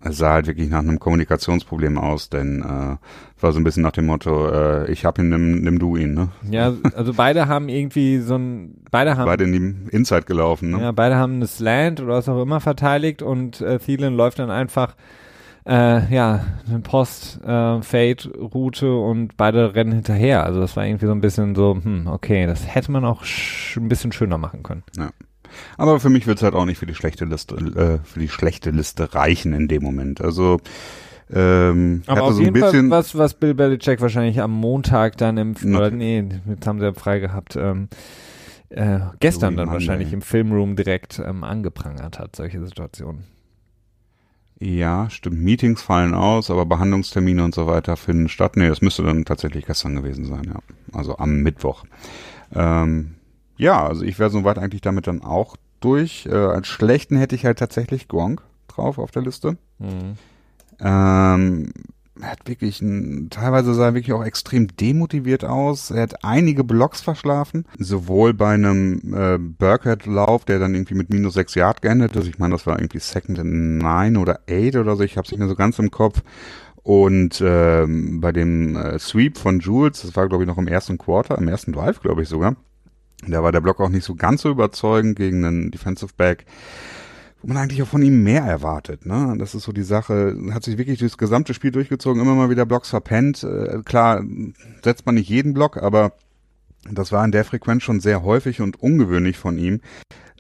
es 0.04 0.18
sah 0.18 0.34
halt 0.34 0.48
wirklich 0.48 0.70
nach 0.70 0.80
einem 0.80 1.00
Kommunikationsproblem 1.00 1.98
aus, 1.98 2.30
denn 2.30 2.62
äh, 2.62 3.42
war 3.42 3.52
so 3.52 3.60
ein 3.60 3.64
bisschen 3.64 3.84
nach 3.84 3.92
dem 3.92 4.08
Motto, 4.08 4.50
äh, 4.50 4.92
ich 4.92 5.06
hab 5.06 5.20
ihn, 5.20 5.30
nimm, 5.30 5.62
nimm 5.62 5.80
du 5.80 5.96
ihn, 5.96 6.14
ne? 6.14 6.30
Ja, 6.50 6.74
also 6.96 7.14
beide 7.14 7.48
haben 7.48 7.70
irgendwie 7.70 8.20
so 8.20 8.36
ein, 8.36 8.76
beide 8.90 9.18
haben 9.18 9.26
beide 9.26 9.44
in 9.44 9.52
die 9.52 9.96
Inside 9.96 10.24
gelaufen, 10.24 10.72
ne? 10.72 10.82
Ja, 10.82 10.92
beide 10.92 11.16
haben 11.16 11.36
eine 11.36 11.48
Slant 11.48 12.02
oder 12.02 12.16
was 12.16 12.30
auch 12.30 12.42
immer 12.42 12.60
verteidigt 12.60 13.22
und 13.22 13.62
äh, 13.62 13.80
Thielen 13.80 14.16
läuft 14.16 14.40
dann 14.40 14.50
einfach 14.50 14.96
äh, 15.66 16.14
ja, 16.14 16.44
eine 16.68 16.80
Post-Fade-Route 16.80 18.86
äh, 18.86 18.90
und 18.90 19.38
beide 19.38 19.76
rennen 19.76 19.94
hinterher. 19.94 20.44
Also 20.44 20.60
das 20.60 20.76
war 20.76 20.86
irgendwie 20.86 21.06
so 21.06 21.12
ein 21.12 21.22
bisschen 21.22 21.56
so, 21.56 21.78
hm, 21.82 22.08
okay, 22.08 22.48
das 22.48 22.74
hätte 22.74 22.92
man 22.92 23.06
auch 23.06 23.24
ein 23.76 23.88
bisschen 23.88 24.12
schöner 24.12 24.40
machen 24.40 24.64
können. 24.64 24.82
Ja. 24.98 25.12
Aber 25.78 26.00
für 26.00 26.10
mich 26.10 26.28
wird 26.28 26.38
es 26.38 26.44
halt 26.44 26.54
auch 26.54 26.66
nicht 26.66 26.78
für 26.78 26.86
die 26.86 26.96
schlechte 26.96 27.26
Liste, 27.26 27.56
äh, 27.56 28.06
für 28.06 28.20
die 28.20 28.30
schlechte 28.30 28.72
Liste 28.72 29.14
reichen 29.14 29.54
in 29.54 29.68
dem 29.68 29.84
Moment. 29.84 30.22
Also 30.22 30.60
ähm, 31.34 32.04
aber 32.08 32.24
auf 32.24 32.34
so 32.34 32.42
jeden 32.42 32.60
Fall 32.60 32.90
was, 32.90 33.18
was 33.18 33.34
Bill 33.34 33.54
Belichick 33.54 34.02
wahrscheinlich 34.02 34.42
am 34.42 34.52
Montag 34.52 35.18
dann 35.18 35.38
im, 35.38 35.56
oder 35.64 35.90
nee, 35.90 36.26
jetzt 36.46 36.68
haben 36.68 36.80
sie 36.80 36.86
ja 36.86 36.94
frei 36.94 37.20
gehabt, 37.20 37.56
ähm, 37.56 37.88
äh, 38.70 39.00
gestern 39.20 39.56
dann 39.56 39.70
wahrscheinlich 39.70 40.12
im 40.12 40.22
Filmroom 40.22 40.76
direkt 40.76 41.20
ähm, 41.20 41.44
angeprangert 41.44 42.20
hat, 42.20 42.36
solche 42.36 42.66
Situationen. 42.66 43.26
Ja, 44.60 45.10
stimmt. 45.10 45.40
Meetings 45.40 45.82
fallen 45.82 46.14
aus, 46.14 46.52
aber 46.52 46.66
Behandlungstermine 46.66 47.44
und 47.44 47.56
so 47.56 47.66
weiter 47.66 47.98
finden 47.98 48.30
statt. 48.30 48.58
Nee, 48.58 48.68
das 48.68 48.82
müsste 48.82 49.02
dann 49.02 49.26
tatsächlich 49.26 49.66
gestern 49.66 49.96
gewesen 49.96 50.26
sein, 50.26 50.44
ja. 50.46 50.60
Also 50.94 51.18
am 51.18 51.38
Mittwoch. 51.42 51.84
Ähm, 52.54 53.16
ja, 53.58 53.86
also 53.86 54.04
ich 54.04 54.20
wäre 54.20 54.30
soweit 54.30 54.58
eigentlich 54.58 54.82
damit 54.82 55.08
dann 55.08 55.22
auch 55.22 55.56
durch. 55.80 56.28
Äh, 56.28 56.36
als 56.36 56.68
schlechten 56.68 57.18
hätte 57.18 57.36
ich 57.36 57.46
halt 57.46 57.60
tatsächlich 57.60 58.08
Gronk 58.08 58.42
drauf 58.68 58.98
auf 58.98 59.12
der 59.12 59.22
Liste. 59.22 59.58
Mhm. 59.80 60.16
Ähm, 60.80 61.74
er 62.20 62.32
hat 62.32 62.48
wirklich 62.48 62.82
ein, 62.82 63.30
teilweise 63.30 63.74
sah 63.74 63.86
er 63.86 63.94
wirklich 63.94 64.14
auch 64.14 64.24
extrem 64.24 64.68
demotiviert 64.76 65.44
aus. 65.44 65.92
Er 65.92 66.04
hat 66.04 66.24
einige 66.24 66.64
Blocks 66.64 67.02
verschlafen, 67.02 67.66
sowohl 67.78 68.34
bei 68.34 68.54
einem 68.54 69.14
äh, 69.14 69.38
Burkhead-Lauf, 69.38 70.46
der 70.46 70.60
dann 70.60 70.76
irgendwie 70.76 70.94
mit 70.94 71.10
minus 71.10 71.34
sechs 71.34 71.56
Yard 71.56 71.82
geendet 71.82 72.16
ist. 72.16 72.28
Ich 72.28 72.38
meine, 72.38 72.54
das 72.54 72.68
war 72.68 72.80
irgendwie 72.80 73.00
Second 73.00 73.40
and 73.40 73.78
Nine 73.78 74.20
oder 74.20 74.42
Eight 74.48 74.76
oder 74.76 74.96
so. 74.96 75.04
Ich 75.04 75.18
habe 75.18 75.26
es 75.26 75.32
nicht 75.32 75.40
mehr 75.40 75.48
so 75.48 75.56
ganz 75.56 75.80
im 75.80 75.90
Kopf. 75.90 76.22
Und 76.84 77.42
ähm, 77.46 78.22
bei 78.22 78.32
dem 78.32 78.76
äh, 78.76 78.98
Sweep 79.00 79.38
von 79.38 79.60
Jules, 79.60 80.02
das 80.02 80.16
war 80.16 80.28
glaube 80.28 80.44
ich 80.44 80.48
noch 80.48 80.58
im 80.58 80.68
ersten 80.68 80.98
Quarter, 80.98 81.38
im 81.38 81.48
ersten 81.48 81.74
Drive 81.74 82.02
glaube 82.02 82.24
ich 82.24 82.30
sogar, 82.30 82.56
da 83.28 83.44
war 83.44 83.52
der 83.52 83.62
Block 83.62 83.80
auch 83.80 83.90
nicht 83.90 84.04
so 84.04 84.16
ganz 84.16 84.42
so 84.42 84.50
überzeugend 84.50 85.16
gegen 85.16 85.46
einen 85.46 85.72
Defensive 85.72 86.14
Back, 86.18 86.46
wo 87.42 87.48
man 87.48 87.58
eigentlich 87.58 87.82
auch 87.82 87.88
von 87.88 88.02
ihm 88.02 88.24
mehr 88.24 88.44
erwartet. 88.44 89.06
Ne? 89.06 89.36
Das 89.38 89.56
ist 89.56 89.64
so 89.64 89.72
die 89.72 89.84
Sache, 89.84 90.36
hat 90.52 90.64
sich 90.64 90.78
wirklich 90.78 91.00
das 91.00 91.18
gesamte 91.18 91.54
Spiel 91.54 91.72
durchgezogen, 91.72 92.22
immer 92.22 92.36
mal 92.36 92.50
wieder 92.50 92.66
Blocks 92.66 92.90
verpennt. 92.90 93.44
Äh, 93.44 93.82
klar, 93.84 94.24
setzt 94.84 95.06
man 95.06 95.16
nicht 95.16 95.30
jeden 95.30 95.54
Block, 95.54 95.78
aber 95.78 96.14
das 96.90 97.12
war 97.12 97.24
in 97.24 97.32
der 97.32 97.46
Frequenz 97.46 97.84
schon 97.84 98.00
sehr 98.00 98.24
häufig 98.24 98.62
und 98.62 98.82
ungewöhnlich 98.82 99.38
von 99.38 99.58
ihm. 99.58 99.82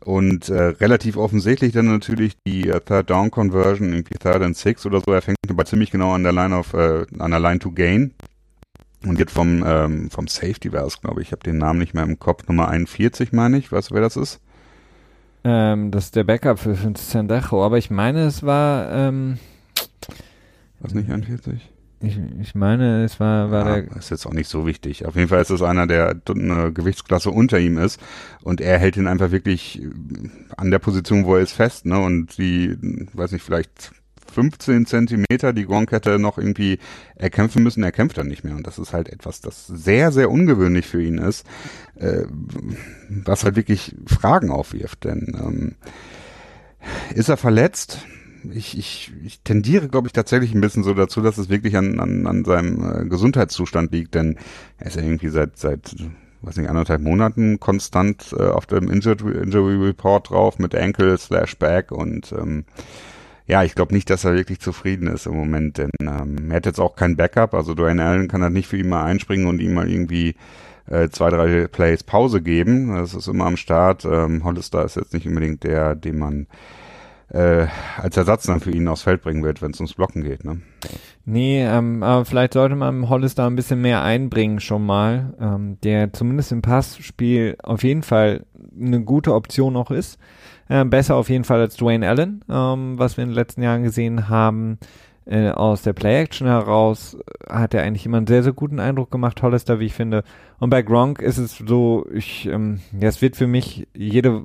Und 0.03 0.49
äh, 0.49 0.63
relativ 0.63 1.15
offensichtlich 1.15 1.73
dann 1.73 1.85
natürlich 1.85 2.33
die 2.47 2.67
äh, 2.67 2.79
Third 2.79 3.11
Down 3.11 3.29
Conversion, 3.29 3.93
irgendwie 3.93 4.17
Third 4.17 4.41
and 4.41 4.57
Six 4.57 4.87
oder 4.87 4.99
so. 5.05 5.11
Er 5.13 5.21
fängt 5.21 5.37
aber 5.47 5.65
ziemlich 5.65 5.91
genau 5.91 6.13
an 6.13 6.23
der 6.23 6.33
Line 6.33 6.57
of, 6.57 6.73
äh, 6.73 7.05
an 7.19 7.29
der 7.29 7.39
Line 7.39 7.59
to 7.59 7.71
Gain 7.71 8.15
Und 9.05 9.17
jetzt 9.17 9.33
vom, 9.33 9.63
ähm, 9.65 10.09
vom 10.11 10.27
Safety 10.27 10.71
war 10.71 10.85
es, 10.85 11.01
glaube 11.01 11.21
ich. 11.21 11.29
Ich 11.29 11.31
habe 11.31 11.43
den 11.43 11.57
Namen 11.57 11.79
nicht 11.79 11.93
mehr 11.93 12.03
im 12.03 12.19
Kopf. 12.19 12.47
Nummer 12.47 12.69
41, 12.69 13.31
meine 13.31 13.57
ich. 13.57 13.71
Weißt 13.71 13.89
du, 13.89 13.95
wer 13.95 14.01
das 14.01 14.15
ist? 14.15 14.39
Ähm, 15.43 15.89
das 15.89 16.05
ist 16.05 16.15
der 16.15 16.23
Backup 16.23 16.59
für 16.59 16.75
Sandejo. 16.95 17.65
Aber 17.65 17.77
ich 17.77 17.89
meine, 17.89 18.25
es 18.25 18.43
war. 18.43 18.91
Ähm, 18.91 19.39
was 20.79 20.93
nicht 20.93 21.09
41? 21.09 21.71
Ich, 22.03 22.19
ich 22.39 22.55
meine, 22.55 23.03
es 23.03 23.19
war, 23.19 23.51
war 23.51 23.67
ja, 23.67 23.81
der. 23.81 23.97
Ist 23.97 24.09
jetzt 24.09 24.25
auch 24.25 24.33
nicht 24.33 24.49
so 24.49 24.65
wichtig. 24.65 25.05
Auf 25.05 25.15
jeden 25.15 25.27
Fall 25.27 25.41
ist 25.41 25.51
es 25.51 25.61
einer, 25.61 25.85
der 25.85 26.15
eine 26.29 26.71
Gewichtsklasse 26.73 27.29
unter 27.29 27.59
ihm 27.59 27.77
ist 27.77 27.99
und 28.43 28.59
er 28.59 28.79
hält 28.79 28.97
ihn 28.97 29.07
einfach 29.07 29.31
wirklich 29.31 29.81
an 30.57 30.71
der 30.71 30.79
Position, 30.79 31.25
wo 31.25 31.35
er 31.35 31.41
ist, 31.41 31.53
fest, 31.53 31.85
ne? 31.85 31.99
Und 31.99 32.37
die, 32.39 32.75
weiß 33.13 33.31
nicht, 33.31 33.43
vielleicht 33.43 33.91
15 34.31 34.85
Zentimeter, 34.85 35.53
die 35.53 35.65
Gronk 35.65 35.91
hätte 35.91 36.19
noch 36.19 36.37
irgendwie 36.37 36.79
erkämpfen 37.15 37.63
müssen, 37.63 37.83
er 37.83 37.91
kämpft 37.91 38.17
dann 38.17 38.27
nicht 38.27 38.43
mehr. 38.43 38.55
Und 38.55 38.65
das 38.65 38.79
ist 38.79 38.93
halt 38.93 39.09
etwas, 39.09 39.41
das 39.41 39.67
sehr, 39.67 40.11
sehr 40.11 40.31
ungewöhnlich 40.31 40.87
für 40.87 41.01
ihn 41.01 41.17
ist, 41.17 41.45
äh, 41.95 42.23
was 43.09 43.43
halt 43.43 43.55
wirklich 43.55 43.95
Fragen 44.07 44.51
aufwirft. 44.51 45.03
Denn 45.03 45.37
ähm, 45.39 45.75
ist 47.13 47.29
er 47.29 47.37
verletzt? 47.37 48.05
ich, 48.53 48.77
ich, 48.77 49.11
ich 49.23 49.41
tendiere, 49.41 49.87
glaube 49.87 50.07
ich, 50.07 50.13
tatsächlich 50.13 50.53
ein 50.53 50.61
bisschen 50.61 50.83
so 50.83 50.93
dazu, 50.93 51.21
dass 51.21 51.37
es 51.37 51.49
wirklich 51.49 51.77
an, 51.77 51.99
an, 51.99 52.27
an 52.27 52.43
seinem 52.43 53.03
äh, 53.03 53.05
Gesundheitszustand 53.05 53.91
liegt, 53.91 54.15
denn 54.15 54.37
er 54.77 54.87
ist 54.87 54.95
ja 54.95 55.03
irgendwie 55.03 55.29
seit, 55.29 55.57
seit, 55.57 55.95
weiß 56.41 56.57
nicht, 56.57 56.69
anderthalb 56.69 57.01
Monaten 57.01 57.59
konstant 57.59 58.33
äh, 58.37 58.43
auf 58.43 58.65
dem 58.65 58.89
Injury, 58.89 59.37
Injury 59.37 59.75
Report 59.75 60.29
drauf 60.29 60.59
mit 60.59 60.75
Ankle 60.75 61.17
slash 61.17 61.57
Back 61.57 61.91
und 61.91 62.31
ähm, 62.31 62.65
ja, 63.51 63.65
ich 63.65 63.75
glaube 63.75 63.93
nicht, 63.93 64.09
dass 64.09 64.23
er 64.23 64.33
wirklich 64.33 64.61
zufrieden 64.61 65.07
ist 65.07 65.25
im 65.25 65.35
Moment, 65.35 65.77
denn 65.77 65.91
ähm, 65.99 66.49
er 66.49 66.55
hat 66.55 66.65
jetzt 66.65 66.79
auch 66.79 66.95
kein 66.95 67.17
Backup, 67.17 67.53
also 67.53 67.73
Dwayne 67.73 68.01
Allen 68.01 68.29
kann 68.29 68.41
halt 68.41 68.53
nicht 68.53 68.67
für 68.67 68.77
ihn 68.77 68.87
mal 68.87 69.03
einspringen 69.03 69.45
und 69.45 69.59
ihm 69.59 69.73
mal 69.73 69.91
irgendwie 69.91 70.35
äh, 70.89 71.09
zwei, 71.09 71.29
drei 71.29 71.67
Plays 71.67 72.03
Pause 72.03 72.41
geben. 72.41 72.95
Das 72.95 73.13
ist 73.13 73.27
immer 73.27 73.47
am 73.47 73.57
Start. 73.57 74.05
Ähm, 74.05 74.45
Hollister 74.45 74.85
ist 74.85 74.95
jetzt 74.95 75.13
nicht 75.13 75.27
unbedingt 75.27 75.65
der, 75.65 75.95
den 75.95 76.17
man 76.17 76.47
äh, 77.27 77.67
als 77.97 78.15
Ersatz 78.15 78.43
dann 78.43 78.61
für 78.61 78.71
ihn 78.71 78.87
aufs 78.87 79.01
Feld 79.01 79.21
bringen 79.21 79.43
wird, 79.43 79.61
wenn 79.61 79.71
es 79.71 79.79
ums 79.81 79.95
Blocken 79.95 80.23
geht. 80.23 80.45
Ne? 80.45 80.61
Nee, 81.25 81.61
ähm, 81.65 82.03
aber 82.03 82.23
vielleicht 82.23 82.53
sollte 82.53 82.77
man 82.77 83.09
Hollis 83.09 83.35
da 83.35 83.47
ein 83.47 83.57
bisschen 83.57 83.81
mehr 83.81 84.01
einbringen 84.01 84.61
schon 84.61 84.85
mal, 84.85 85.33
ähm, 85.41 85.77
der 85.83 86.13
zumindest 86.13 86.53
im 86.53 86.61
Passspiel 86.61 87.57
auf 87.63 87.83
jeden 87.83 88.03
Fall 88.03 88.45
eine 88.79 89.01
gute 89.01 89.33
Option 89.33 89.73
noch 89.73 89.91
ist. 89.91 90.17
Äh, 90.71 90.85
besser 90.85 91.15
auf 91.17 91.29
jeden 91.29 91.43
Fall 91.43 91.59
als 91.59 91.75
Dwayne 91.75 92.07
Allen, 92.07 92.45
ähm, 92.49 92.97
was 92.97 93.17
wir 93.17 93.25
in 93.25 93.31
den 93.31 93.35
letzten 93.35 93.61
Jahren 93.61 93.83
gesehen 93.83 94.29
haben 94.29 94.79
äh, 95.25 95.49
aus 95.49 95.81
der 95.81 95.91
Play-Action 95.91 96.47
heraus 96.47 97.17
hat 97.49 97.73
er 97.73 97.83
eigentlich 97.83 98.05
immer 98.05 98.17
einen 98.17 98.27
sehr, 98.27 98.41
sehr 98.41 98.53
guten 98.53 98.79
Eindruck 98.79 99.11
gemacht, 99.11 99.41
Hollister, 99.41 99.81
wie 99.81 99.87
ich 99.87 99.93
finde. 99.93 100.23
Und 100.59 100.69
bei 100.69 100.81
Gronk 100.81 101.21
ist 101.21 101.37
es 101.37 101.57
so, 101.57 102.07
ich, 102.13 102.47
ähm, 102.47 102.79
ja, 102.97 103.09
es 103.09 103.21
wird 103.21 103.35
für 103.35 103.47
mich 103.47 103.87
jede, 103.93 104.43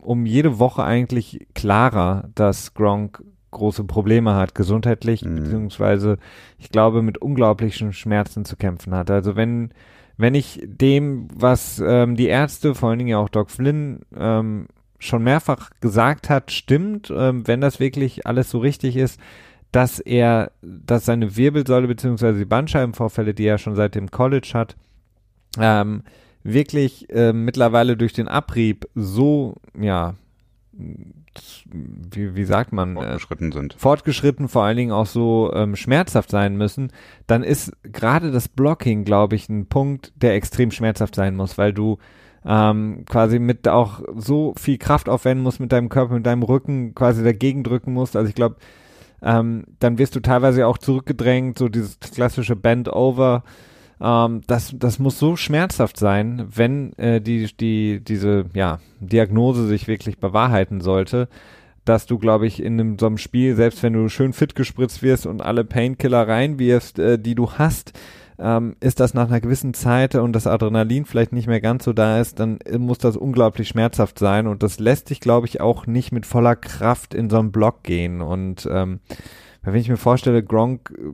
um 0.00 0.26
jede 0.26 0.58
Woche 0.58 0.82
eigentlich 0.82 1.46
klarer, 1.54 2.28
dass 2.34 2.74
Gronk 2.74 3.22
große 3.52 3.84
Probleme 3.84 4.34
hat, 4.34 4.56
gesundheitlich, 4.56 5.24
mhm. 5.24 5.36
beziehungsweise 5.36 6.18
ich 6.58 6.70
glaube, 6.70 7.02
mit 7.02 7.18
unglaublichen 7.18 7.92
Schmerzen 7.92 8.44
zu 8.44 8.56
kämpfen 8.56 8.94
hat. 8.94 9.10
Also 9.12 9.36
wenn, 9.36 9.70
wenn 10.16 10.34
ich 10.34 10.60
dem, 10.64 11.28
was 11.32 11.80
ähm, 11.84 12.16
die 12.16 12.26
Ärzte, 12.26 12.74
vor 12.74 12.90
allen 12.90 12.98
Dingen 12.98 13.10
ja 13.10 13.18
auch 13.18 13.28
Doc 13.28 13.50
Flynn, 13.50 14.00
ähm, 14.16 14.66
schon 14.98 15.22
mehrfach 15.22 15.70
gesagt 15.80 16.28
hat, 16.28 16.50
stimmt, 16.50 17.12
ähm, 17.14 17.46
wenn 17.46 17.60
das 17.60 17.80
wirklich 17.80 18.26
alles 18.26 18.50
so 18.50 18.58
richtig 18.58 18.96
ist, 18.96 19.20
dass 19.72 20.00
er, 20.00 20.52
dass 20.62 21.04
seine 21.04 21.36
Wirbelsäule 21.36 21.86
beziehungsweise 21.86 22.38
die 22.38 22.44
Bandscheibenvorfälle, 22.44 23.34
die 23.34 23.44
er 23.44 23.58
schon 23.58 23.76
seit 23.76 23.94
dem 23.94 24.10
College 24.10 24.50
hat, 24.54 24.76
ähm, 25.58 26.02
wirklich 26.42 27.10
äh, 27.10 27.32
mittlerweile 27.32 27.96
durch 27.96 28.12
den 28.12 28.28
Abrieb 28.28 28.88
so, 28.94 29.56
ja, 29.78 30.14
wie, 30.72 32.34
wie 32.34 32.44
sagt 32.44 32.72
man, 32.72 32.96
äh, 32.96 33.00
fortgeschritten 33.00 33.52
sind. 33.52 33.74
Fortgeschritten, 33.74 34.48
vor 34.48 34.64
allen 34.64 34.76
Dingen 34.76 34.92
auch 34.92 35.06
so 35.06 35.52
ähm, 35.54 35.76
schmerzhaft 35.76 36.30
sein 36.30 36.56
müssen, 36.56 36.92
dann 37.26 37.42
ist 37.42 37.72
gerade 37.82 38.30
das 38.30 38.48
Blocking, 38.48 39.04
glaube 39.04 39.36
ich, 39.36 39.48
ein 39.48 39.66
Punkt, 39.66 40.12
der 40.16 40.34
extrem 40.34 40.70
schmerzhaft 40.70 41.14
sein 41.14 41.36
muss, 41.36 41.58
weil 41.58 41.72
du 41.72 41.98
ähm, 42.48 43.04
quasi 43.06 43.38
mit 43.38 43.68
auch 43.68 44.00
so 44.16 44.54
viel 44.56 44.78
Kraft 44.78 45.10
aufwenden 45.10 45.44
musst 45.44 45.60
mit 45.60 45.70
deinem 45.70 45.90
Körper, 45.90 46.14
mit 46.14 46.24
deinem 46.24 46.42
Rücken 46.42 46.94
quasi 46.94 47.22
dagegen 47.22 47.62
drücken 47.62 47.92
musst. 47.92 48.16
Also 48.16 48.28
ich 48.30 48.34
glaube, 48.34 48.56
ähm, 49.20 49.64
dann 49.80 49.98
wirst 49.98 50.16
du 50.16 50.20
teilweise 50.20 50.66
auch 50.66 50.78
zurückgedrängt, 50.78 51.58
so 51.58 51.68
dieses 51.68 52.00
klassische 52.00 52.56
Bend 52.56 52.90
over. 52.90 53.44
Ähm, 54.00 54.40
das, 54.46 54.72
das 54.74 54.98
muss 54.98 55.18
so 55.18 55.36
schmerzhaft 55.36 55.98
sein, 55.98 56.46
wenn 56.48 56.94
äh, 56.94 57.20
die, 57.20 57.54
die, 57.54 58.00
diese 58.02 58.46
ja, 58.54 58.78
Diagnose 59.00 59.66
sich 59.66 59.86
wirklich 59.86 60.18
bewahrheiten 60.18 60.80
sollte, 60.80 61.28
dass 61.84 62.06
du, 62.06 62.18
glaube 62.18 62.46
ich, 62.46 62.62
in 62.62 62.80
einem, 62.80 62.98
so 62.98 63.06
einem 63.06 63.18
Spiel, 63.18 63.56
selbst 63.56 63.82
wenn 63.82 63.92
du 63.92 64.08
schön 64.08 64.32
fit 64.32 64.54
gespritzt 64.54 65.02
wirst 65.02 65.26
und 65.26 65.42
alle 65.42 65.64
Painkiller 65.64 66.26
reinwirfst, 66.26 66.98
äh, 66.98 67.18
die 67.18 67.34
du 67.34 67.52
hast, 67.52 67.92
ähm, 68.38 68.76
ist 68.80 69.00
das 69.00 69.14
nach 69.14 69.28
einer 69.28 69.40
gewissen 69.40 69.74
Zeit 69.74 70.14
und 70.14 70.32
das 70.32 70.46
Adrenalin 70.46 71.04
vielleicht 71.04 71.32
nicht 71.32 71.46
mehr 71.48 71.60
ganz 71.60 71.84
so 71.84 71.92
da 71.92 72.20
ist, 72.20 72.38
dann 72.38 72.58
muss 72.78 72.98
das 72.98 73.16
unglaublich 73.16 73.68
schmerzhaft 73.68 74.18
sein. 74.18 74.46
Und 74.46 74.62
das 74.62 74.78
lässt 74.78 75.08
sich, 75.08 75.20
glaube 75.20 75.46
ich, 75.46 75.60
auch 75.60 75.86
nicht 75.86 76.12
mit 76.12 76.26
voller 76.26 76.56
Kraft 76.56 77.14
in 77.14 77.30
so 77.30 77.38
einen 77.38 77.52
Block 77.52 77.82
gehen. 77.82 78.20
Und 78.20 78.68
ähm, 78.70 79.00
wenn 79.62 79.80
ich 79.80 79.88
mir 79.88 79.96
vorstelle, 79.96 80.42
Gronk, 80.42 80.92
äh, 80.96 81.10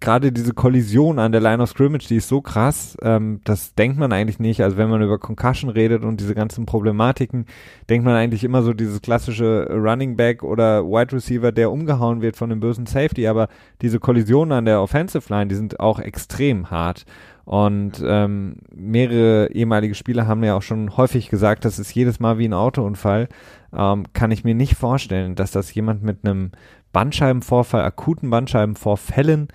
gerade 0.00 0.32
diese 0.32 0.52
Kollision 0.52 1.18
an 1.18 1.32
der 1.32 1.40
Line 1.40 1.62
of 1.62 1.70
Scrimmage, 1.70 2.08
die 2.08 2.16
ist 2.16 2.28
so 2.28 2.40
krass, 2.40 2.96
ähm, 3.02 3.40
das 3.44 3.74
denkt 3.74 3.98
man 3.98 4.12
eigentlich 4.12 4.38
nicht. 4.38 4.62
Also 4.62 4.76
wenn 4.76 4.90
man 4.90 5.02
über 5.02 5.18
Concussion 5.18 5.70
redet 5.70 6.04
und 6.04 6.20
diese 6.20 6.34
ganzen 6.34 6.66
Problematiken, 6.66 7.46
denkt 7.88 8.04
man 8.04 8.14
eigentlich 8.14 8.44
immer 8.44 8.62
so 8.62 8.72
dieses 8.72 9.00
klassische 9.00 9.68
Running 9.70 10.16
Back 10.16 10.42
oder 10.42 10.84
Wide 10.84 11.14
Receiver, 11.14 11.52
der 11.52 11.70
umgehauen 11.70 12.20
wird 12.22 12.36
von 12.36 12.50
dem 12.50 12.60
bösen 12.60 12.86
Safety. 12.86 13.26
Aber 13.26 13.48
diese 13.82 13.98
Kollisionen 13.98 14.52
an 14.52 14.64
der 14.66 14.82
Offensive 14.82 15.32
Line, 15.32 15.48
die 15.48 15.56
sind 15.56 15.80
auch 15.80 15.98
extrem 15.98 16.70
hart. 16.70 17.06
Und 17.46 18.02
ähm, 18.04 18.56
mehrere 18.74 19.52
ehemalige 19.52 19.94
Spieler 19.94 20.26
haben 20.26 20.42
ja 20.42 20.56
auch 20.56 20.62
schon 20.62 20.96
häufig 20.96 21.28
gesagt, 21.28 21.64
das 21.64 21.78
ist 21.78 21.94
jedes 21.94 22.18
Mal 22.18 22.38
wie 22.38 22.48
ein 22.48 22.52
Autounfall. 22.52 23.28
Ähm, 23.72 24.02
kann 24.12 24.32
ich 24.32 24.42
mir 24.42 24.56
nicht 24.56 24.74
vorstellen, 24.74 25.36
dass 25.36 25.52
das 25.52 25.72
jemand 25.72 26.02
mit 26.02 26.24
einem 26.24 26.50
Bandscheibenvorfall, 26.96 27.82
akuten 27.82 28.30
Bandscheibenvorfällen 28.30 29.48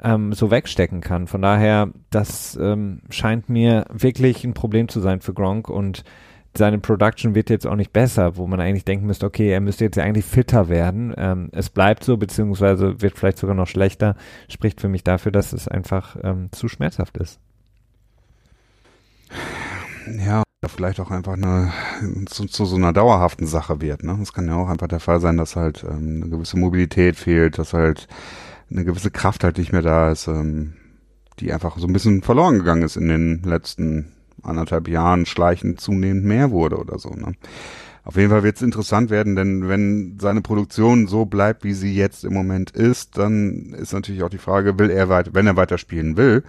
ähm, 0.00 0.32
so 0.32 0.52
wegstecken 0.52 1.00
kann. 1.00 1.26
Von 1.26 1.42
daher, 1.42 1.88
das 2.10 2.54
ähm, 2.54 3.00
scheint 3.10 3.48
mir 3.48 3.84
wirklich 3.92 4.44
ein 4.44 4.54
Problem 4.54 4.86
zu 4.86 5.00
sein 5.00 5.20
für 5.20 5.34
Gronk 5.34 5.68
und 5.68 6.04
seine 6.56 6.78
Production 6.78 7.34
wird 7.34 7.50
jetzt 7.50 7.66
auch 7.66 7.74
nicht 7.74 7.92
besser, 7.92 8.36
wo 8.36 8.46
man 8.46 8.60
eigentlich 8.60 8.84
denken 8.84 9.06
müsste, 9.06 9.26
okay, 9.26 9.50
er 9.50 9.60
müsste 9.60 9.82
jetzt 9.82 9.96
ja 9.96 10.04
eigentlich 10.04 10.24
fitter 10.24 10.68
werden. 10.68 11.12
Ähm, 11.16 11.48
es 11.50 11.68
bleibt 11.68 12.04
so, 12.04 12.16
beziehungsweise 12.16 13.02
wird 13.02 13.18
vielleicht 13.18 13.38
sogar 13.38 13.56
noch 13.56 13.66
schlechter, 13.66 14.14
spricht 14.48 14.80
für 14.80 14.88
mich 14.88 15.02
dafür, 15.02 15.32
dass 15.32 15.52
es 15.52 15.66
einfach 15.66 16.16
ähm, 16.22 16.50
zu 16.52 16.68
schmerzhaft 16.68 17.16
ist. 17.16 17.40
Ja, 20.24 20.44
vielleicht 20.68 21.00
auch 21.00 21.10
einfach 21.10 21.34
eine, 21.34 21.72
zu, 22.26 22.46
zu, 22.46 22.64
so 22.64 22.76
einer 22.76 22.92
dauerhaften 22.92 23.46
Sache 23.46 23.80
wird. 23.80 24.04
Ne? 24.04 24.18
Es 24.22 24.32
kann 24.32 24.46
ja 24.46 24.56
auch 24.56 24.68
einfach 24.68 24.88
der 24.88 25.00
Fall 25.00 25.20
sein, 25.20 25.36
dass 25.36 25.56
halt 25.56 25.84
ähm, 25.88 26.22
eine 26.22 26.30
gewisse 26.30 26.58
Mobilität 26.58 27.16
fehlt, 27.16 27.58
dass 27.58 27.72
halt 27.72 28.08
eine 28.70 28.84
gewisse 28.84 29.10
Kraft 29.10 29.44
halt 29.44 29.58
nicht 29.58 29.72
mehr 29.72 29.82
da 29.82 30.10
ist, 30.10 30.26
ähm, 30.28 30.74
die 31.40 31.52
einfach 31.52 31.78
so 31.78 31.86
ein 31.86 31.92
bisschen 31.92 32.22
verloren 32.22 32.58
gegangen 32.58 32.82
ist 32.82 32.96
in 32.96 33.08
den 33.08 33.42
letzten 33.42 34.12
anderthalb 34.42 34.88
Jahren, 34.88 35.26
schleichend 35.26 35.80
zunehmend 35.80 36.24
mehr 36.24 36.50
wurde 36.50 36.76
oder 36.76 36.98
so. 36.98 37.10
Ne? 37.10 37.32
Auf 38.04 38.16
jeden 38.16 38.30
Fall 38.30 38.42
wird 38.42 38.56
es 38.56 38.62
interessant 38.62 39.08
werden, 39.08 39.34
denn 39.34 39.68
wenn 39.68 40.18
seine 40.20 40.42
Produktion 40.42 41.06
so 41.06 41.24
bleibt, 41.24 41.64
wie 41.64 41.72
sie 41.72 41.94
jetzt 41.94 42.24
im 42.24 42.34
Moment 42.34 42.70
ist, 42.70 43.16
dann 43.16 43.74
ist 43.78 43.94
natürlich 43.94 44.22
auch 44.22 44.28
die 44.28 44.38
Frage, 44.38 44.78
will 44.78 44.90
er 44.90 45.08
weiter, 45.08 45.30
wenn 45.32 45.46
er 45.46 45.56
weiterspielen 45.56 46.16
will, 46.18 46.44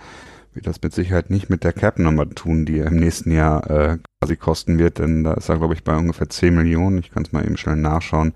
wird 0.56 0.68
das 0.68 0.82
mit 0.82 0.93
Sicherheit 0.93 1.30
nicht 1.30 1.49
mit 1.49 1.64
der 1.64 1.74
Cap-Nummer 1.74 2.30
tun, 2.30 2.66
die 2.66 2.80
er 2.80 2.88
im 2.88 2.97
nächsten 2.97 3.32
Jahr 3.32 3.70
äh, 3.70 3.97
quasi 4.20 4.38
kosten 4.38 4.80
wird, 4.80 4.99
denn 4.99 5.24
da 5.24 5.34
ist 5.34 5.49
er, 5.49 5.58
glaube 5.58 5.74
ich, 5.74 5.84
bei 5.84 5.95
ungefähr 5.95 6.30
10 6.30 6.56
Millionen. 6.56 6.97
Ich 6.97 7.12
kann 7.12 7.24
es 7.24 7.32
mal 7.32 7.45
eben 7.45 7.58
schnell 7.58 7.76
nachschauen. 7.76 8.34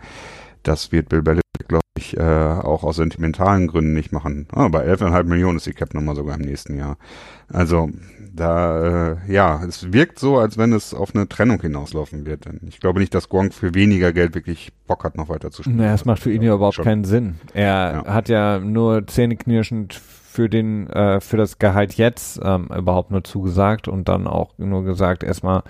Das 0.63 0.91
wird 0.91 1.09
Bill 1.09 1.21
Belichick, 1.21 1.67
glaube 1.67 1.81
ich, 1.97 2.17
äh, 2.17 2.21
auch 2.21 2.83
aus 2.83 2.97
sentimentalen 2.97 3.67
Gründen 3.67 3.93
nicht 3.93 4.11
machen. 4.11 4.47
Ah, 4.51 4.67
bei 4.67 4.85
11,5 4.85 5.23
Millionen 5.23 5.57
ist 5.57 5.65
die 5.65 5.73
Cap-Nummer 5.73 6.15
sogar 6.15 6.35
im 6.35 6.41
nächsten 6.41 6.77
Jahr. 6.77 6.97
Also 7.47 7.89
da, 8.33 9.13
äh, 9.13 9.17
ja, 9.31 9.63
es 9.65 9.91
wirkt 9.93 10.19
so, 10.19 10.37
als 10.37 10.57
wenn 10.57 10.73
es 10.73 10.93
auf 10.93 11.15
eine 11.15 11.27
Trennung 11.27 11.61
hinauslaufen 11.61 12.25
wird. 12.25 12.45
Denn 12.45 12.59
ich 12.67 12.79
glaube 12.79 12.99
nicht, 12.99 13.13
dass 13.15 13.29
Gronk 13.29 13.53
für 13.53 13.73
weniger 13.73 14.11
Geld 14.11 14.35
wirklich 14.35 14.71
Bock 14.87 15.03
hat, 15.05 15.17
noch 15.17 15.29
weiter 15.29 15.51
zu 15.51 15.63
spielen. 15.63 15.77
Naja, 15.77 15.93
es 15.93 16.05
macht 16.05 16.21
für 16.21 16.31
ihn 16.31 16.41
ja 16.41 16.53
überhaupt 16.53 16.75
schon. 16.75 16.85
keinen 16.85 17.05
Sinn. 17.05 17.35
Er 17.53 18.03
ja. 18.05 18.13
hat 18.13 18.29
ja 18.29 18.59
nur 18.59 19.07
zähneknirschend 19.07 20.01
für 20.29 20.47
den 20.47 20.87
äh, 20.89 21.19
für 21.21 21.37
das 21.37 21.57
Gehalt 21.57 21.95
jetzt 21.95 22.39
ähm, 22.43 22.67
überhaupt 22.75 23.09
nur 23.09 23.23
zugesagt 23.23 23.87
und 23.87 24.07
dann 24.07 24.27
auch 24.27 24.57
nur 24.57 24.83
gesagt 24.83 25.23
erstmal 25.23 25.63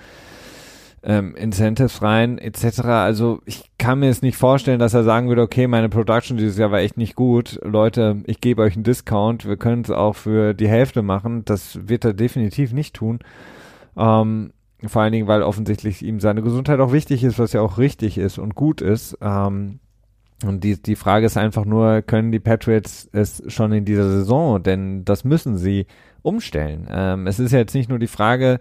ähm, 1.01 1.33
Incentives 1.35 2.01
rein, 2.01 2.37
etc. 2.37 2.81
Also 2.81 3.39
ich 3.45 3.71
kann 3.77 3.99
mir 3.99 4.09
es 4.09 4.21
nicht 4.21 4.35
vorstellen, 4.35 4.79
dass 4.79 4.93
er 4.93 5.05
sagen 5.05 5.29
würde, 5.29 5.43
okay, 5.43 5.67
meine 5.67 5.87
Production 5.87 6.37
dieses 6.37 6.57
Jahr 6.57 6.71
war 6.71 6.79
echt 6.79 6.97
nicht 6.97 7.15
gut. 7.15 7.57
Leute, 7.63 8.17
ich 8.25 8.41
gebe 8.41 8.61
euch 8.61 8.75
einen 8.75 8.83
Discount, 8.83 9.47
wir 9.47 9.55
können 9.55 9.83
es 9.83 9.91
auch 9.91 10.17
für 10.17 10.53
die 10.53 10.67
Hälfte 10.67 11.01
machen. 11.01 11.45
Das 11.45 11.87
wird 11.87 12.03
er 12.03 12.13
definitiv 12.13 12.73
nicht 12.73 12.95
tun. 12.95 13.19
Ähm, 13.95 14.51
vor 14.85 15.01
allen 15.01 15.13
Dingen, 15.13 15.27
weil 15.27 15.41
offensichtlich 15.41 16.03
ihm 16.03 16.19
seine 16.19 16.41
Gesundheit 16.41 16.81
auch 16.81 16.91
wichtig 16.91 17.23
ist, 17.23 17.39
was 17.39 17.53
ja 17.53 17.61
auch 17.61 17.77
richtig 17.77 18.17
ist 18.17 18.37
und 18.37 18.55
gut 18.55 18.81
ist. 18.81 19.17
Ähm, 19.21 19.79
und 20.45 20.63
die, 20.63 20.81
die 20.81 20.95
Frage 20.95 21.25
ist 21.25 21.37
einfach 21.37 21.65
nur, 21.65 22.01
können 22.01 22.31
die 22.31 22.39
Patriots 22.39 23.09
es 23.11 23.43
schon 23.47 23.71
in 23.73 23.85
dieser 23.85 24.09
Saison? 24.09 24.61
Denn 24.63 25.03
das 25.05 25.23
müssen 25.23 25.57
sie 25.57 25.85
umstellen. 26.21 26.87
Ähm, 26.89 27.27
es 27.27 27.39
ist 27.39 27.51
ja 27.51 27.59
jetzt 27.59 27.73
nicht 27.73 27.89
nur 27.89 27.99
die 27.99 28.07
Frage, 28.07 28.59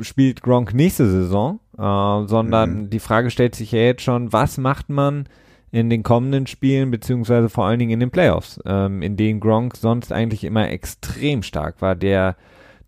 spielt 0.00 0.42
Gronk 0.42 0.74
nächste 0.74 1.08
Saison, 1.08 1.60
äh, 1.78 2.26
sondern 2.26 2.82
mhm. 2.82 2.90
die 2.90 2.98
Frage 2.98 3.30
stellt 3.30 3.54
sich 3.54 3.72
ja 3.72 3.80
jetzt 3.80 4.02
schon, 4.02 4.32
was 4.32 4.58
macht 4.58 4.88
man 4.88 5.28
in 5.72 5.88
den 5.88 6.02
kommenden 6.02 6.46
Spielen, 6.46 6.90
beziehungsweise 6.90 7.48
vor 7.48 7.64
allen 7.64 7.78
Dingen 7.78 7.92
in 7.92 8.00
den 8.00 8.10
Playoffs, 8.10 8.60
ähm, 8.66 9.02
in 9.02 9.16
denen 9.16 9.40
Gronk 9.40 9.76
sonst 9.76 10.12
eigentlich 10.12 10.44
immer 10.44 10.68
extrem 10.68 11.42
stark 11.42 11.80
war, 11.80 11.94
der 11.94 12.36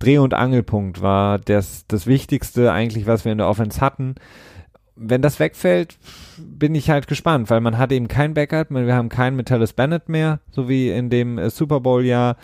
Dreh- 0.01 0.19
und 0.19 0.35
Angelpunkt 0.35 1.01
war, 1.01 1.39
das, 1.39 1.87
das 1.87 2.09
Wichtigste 2.09 2.73
eigentlich, 2.73 3.07
was 3.07 3.25
wir 3.25 3.31
in 3.31 3.39
der 3.39 3.49
Offense 3.49 3.81
hatten. 3.81 4.17
Wenn 4.95 5.23
das 5.23 5.41
wegfällt, 5.41 5.97
bin 6.37 6.75
ich 6.75 6.91
halt 6.91 7.07
gespannt, 7.07 7.49
weil 7.51 7.61
man 7.61 7.79
hat 7.79 7.93
eben 7.93 8.09
kein 8.09 8.35
Backup, 8.35 8.71
wir 8.71 8.95
haben 8.95 9.09
keinen 9.09 9.37
Metellus 9.37 9.73
Bennett 9.73 10.09
mehr, 10.09 10.41
so 10.51 10.69
wie 10.69 10.91
in 10.91 11.11
dem 11.11 11.39
äh, 11.39 11.51
Super 11.51 11.81
Bowl-Jahr 11.81 12.37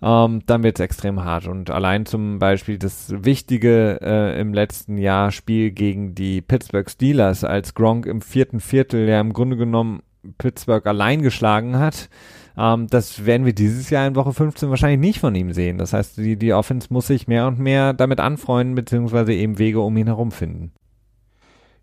ähm, 0.00 0.42
dann 0.46 0.62
wird 0.62 0.78
es 0.78 0.84
extrem 0.84 1.24
hart. 1.24 1.46
Und 1.46 1.70
allein 1.70 2.06
zum 2.06 2.38
Beispiel 2.38 2.78
das 2.78 3.12
wichtige 3.16 3.98
äh, 4.00 4.40
im 4.40 4.54
letzten 4.54 4.96
Jahr 4.96 5.32
Spiel 5.32 5.70
gegen 5.70 6.14
die 6.14 6.40
Pittsburgh 6.40 6.88
Steelers, 6.88 7.44
als 7.44 7.74
Gronk 7.74 8.06
im 8.06 8.20
vierten 8.20 8.60
Viertel 8.60 9.08
ja 9.08 9.20
im 9.20 9.32
Grunde 9.32 9.56
genommen 9.56 10.02
Pittsburgh 10.38 10.86
allein 10.86 11.22
geschlagen 11.22 11.78
hat, 11.78 12.08
ähm, 12.56 12.86
das 12.88 13.24
werden 13.24 13.46
wir 13.46 13.54
dieses 13.54 13.90
Jahr 13.90 14.06
in 14.06 14.16
Woche 14.16 14.32
15 14.32 14.70
wahrscheinlich 14.70 15.00
nicht 15.00 15.20
von 15.20 15.34
ihm 15.34 15.52
sehen. 15.52 15.78
Das 15.78 15.92
heißt, 15.92 16.16
die, 16.18 16.36
die 16.36 16.52
Offense 16.52 16.88
muss 16.90 17.06
sich 17.06 17.28
mehr 17.28 17.46
und 17.46 17.58
mehr 17.58 17.92
damit 17.92 18.20
anfreunden, 18.20 18.74
beziehungsweise 18.74 19.32
eben 19.32 19.58
Wege 19.58 19.80
um 19.80 19.96
ihn 19.96 20.06
herum 20.06 20.32
finden. 20.32 20.72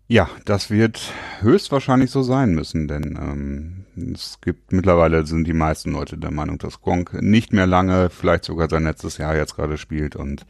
Ja, 0.08 0.28
das 0.44 0.70
wird 0.70 1.12
höchstwahrscheinlich 1.40 2.12
so 2.12 2.22
sein 2.22 2.54
müssen, 2.54 2.86
denn 2.86 3.18
ähm, 3.20 4.12
es 4.14 4.40
gibt 4.40 4.72
mittlerweile 4.72 5.26
sind 5.26 5.48
die 5.48 5.52
meisten 5.52 5.90
Leute 5.90 6.16
der 6.16 6.30
Meinung, 6.30 6.58
dass 6.58 6.80
Gronk 6.80 7.20
nicht 7.20 7.52
mehr 7.52 7.66
lange, 7.66 8.08
vielleicht 8.08 8.44
sogar 8.44 8.70
sein 8.70 8.84
letztes 8.84 9.18
Jahr 9.18 9.34
jetzt 9.34 9.56
gerade 9.56 9.76
spielt 9.78 10.14
und 10.14 10.46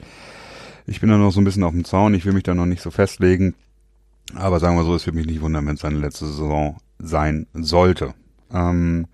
ich 0.86 1.00
bin 1.00 1.08
da 1.08 1.16
noch 1.16 1.30
so 1.30 1.40
ein 1.40 1.44
bisschen 1.44 1.64
auf 1.64 1.72
dem 1.72 1.86
Zaun, 1.86 2.12
ich 2.12 2.26
will 2.26 2.34
mich 2.34 2.42
da 2.42 2.54
noch 2.54 2.66
nicht 2.66 2.82
so 2.82 2.90
festlegen, 2.90 3.54
aber 4.34 4.60
sagen 4.60 4.76
wir 4.76 4.84
so, 4.84 4.94
es 4.94 5.06
würde 5.06 5.16
mich 5.16 5.26
nicht 5.26 5.40
wundern, 5.40 5.66
wenn 5.66 5.76
es 5.76 5.80
seine 5.80 6.00
letzte 6.00 6.26
Saison 6.26 6.76
sein 6.98 7.46
sollte. 7.54 8.12
Ähm, 8.52 9.06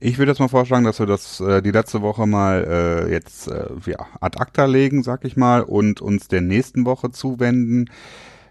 ich 0.00 0.18
würde 0.18 0.32
jetzt 0.32 0.40
mal 0.40 0.48
vorschlagen, 0.48 0.84
dass 0.84 0.98
wir 0.98 1.06
das 1.06 1.38
äh, 1.38 1.62
die 1.62 1.70
letzte 1.70 2.02
Woche 2.02 2.26
mal 2.26 2.64
äh, 3.08 3.12
jetzt 3.12 3.46
äh, 3.46 3.68
ja, 3.86 4.06
ad 4.20 4.40
acta 4.40 4.64
legen, 4.64 5.04
sag 5.04 5.24
ich 5.24 5.36
mal, 5.36 5.62
und 5.62 6.00
uns 6.00 6.26
der 6.26 6.40
nächsten 6.40 6.84
Woche 6.84 7.12
zuwenden 7.12 7.86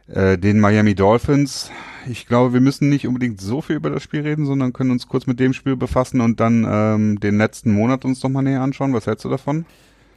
äh, 0.07 0.37
den 0.37 0.59
Miami 0.59 0.95
Dolphins. 0.95 1.71
Ich 2.07 2.27
glaube, 2.27 2.53
wir 2.53 2.61
müssen 2.61 2.89
nicht 2.89 3.07
unbedingt 3.07 3.39
so 3.39 3.61
viel 3.61 3.77
über 3.77 3.89
das 3.89 4.03
Spiel 4.03 4.21
reden, 4.21 4.45
sondern 4.45 4.73
können 4.73 4.91
uns 4.91 5.07
kurz 5.07 5.25
mit 5.25 5.39
dem 5.39 5.53
Spiel 5.53 5.75
befassen 5.75 6.19
und 6.21 6.39
dann 6.39 6.65
ähm, 6.69 7.19
den 7.19 7.37
letzten 7.37 7.71
Monat 7.71 8.03
uns 8.03 8.21
nochmal 8.23 8.43
näher 8.43 8.61
anschauen. 8.61 8.93
Was 8.93 9.07
hältst 9.07 9.23
du 9.23 9.29
davon? 9.29 9.65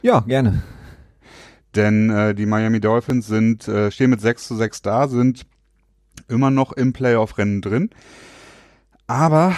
Ja, 0.01 0.19
gerne. 0.21 0.63
Denn 1.75 2.09
äh, 2.09 2.35
die 2.35 2.45
Miami 2.45 2.79
Dolphins 2.79 3.27
sind, 3.27 3.67
äh, 3.67 3.91
stehen 3.91 4.09
mit 4.09 4.21
6 4.21 4.47
zu 4.47 4.55
6 4.55 4.81
da, 4.81 5.07
sind 5.07 5.45
immer 6.27 6.49
noch 6.49 6.73
im 6.73 6.93
Playoff-Rennen 6.93 7.61
drin. 7.61 7.89
Aber 9.05 9.55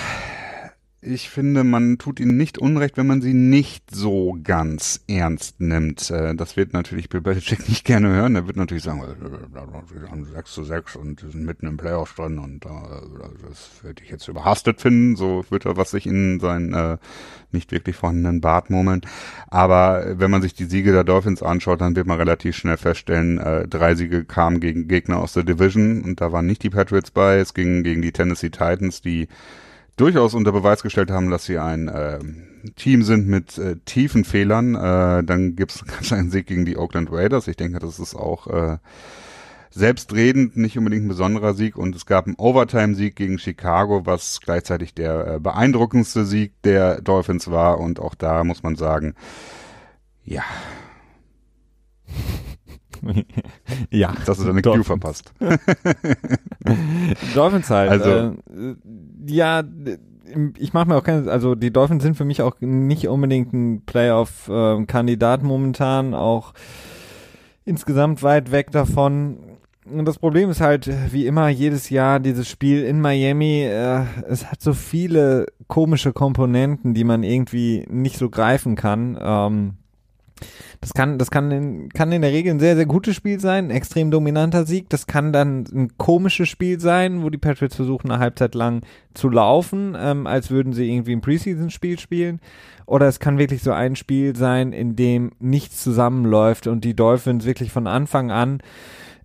ich 1.01 1.29
finde, 1.29 1.63
man 1.63 1.97
tut 1.97 2.19
ihnen 2.19 2.35
nicht 2.35 2.57
unrecht, 2.57 2.97
wenn 2.97 3.07
man 3.07 3.21
sie 3.21 3.33
nicht 3.33 3.89
so 3.89 4.37
ganz 4.43 4.99
ernst 5.07 5.61
nimmt. 5.61 6.11
Äh, 6.11 6.35
das 6.35 6.57
wird 6.57 6.73
natürlich 6.73 7.07
Bill 7.07 7.21
Belichick 7.21 7.69
nicht 7.69 7.85
gerne 7.85 8.09
hören. 8.09 8.35
Er 8.35 8.47
wird 8.47 8.57
natürlich 8.57 8.83
sagen, 8.83 9.01
wir 9.01 10.09
haben 10.09 10.25
6 10.25 10.51
zu 10.51 10.63
6 10.65 10.97
und 10.97 11.21
sind 11.21 11.45
mitten 11.45 11.67
im 11.67 11.77
Playoff 11.77 12.15
drin 12.15 12.37
und 12.37 12.65
äh, 12.65 12.69
das 13.47 13.81
würde 13.81 14.03
ich 14.03 14.09
jetzt 14.09 14.27
überhastet 14.27 14.81
finden. 14.81 15.15
So 15.15 15.45
wird 15.49 15.65
er 15.65 15.77
was 15.77 15.91
sich 15.91 16.05
in 16.05 16.41
seinen 16.41 16.73
äh, 16.73 16.97
nicht 17.51 17.71
wirklich 17.71 17.95
vorhandenen 17.95 18.41
Bart 18.41 18.69
murmeln. 18.69 19.01
Aber 19.47 20.19
wenn 20.19 20.31
man 20.31 20.41
sich 20.41 20.53
die 20.53 20.65
Siege 20.65 20.91
der 20.91 21.05
Dolphins 21.05 21.41
anschaut, 21.41 21.79
dann 21.79 21.95
wird 21.95 22.07
man 22.07 22.17
relativ 22.17 22.57
schnell 22.57 22.77
feststellen, 22.77 23.37
äh, 23.37 23.67
drei 23.69 23.95
Siege 23.95 24.25
kamen 24.25 24.59
gegen 24.59 24.89
Gegner 24.89 25.19
aus 25.19 25.31
der 25.31 25.43
Division 25.43 26.01
und 26.01 26.19
da 26.19 26.33
waren 26.33 26.45
nicht 26.45 26.63
die 26.63 26.69
Patriots 26.69 27.11
bei. 27.11 27.37
Es 27.37 27.53
ging 27.53 27.83
gegen 27.83 28.01
die 28.01 28.11
Tennessee 28.11 28.49
Titans, 28.49 29.01
die 29.01 29.29
durchaus 29.99 30.33
unter 30.33 30.51
Beweis 30.51 30.81
gestellt 30.81 31.11
haben, 31.11 31.29
dass 31.29 31.45
sie 31.45 31.57
ein 31.57 31.87
äh, 31.89 32.19
Team 32.75 33.03
sind 33.03 33.27
mit 33.27 33.57
äh, 33.57 33.75
tiefen 33.85 34.23
Fehlern. 34.23 34.75
Äh, 34.75 35.23
dann 35.23 35.55
gibt 35.55 35.71
es 35.71 35.85
ganz 35.85 36.13
einen 36.13 36.31
Sieg 36.31 36.47
gegen 36.47 36.65
die 36.65 36.77
Oakland 36.77 37.11
Raiders. 37.11 37.47
Ich 37.47 37.57
denke, 37.57 37.79
das 37.79 37.99
ist 37.99 38.15
auch 38.15 38.47
äh, 38.47 38.77
selbstredend 39.71 40.57
nicht 40.57 40.77
unbedingt 40.77 41.05
ein 41.05 41.09
besonderer 41.09 41.53
Sieg. 41.53 41.77
Und 41.77 41.95
es 41.95 42.05
gab 42.05 42.27
einen 42.27 42.35
Overtime-Sieg 42.37 43.15
gegen 43.15 43.39
Chicago, 43.39 44.05
was 44.05 44.39
gleichzeitig 44.41 44.93
der 44.93 45.35
äh, 45.35 45.39
beeindruckendste 45.39 46.25
Sieg 46.25 46.53
der 46.63 47.01
Dolphins 47.01 47.51
war. 47.51 47.79
Und 47.79 47.99
auch 47.99 48.15
da 48.15 48.43
muss 48.43 48.63
man 48.63 48.75
sagen, 48.75 49.15
ja. 50.23 50.43
ja. 53.89 54.13
Das 54.25 54.39
ist 54.39 54.47
eine 54.47 54.61
Cue 54.61 54.83
verpasst. 54.83 55.33
Dolphins 57.35 57.69
halt. 57.69 57.91
Also, 57.91 58.09
äh, 58.09 58.75
ja, 59.25 59.63
ich 60.57 60.73
mache 60.73 60.87
mir 60.87 60.95
auch 60.95 61.03
keine, 61.03 61.29
also 61.31 61.55
die 61.55 61.71
Dolphins 61.71 62.03
sind 62.03 62.15
für 62.15 62.25
mich 62.25 62.41
auch 62.41 62.55
nicht 62.59 63.07
unbedingt 63.07 63.53
ein 63.53 63.81
Playoff-Kandidat 63.85 65.43
momentan, 65.43 66.13
auch 66.13 66.53
insgesamt 67.65 68.23
weit 68.23 68.51
weg 68.51 68.71
davon. 68.71 69.37
Und 69.85 70.05
das 70.05 70.19
Problem 70.19 70.49
ist 70.49 70.61
halt, 70.61 70.89
wie 71.11 71.25
immer, 71.25 71.49
jedes 71.49 71.89
Jahr 71.89 72.19
dieses 72.19 72.47
Spiel 72.47 72.83
in 72.83 73.01
Miami, 73.01 73.63
äh, 73.63 74.03
es 74.27 74.51
hat 74.51 74.61
so 74.61 74.73
viele 74.73 75.47
komische 75.67 76.13
Komponenten, 76.13 76.93
die 76.93 77.03
man 77.03 77.23
irgendwie 77.23 77.85
nicht 77.89 78.17
so 78.17 78.29
greifen 78.29 78.75
kann. 78.75 79.17
Ähm, 79.19 79.73
das 80.81 80.93
kann, 80.93 81.17
das 81.17 81.31
kann 81.31 81.51
in, 81.51 81.89
kann 81.89 82.11
in 82.11 82.21
der 82.21 82.31
Regel 82.31 82.53
ein 82.53 82.59
sehr, 82.59 82.75
sehr 82.75 82.85
gutes 82.85 83.15
Spiel 83.15 83.39
sein, 83.39 83.65
ein 83.65 83.71
extrem 83.71 84.11
dominanter 84.11 84.65
Sieg. 84.65 84.89
Das 84.89 85.07
kann 85.07 85.33
dann 85.33 85.65
ein 85.73 85.97
komisches 85.97 86.49
Spiel 86.49 86.79
sein, 86.79 87.23
wo 87.23 87.29
die 87.29 87.37
Patriots 87.37 87.75
versuchen, 87.75 88.11
eine 88.11 88.19
Halbzeit 88.19 88.55
lang 88.55 88.81
zu 89.13 89.29
laufen, 89.29 89.95
ähm, 89.99 90.27
als 90.27 90.51
würden 90.51 90.73
sie 90.73 90.89
irgendwie 90.89 91.13
ein 91.13 91.21
Preseason-Spiel 91.21 91.99
spielen. 91.99 92.39
Oder 92.85 93.07
es 93.07 93.19
kann 93.19 93.37
wirklich 93.37 93.61
so 93.61 93.71
ein 93.71 93.95
Spiel 93.95 94.35
sein, 94.35 94.73
in 94.73 94.95
dem 94.95 95.31
nichts 95.39 95.83
zusammenläuft 95.83 96.67
und 96.67 96.83
die 96.83 96.95
Dolphins 96.95 97.45
wirklich 97.45 97.71
von 97.71 97.85
Anfang 97.85 98.31
an 98.31 98.61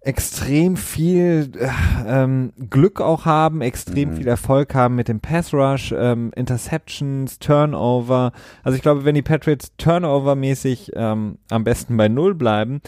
extrem 0.04 0.76
viel 0.76 1.50
äh, 1.58 1.68
ähm, 2.06 2.52
Glück 2.68 3.00
auch 3.00 3.24
haben, 3.24 3.62
extrem 3.62 4.10
mhm. 4.10 4.16
viel 4.16 4.28
Erfolg 4.28 4.74
haben 4.74 4.96
mit 4.96 5.08
dem 5.08 5.20
Pass 5.20 5.54
Rush, 5.54 5.94
ähm, 5.96 6.30
Interceptions, 6.36 7.38
Turnover. 7.38 8.32
Also 8.62 8.76
ich 8.76 8.82
glaube, 8.82 9.04
wenn 9.04 9.14
die 9.14 9.22
Patriots 9.22 9.72
Turnover-mäßig 9.78 10.92
ähm, 10.94 11.38
am 11.50 11.64
besten 11.64 11.96
bei 11.96 12.08
Null 12.08 12.34
bleiben, 12.34 12.82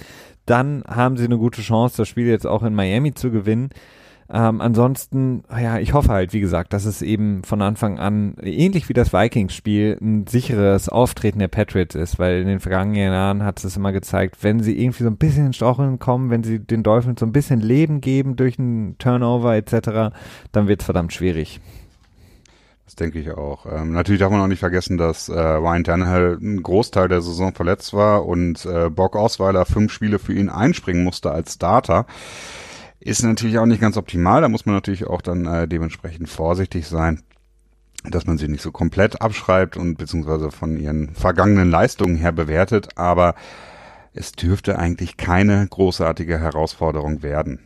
dann 0.44 0.84
haben 0.86 1.16
sie 1.16 1.24
eine 1.24 1.38
gute 1.38 1.62
Chance, 1.62 1.96
das 1.96 2.08
Spiel 2.08 2.26
jetzt 2.26 2.46
auch 2.46 2.62
in 2.62 2.74
Miami 2.74 3.14
zu 3.14 3.30
gewinnen. 3.30 3.70
Ähm, 4.28 4.60
ansonsten, 4.60 5.44
ja, 5.50 5.78
ich 5.78 5.92
hoffe 5.92 6.08
halt, 6.08 6.32
wie 6.32 6.40
gesagt, 6.40 6.72
dass 6.72 6.84
es 6.84 7.00
eben 7.00 7.44
von 7.44 7.62
Anfang 7.62 7.98
an, 7.98 8.34
ähnlich 8.42 8.88
wie 8.88 8.92
das 8.92 9.12
Vikings-Spiel, 9.12 9.98
ein 10.00 10.26
sicheres 10.26 10.88
Auftreten 10.88 11.38
der 11.38 11.48
Patriots 11.48 11.94
ist, 11.94 12.18
weil 12.18 12.40
in 12.40 12.48
den 12.48 12.60
vergangenen 12.60 13.12
Jahren 13.12 13.44
hat 13.44 13.62
es 13.62 13.76
immer 13.76 13.92
gezeigt, 13.92 14.38
wenn 14.42 14.60
sie 14.60 14.80
irgendwie 14.80 15.04
so 15.04 15.10
ein 15.10 15.16
bisschen 15.16 15.46
in 15.46 15.52
Straucheln 15.52 15.98
kommen, 15.98 16.30
wenn 16.30 16.42
sie 16.42 16.58
den 16.58 16.82
Dolphins 16.82 17.20
so 17.20 17.26
ein 17.26 17.32
bisschen 17.32 17.60
Leben 17.60 18.00
geben 18.00 18.34
durch 18.36 18.58
einen 18.58 18.98
Turnover 18.98 19.54
etc., 19.54 20.16
dann 20.52 20.66
wird 20.66 20.80
es 20.80 20.84
verdammt 20.84 21.12
schwierig. 21.12 21.60
Das 22.86 22.94
denke 22.94 23.18
ich 23.18 23.32
auch. 23.32 23.66
Ähm, 23.66 23.92
natürlich 23.92 24.20
darf 24.20 24.30
man 24.30 24.40
auch 24.40 24.46
nicht 24.46 24.60
vergessen, 24.60 24.96
dass 24.96 25.28
äh, 25.28 25.38
Ryan 25.38 25.82
Tannehill 25.82 26.38
einen 26.40 26.62
Großteil 26.62 27.08
der 27.08 27.20
Saison 27.20 27.52
verletzt 27.52 27.92
war 27.94 28.24
und 28.24 28.64
äh, 28.64 28.90
Bock 28.90 29.16
Osweiler 29.16 29.66
fünf 29.66 29.92
Spiele 29.92 30.20
für 30.20 30.32
ihn 30.32 30.48
einspringen 30.48 31.02
musste 31.02 31.32
als 31.32 31.54
Starter. 31.54 32.06
Ist 33.06 33.22
natürlich 33.22 33.60
auch 33.60 33.66
nicht 33.66 33.80
ganz 33.80 33.96
optimal, 33.96 34.40
da 34.40 34.48
muss 34.48 34.66
man 34.66 34.74
natürlich 34.74 35.06
auch 35.06 35.22
dann 35.22 35.46
äh, 35.46 35.68
dementsprechend 35.68 36.28
vorsichtig 36.28 36.88
sein, 36.88 37.22
dass 38.02 38.26
man 38.26 38.36
sie 38.36 38.48
nicht 38.48 38.62
so 38.62 38.72
komplett 38.72 39.22
abschreibt 39.22 39.76
und 39.76 39.96
beziehungsweise 39.96 40.50
von 40.50 40.76
ihren 40.76 41.14
vergangenen 41.14 41.70
Leistungen 41.70 42.16
her 42.16 42.32
bewertet, 42.32 42.88
aber 42.96 43.36
es 44.12 44.32
dürfte 44.32 44.80
eigentlich 44.80 45.16
keine 45.16 45.68
großartige 45.68 46.40
Herausforderung 46.40 47.22
werden. 47.22 47.60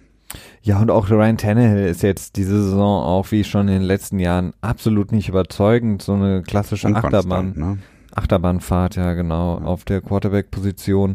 Ja, 0.61 0.79
und 0.79 0.91
auch 0.91 1.09
Ryan 1.09 1.39
Tannehill 1.39 1.87
ist 1.87 2.03
jetzt 2.03 2.37
diese 2.37 2.63
Saison 2.63 3.03
auch 3.03 3.31
wie 3.31 3.43
schon 3.43 3.69
in 3.69 3.75
den 3.77 3.83
letzten 3.83 4.19
Jahren 4.19 4.53
absolut 4.61 5.11
nicht 5.11 5.31
überzeugend. 5.31 6.03
So 6.03 6.13
eine 6.13 6.43
klassische 6.43 6.95
Achterbahn, 6.95 7.55
ne? 7.57 7.79
Achterbahnfahrt, 8.15 8.97
ja 8.97 9.15
genau, 9.15 9.59
ja. 9.59 9.65
auf 9.65 9.87
der 9.87 10.03
Quarterback-Position 10.03 11.15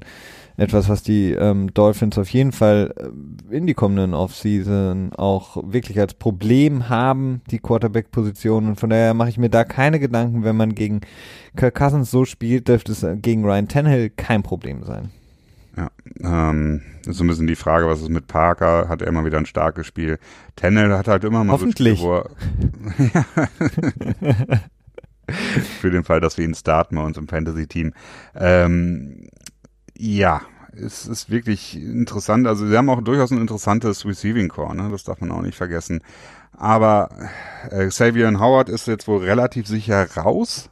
etwas, 0.57 0.89
was 0.89 1.03
die 1.03 1.31
ähm, 1.31 1.73
Dolphins 1.73 2.17
auf 2.17 2.29
jeden 2.29 2.51
Fall 2.51 2.93
äh, 2.97 3.55
in 3.55 3.67
die 3.67 3.73
kommenden 3.73 4.13
Offseason 4.13 5.11
auch 5.13 5.57
wirklich 5.65 5.99
als 5.99 6.13
Problem 6.13 6.89
haben, 6.89 7.41
die 7.51 7.59
Quarterback-Position. 7.59 8.67
Und 8.67 8.79
von 8.79 8.89
daher 8.89 9.13
mache 9.13 9.29
ich 9.29 9.37
mir 9.37 9.49
da 9.49 9.63
keine 9.63 9.99
Gedanken, 9.99 10.43
wenn 10.43 10.55
man 10.55 10.75
gegen 10.75 11.01
Kirk 11.55 11.75
Cousins 11.75 12.11
so 12.11 12.25
spielt, 12.25 12.67
dürfte 12.67 12.91
es 12.91 13.05
gegen 13.21 13.43
Ryan 13.43 13.67
Tannehill 13.67 14.09
kein 14.09 14.43
Problem 14.43 14.83
sein. 14.83 15.11
Ja, 15.77 15.89
ähm, 16.21 16.81
ist 17.05 17.17
so 17.17 17.25
ein 17.25 17.27
bisschen 17.27 17.47
die 17.47 17.57
Frage, 17.57 17.87
was 17.87 18.01
ist 18.01 18.09
mit 18.09 18.27
Parker? 18.27 18.87
Hat 18.87 19.01
er 19.01 19.09
immer 19.09 19.25
wieder 19.25 19.37
ein 19.37 19.45
starkes 19.45 19.85
Spiel? 19.85 20.19
Tannehill 20.55 20.93
hat 20.97 21.09
halt 21.09 21.25
immer 21.25 21.43
mal 21.43 21.51
Hoffentlich. 21.51 21.99
so 21.99 22.23
Spiele, 22.23 23.11
er 23.13 24.59
Für 25.81 25.91
den 25.91 26.03
Fall, 26.03 26.21
dass 26.21 26.37
wir 26.37 26.45
ihn 26.45 26.53
starten 26.53 26.95
bei 26.95 27.03
uns 27.03 27.17
im 27.17 27.27
Fantasy-Team. 27.27 27.93
Ähm, 28.35 29.27
ja, 29.97 30.41
es 30.73 31.07
ist 31.07 31.29
wirklich 31.29 31.75
interessant. 31.75 32.47
Also 32.47 32.67
sie 32.67 32.77
haben 32.77 32.89
auch 32.89 33.01
durchaus 33.01 33.31
ein 33.31 33.39
interessantes 33.39 34.05
Receiving 34.05 34.49
Core, 34.49 34.75
ne? 34.75 34.89
das 34.91 35.03
darf 35.03 35.21
man 35.21 35.31
auch 35.31 35.41
nicht 35.41 35.57
vergessen. 35.57 36.01
Aber 36.57 37.09
äh, 37.69 37.87
Xavier 37.87 38.39
Howard 38.39 38.69
ist 38.69 38.87
jetzt 38.87 39.07
wohl 39.07 39.23
relativ 39.23 39.67
sicher 39.67 40.07
raus 40.15 40.69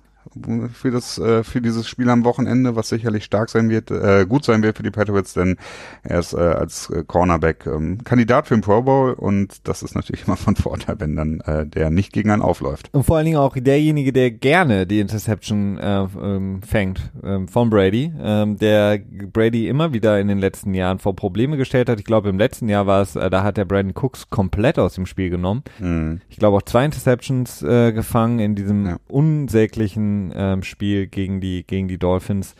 für 0.73 0.91
das 0.91 1.17
äh, 1.17 1.43
für 1.43 1.61
dieses 1.61 1.88
Spiel 1.88 2.09
am 2.09 2.23
Wochenende, 2.23 2.75
was 2.75 2.89
sicherlich 2.89 3.23
stark 3.23 3.49
sein 3.49 3.69
wird, 3.69 3.91
äh, 3.91 4.25
gut 4.27 4.45
sein 4.45 4.63
wird 4.63 4.77
für 4.77 4.84
die 4.84 4.91
Patriots, 4.91 5.34
denn 5.34 5.57
er 6.03 6.19
ist 6.19 6.34
äh, 6.34 6.38
als 6.38 6.89
äh, 6.89 7.03
Cornerback 7.05 7.65
ähm, 7.65 8.03
Kandidat 8.03 8.47
für 8.47 8.55
den 8.55 8.61
Pro 8.61 8.81
Bowl 8.81 9.13
und 9.13 9.67
das 9.67 9.84
ist 9.84 9.95
natürlich 9.95 10.23
immer 10.27 10.38
von 10.38 10.55
Vorteil, 10.55 10.99
wenn 10.99 11.15
dann 11.15 11.39
äh, 11.41 11.65
der 11.65 11.89
nicht 11.89 12.13
gegen 12.13 12.29
einen 12.29 12.41
aufläuft. 12.41 12.89
Und 12.91 13.03
vor 13.03 13.17
allen 13.17 13.25
Dingen 13.25 13.38
auch 13.38 13.55
derjenige, 13.55 14.13
der 14.13 14.31
gerne 14.31 14.88
die 14.88 14.99
Interception 14.99 15.77
äh, 15.77 16.07
ähm, 16.21 16.61
fängt 16.63 17.11
ähm, 17.23 17.47
von 17.47 17.69
Brady, 17.69 18.11
ähm, 18.21 18.57
der 18.57 18.99
Brady 18.99 19.67
immer 19.67 19.93
wieder 19.93 20.19
in 20.19 20.27
den 20.27 20.39
letzten 20.39 20.73
Jahren 20.73 20.99
vor 20.99 21.15
Probleme 21.15 21.57
gestellt 21.57 21.89
hat. 21.89 21.99
Ich 21.99 22.05
glaube, 22.05 22.29
im 22.29 22.38
letzten 22.38 22.69
Jahr 22.69 22.88
war 22.88 23.01
es, 23.01 23.15
äh, 23.15 23.29
da 23.29 23.43
hat 23.43 23.57
der 23.57 23.65
Brandon 23.65 23.93
Cooks 23.95 24.29
komplett 24.29 24.79
aus 24.79 24.95
dem 24.95 25.05
Spiel 25.05 25.29
genommen. 25.29 25.63
Mhm. 25.79 26.21
Ich 26.29 26.38
glaube 26.38 26.57
auch 26.57 26.61
zwei 26.61 26.86
Interceptions 26.86 27.61
äh, 27.63 27.91
gefangen 27.91 28.39
in 28.39 28.55
diesem 28.55 28.86
ja. 28.86 28.97
unsäglichen 29.07 30.22
ähm, 30.36 30.63
Spiel 30.63 31.07
gegen 31.07 31.41
die, 31.41 31.65
gegen 31.65 31.88
die 31.88 31.97
Dolphins. 31.97 32.55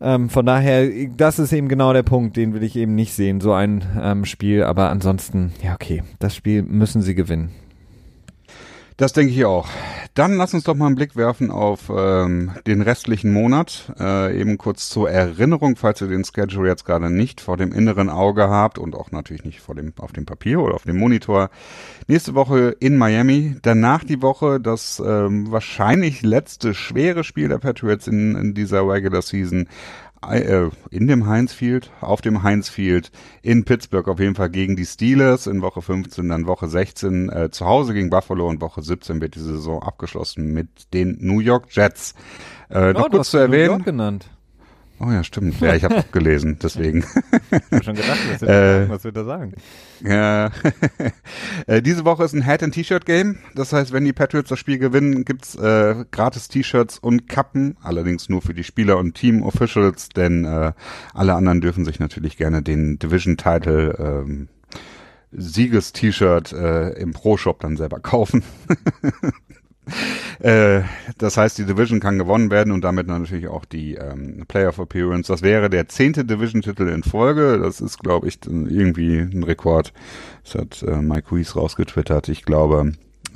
Ähm, 0.00 0.28
von 0.28 0.44
daher, 0.44 0.88
das 1.16 1.38
ist 1.38 1.52
eben 1.52 1.68
genau 1.68 1.92
der 1.92 2.02
Punkt, 2.02 2.36
den 2.36 2.52
will 2.54 2.62
ich 2.62 2.76
eben 2.76 2.94
nicht 2.94 3.14
sehen, 3.14 3.40
so 3.40 3.52
ein 3.52 3.84
ähm, 4.00 4.24
Spiel. 4.24 4.64
Aber 4.64 4.90
ansonsten, 4.90 5.52
ja, 5.62 5.74
okay, 5.74 6.02
das 6.18 6.34
Spiel 6.34 6.62
müssen 6.62 7.02
sie 7.02 7.14
gewinnen. 7.14 7.50
Das 8.96 9.12
denke 9.12 9.32
ich 9.32 9.44
auch. 9.44 9.68
Dann 10.14 10.36
lass 10.36 10.54
uns 10.54 10.62
doch 10.62 10.76
mal 10.76 10.86
einen 10.86 10.94
Blick 10.94 11.16
werfen 11.16 11.50
auf 11.50 11.90
ähm, 11.92 12.52
den 12.68 12.80
restlichen 12.80 13.32
Monat. 13.32 13.92
Äh, 13.98 14.40
eben 14.40 14.56
kurz 14.56 14.88
zur 14.88 15.10
Erinnerung, 15.10 15.74
falls 15.74 16.00
ihr 16.00 16.06
den 16.06 16.24
Schedule 16.24 16.68
jetzt 16.68 16.84
gerade 16.84 17.10
nicht 17.10 17.40
vor 17.40 17.56
dem 17.56 17.72
inneren 17.72 18.08
Auge 18.08 18.48
habt 18.48 18.78
und 18.78 18.94
auch 18.94 19.10
natürlich 19.10 19.44
nicht 19.44 19.60
vor 19.60 19.74
dem, 19.74 19.92
auf 19.98 20.12
dem 20.12 20.26
Papier 20.26 20.60
oder 20.60 20.76
auf 20.76 20.84
dem 20.84 20.98
Monitor. 20.98 21.50
Nächste 22.06 22.34
Woche 22.36 22.76
in 22.78 22.96
Miami. 22.96 23.56
Danach 23.62 24.04
die 24.04 24.22
Woche 24.22 24.60
das 24.60 25.02
ähm, 25.04 25.50
wahrscheinlich 25.50 26.22
letzte 26.22 26.72
schwere 26.72 27.24
Spiel 27.24 27.48
der 27.48 27.58
Patriots 27.58 28.06
in, 28.06 28.36
in 28.36 28.54
dieser 28.54 28.86
Regular 28.88 29.22
Season 29.22 29.66
in 30.90 31.06
dem 31.06 31.26
Heinz 31.26 31.52
Field, 31.52 31.90
auf 32.00 32.20
dem 32.20 32.42
Heinz 32.42 32.68
Field 32.68 33.10
in 33.42 33.64
Pittsburgh 33.64 34.08
auf 34.08 34.20
jeden 34.20 34.34
Fall 34.34 34.50
gegen 34.50 34.76
die 34.76 34.86
Steelers, 34.86 35.46
in 35.46 35.62
Woche 35.62 35.82
15 35.82 36.28
dann 36.28 36.46
Woche 36.46 36.68
16 36.68 37.30
äh, 37.30 37.50
zu 37.50 37.66
Hause 37.66 37.94
gegen 37.94 38.10
Buffalo 38.10 38.48
und 38.48 38.60
Woche 38.60 38.82
17 38.82 39.20
wird 39.20 39.34
die 39.34 39.40
Saison 39.40 39.82
abgeschlossen 39.82 40.52
mit 40.52 40.92
den 40.92 41.18
New 41.20 41.40
York 41.40 41.66
Jets. 41.70 42.14
Äh, 42.68 42.90
oh, 42.90 42.98
noch 42.98 43.10
kurz 43.10 43.30
zu 43.30 43.38
erwähnen. 43.38 43.66
New 43.66 43.72
York 43.72 43.84
genannt. 43.84 44.30
Oh 45.00 45.10
ja, 45.10 45.24
stimmt. 45.24 45.60
Ja, 45.60 45.74
ich 45.74 45.84
habe 45.84 46.04
gelesen, 46.12 46.58
deswegen. 46.62 47.04
ich 47.50 47.72
habe 47.72 47.84
schon 47.84 47.94
gedacht, 47.96 48.18
was 48.30 48.40
wir, 48.42 48.48
äh, 48.84 48.88
was 48.88 49.04
wir 49.04 49.12
da 49.12 49.24
sagen. 49.24 49.54
Ja. 50.02 50.50
Äh, 51.66 51.80
diese 51.80 52.04
Woche 52.04 52.24
ist 52.24 52.34
ein 52.34 52.44
Hat- 52.44 52.62
and 52.62 52.74
T-Shirt-Game. 52.74 53.38
Das 53.54 53.72
heißt, 53.72 53.92
wenn 53.92 54.04
die 54.04 54.12
Patriots 54.12 54.50
das 54.50 54.58
Spiel 54.58 54.78
gewinnen, 54.78 55.24
gibt's 55.24 55.54
äh, 55.54 56.04
gratis 56.10 56.48
T-Shirts 56.48 56.98
und 56.98 57.26
Kappen. 57.26 57.76
Allerdings 57.82 58.28
nur 58.28 58.42
für 58.42 58.52
die 58.52 58.64
Spieler 58.64 58.98
und 58.98 59.14
Team-Officials, 59.14 60.10
denn 60.10 60.44
äh, 60.44 60.72
alle 61.14 61.34
anderen 61.34 61.62
dürfen 61.62 61.86
sich 61.86 62.00
natürlich 62.00 62.36
gerne 62.36 62.60
den 62.62 62.98
Division-Title 62.98 63.96
ähm, 63.98 64.48
Sieges-T-Shirt 65.32 66.52
äh, 66.52 66.90
im 66.90 67.12
Pro-Shop 67.12 67.60
dann 67.60 67.76
selber 67.78 67.98
kaufen. 68.00 68.42
Äh, 70.44 70.82
das 71.16 71.38
heißt, 71.38 71.56
die 71.56 71.64
Division 71.64 72.00
kann 72.00 72.18
gewonnen 72.18 72.50
werden 72.50 72.70
und 72.70 72.82
damit 72.82 73.06
natürlich 73.06 73.48
auch 73.48 73.64
die 73.64 73.94
ähm, 73.94 74.44
Playoff 74.46 74.78
Appearance. 74.78 75.32
Das 75.32 75.40
wäre 75.40 75.70
der 75.70 75.88
zehnte 75.88 76.26
Division-Titel 76.26 76.86
in 76.88 77.02
Folge. 77.02 77.58
Das 77.58 77.80
ist, 77.80 77.98
glaube 78.00 78.28
ich, 78.28 78.40
irgendwie 78.44 79.20
ein 79.20 79.42
Rekord. 79.42 79.94
Das 80.42 80.54
hat 80.56 80.82
äh, 80.82 81.00
Mike 81.00 81.34
Weiss 81.34 81.56
rausgetwittert. 81.56 82.28
Ich 82.28 82.44
glaube, 82.44 82.92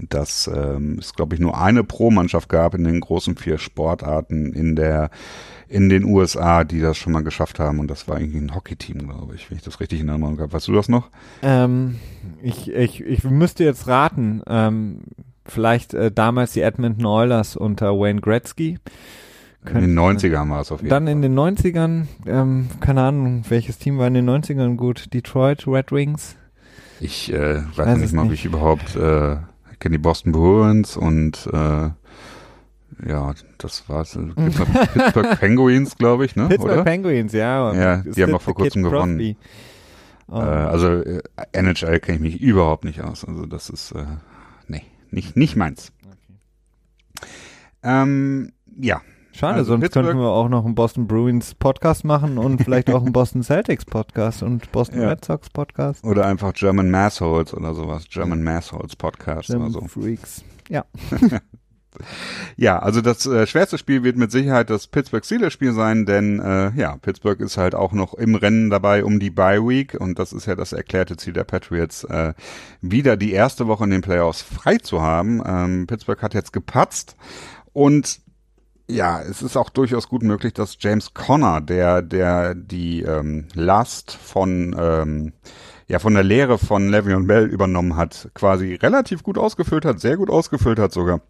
dass 0.06 0.50
ähm, 0.54 0.98
es, 0.98 1.14
glaube 1.14 1.34
ich, 1.34 1.40
nur 1.40 1.58
eine 1.58 1.82
Pro-Mannschaft 1.82 2.50
gab 2.50 2.74
in 2.74 2.84
den 2.84 3.00
großen 3.00 3.36
vier 3.36 3.56
Sportarten 3.56 4.52
in 4.52 4.76
der 4.76 5.08
in 5.66 5.88
den 5.88 6.04
USA, 6.04 6.64
die 6.64 6.80
das 6.80 6.98
schon 6.98 7.14
mal 7.14 7.24
geschafft 7.24 7.58
haben. 7.58 7.78
Und 7.78 7.90
das 7.90 8.06
war 8.06 8.20
irgendwie 8.20 8.38
ein 8.38 8.54
Hockey-Team, 8.54 9.08
glaube 9.08 9.34
ich, 9.34 9.50
wenn 9.50 9.56
ich 9.56 9.64
das 9.64 9.80
richtig 9.80 10.00
in 10.00 10.08
Erinnerung 10.08 10.38
habe. 10.40 10.52
Weißt 10.52 10.68
du 10.68 10.72
das 10.72 10.90
noch? 10.90 11.08
Ähm, 11.40 11.96
ich, 12.42 12.70
ich, 12.70 13.02
ich 13.02 13.24
müsste 13.24 13.64
jetzt 13.64 13.86
raten. 13.86 14.42
Ähm, 14.46 15.00
vielleicht 15.48 15.94
äh, 15.94 16.10
damals 16.10 16.52
die 16.52 16.60
Edmonton 16.60 17.06
Oilers 17.06 17.56
unter 17.56 17.98
Wayne 17.98 18.20
Gretzky. 18.20 18.78
Könnt, 19.64 19.84
in 19.84 19.96
den 19.96 19.98
90ern 19.98 20.48
war 20.50 20.60
es 20.60 20.70
auf 20.70 20.80
jeden 20.80 20.90
Dann 20.90 21.04
Fall. 21.04 21.12
in 21.12 21.22
den 21.22 21.38
90ern, 21.38 22.06
ähm, 22.26 22.68
keine 22.80 23.02
Ahnung, 23.02 23.44
welches 23.48 23.78
Team 23.78 23.98
war 23.98 24.06
in 24.06 24.14
den 24.14 24.28
90ern 24.28 24.76
gut? 24.76 25.12
Detroit 25.12 25.66
Red 25.66 25.90
Wings? 25.92 26.36
Ich 27.00 27.32
äh, 27.32 27.56
weiß, 27.76 27.76
weiß 27.76 27.98
nicht 27.98 28.12
mal, 28.12 28.26
ob 28.26 28.32
ich 28.32 28.44
überhaupt, 28.44 28.96
äh, 28.96 29.34
ich 29.72 29.78
kenne 29.78 29.92
die 29.96 30.02
Boston 30.02 30.32
Bruins 30.32 30.96
und 30.96 31.48
äh, 31.52 31.90
ja, 33.06 33.34
das 33.58 33.88
war's. 33.88 34.18
Pittsburgh 34.94 35.38
Penguins, 35.38 35.96
glaube 35.96 36.24
ich, 36.24 36.34
ne? 36.34 36.48
Pittsburgh 36.48 36.72
Oder? 36.72 36.84
Penguins, 36.84 37.32
ja. 37.32 37.72
Ja, 37.74 37.96
die 37.98 38.22
haben 38.22 38.34
auch 38.34 38.42
vor 38.42 38.54
kurzem 38.54 38.82
gewonnen. 38.82 39.36
Oh. 40.30 40.40
Äh, 40.40 40.44
also 40.44 40.88
äh, 40.88 41.22
NHL 41.52 42.00
kenne 42.00 42.16
ich 42.16 42.22
mich 42.22 42.40
überhaupt 42.40 42.84
nicht 42.84 43.00
aus. 43.02 43.24
Also 43.24 43.46
das 43.46 43.70
ist 43.70 43.92
äh, 43.92 44.04
nicht, 45.10 45.36
nicht 45.36 45.56
meins. 45.56 45.92
Okay. 46.06 47.26
Ähm, 47.82 48.52
ja. 48.76 49.00
Schade, 49.32 49.58
also 49.58 49.68
sonst 49.68 49.82
Pittsburgh. 49.82 50.06
könnten 50.06 50.20
wir 50.20 50.30
auch 50.30 50.48
noch 50.48 50.64
einen 50.64 50.74
Boston 50.74 51.06
Bruins 51.06 51.54
Podcast 51.54 52.04
machen 52.04 52.38
und 52.38 52.60
vielleicht 52.64 52.90
auch 52.90 53.02
einen 53.02 53.12
Boston 53.12 53.44
Celtics 53.44 53.84
Podcast 53.84 54.42
und 54.42 54.72
Boston 54.72 55.00
ja. 55.00 55.10
Red 55.10 55.24
Sox 55.24 55.48
Podcast. 55.50 56.02
Oder 56.04 56.26
einfach 56.26 56.52
German 56.54 56.90
Massholes 56.90 57.54
oder 57.54 57.72
sowas. 57.72 58.06
German 58.08 58.42
Massholes 58.42 58.96
Podcast 58.96 59.46
German 59.46 59.70
oder 59.70 59.82
so. 59.82 59.86
Freaks. 59.86 60.44
Ja. 60.68 60.84
Ja, 62.56 62.78
also 62.78 63.00
das 63.00 63.26
äh, 63.26 63.46
schwerste 63.46 63.78
Spiel 63.78 64.02
wird 64.04 64.16
mit 64.16 64.30
Sicherheit 64.30 64.70
das 64.70 64.86
Pittsburgh 64.86 65.24
Steelers 65.24 65.52
Spiel 65.52 65.72
sein, 65.72 66.06
denn 66.06 66.40
äh, 66.40 66.70
ja, 66.76 66.96
Pittsburgh 66.96 67.40
ist 67.40 67.56
halt 67.56 67.74
auch 67.74 67.92
noch 67.92 68.14
im 68.14 68.34
Rennen 68.34 68.70
dabei 68.70 69.04
um 69.04 69.20
die 69.20 69.30
Bye 69.30 69.66
Week 69.66 69.96
und 69.98 70.18
das 70.18 70.32
ist 70.32 70.46
ja 70.46 70.54
das 70.54 70.72
erklärte 70.72 71.16
Ziel 71.16 71.32
der 71.32 71.44
Patriots, 71.44 72.04
äh, 72.04 72.34
wieder 72.80 73.16
die 73.16 73.32
erste 73.32 73.66
Woche 73.66 73.84
in 73.84 73.90
den 73.90 74.02
Playoffs 74.02 74.42
frei 74.42 74.78
zu 74.78 75.02
haben. 75.02 75.42
Ähm, 75.44 75.86
Pittsburgh 75.86 76.22
hat 76.22 76.34
jetzt 76.34 76.52
gepatzt 76.52 77.16
und 77.72 78.20
ja, 78.90 79.20
es 79.20 79.42
ist 79.42 79.56
auch 79.56 79.68
durchaus 79.68 80.08
gut 80.08 80.22
möglich, 80.22 80.54
dass 80.54 80.78
James 80.80 81.12
Conner, 81.12 81.60
der 81.60 82.00
der 82.02 82.54
die 82.54 83.02
ähm, 83.02 83.46
Last 83.54 84.12
von 84.12 84.74
ähm, 84.78 85.32
ja 85.88 85.98
von 85.98 86.14
der 86.14 86.22
Lehre 86.22 86.58
von 86.58 86.88
Le'Veon 86.88 87.26
Bell 87.26 87.46
übernommen 87.46 87.96
hat, 87.96 88.30
quasi 88.34 88.74
relativ 88.74 89.22
gut 89.22 89.36
ausgefüllt 89.38 89.84
hat, 89.84 90.00
sehr 90.00 90.16
gut 90.16 90.30
ausgefüllt 90.30 90.78
hat 90.78 90.92
sogar 90.92 91.20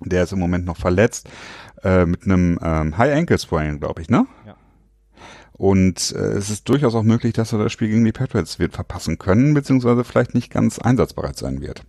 der 0.00 0.24
ist 0.24 0.32
im 0.32 0.38
Moment 0.38 0.64
noch 0.64 0.76
verletzt 0.76 1.28
äh, 1.82 2.06
mit 2.06 2.24
einem 2.24 2.58
ähm, 2.62 2.96
High 2.98 3.16
Ankle 3.16 3.38
Sprain, 3.38 3.80
glaube 3.80 4.02
ich, 4.02 4.10
ne? 4.10 4.26
Ja. 4.46 4.56
Und 5.52 6.12
äh, 6.16 6.18
es 6.18 6.50
ist 6.50 6.68
durchaus 6.68 6.94
auch 6.94 7.02
möglich, 7.02 7.34
dass 7.34 7.52
er 7.52 7.58
das 7.58 7.72
Spiel 7.72 7.88
gegen 7.88 8.04
die 8.04 8.12
Patriots 8.12 8.58
wird 8.58 8.72
verpassen 8.72 9.18
können, 9.18 9.54
beziehungsweise 9.54 10.02
vielleicht 10.02 10.34
nicht 10.34 10.50
ganz 10.50 10.78
einsatzbereit 10.78 11.36
sein 11.36 11.60
wird. 11.60 11.84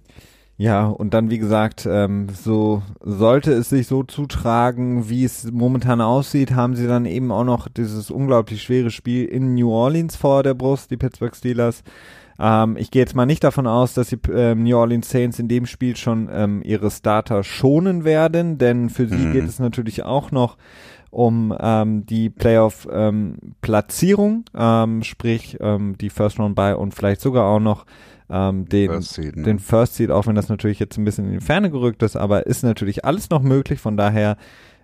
Ja, 0.57 0.85
und 0.85 1.15
dann, 1.15 1.31
wie 1.31 1.39
gesagt, 1.39 1.87
ähm, 1.89 2.27
so 2.29 2.83
sollte 3.01 3.51
es 3.53 3.69
sich 3.69 3.87
so 3.87 4.03
zutragen, 4.03 5.09
wie 5.09 5.23
es 5.23 5.51
momentan 5.51 5.99
aussieht, 5.99 6.51
haben 6.51 6.75
sie 6.75 6.85
dann 6.85 7.05
eben 7.05 7.31
auch 7.31 7.43
noch 7.43 7.67
dieses 7.67 8.11
unglaublich 8.11 8.61
schwere 8.61 8.91
Spiel 8.91 9.25
in 9.25 9.55
New 9.55 9.71
Orleans 9.71 10.15
vor 10.15 10.43
der 10.43 10.53
Brust, 10.53 10.91
die 10.91 10.97
Pittsburgh 10.97 11.35
Steelers. 11.35 11.83
Ähm, 12.43 12.77
ich 12.77 12.91
gehe 12.91 13.01
jetzt 13.01 13.15
mal 13.15 13.25
nicht 13.25 13.43
davon 13.45 13.65
aus, 13.67 13.93
dass 13.93 14.09
die 14.09 14.19
ähm, 14.29 14.63
New 14.63 14.75
Orleans 14.75 15.09
Saints 15.09 15.39
in 15.39 15.47
dem 15.47 15.65
Spiel 15.65 15.95
schon 15.95 16.27
ähm, 16.29 16.61
ihre 16.65 16.91
Starter 16.91 17.45
schonen 17.45 18.03
werden, 18.03 18.57
denn 18.57 18.89
für 18.89 19.07
sie 19.07 19.15
mhm. 19.15 19.31
geht 19.31 19.45
es 19.45 19.59
natürlich 19.59 20.03
auch 20.03 20.31
noch 20.31 20.57
um 21.09 21.55
ähm, 21.57 22.05
die 22.05 22.29
Playoff-Platzierung, 22.29 24.43
ähm, 24.53 24.59
ähm, 24.59 25.03
sprich 25.03 25.55
ähm, 25.61 25.97
die 25.97 26.09
First 26.09 26.37
Round 26.37 26.55
by 26.55 26.73
und 26.77 26.93
vielleicht 26.93 27.21
sogar 27.21 27.45
auch 27.45 27.61
noch 27.61 27.85
ähm, 28.29 28.67
den, 28.67 28.91
First 28.91 29.13
Seed, 29.13 29.37
ne? 29.37 29.43
den 29.43 29.59
First 29.59 29.95
Seed, 29.95 30.11
auch 30.11 30.27
wenn 30.27 30.35
das 30.35 30.49
natürlich 30.49 30.79
jetzt 30.79 30.97
ein 30.97 31.05
bisschen 31.05 31.27
in 31.27 31.39
die 31.39 31.45
Ferne 31.45 31.71
gerückt 31.71 32.03
ist, 32.03 32.17
aber 32.17 32.45
ist 32.45 32.63
natürlich 32.63 33.05
alles 33.05 33.29
noch 33.29 33.41
möglich, 33.41 33.79
von 33.79 33.95
daher 33.95 34.35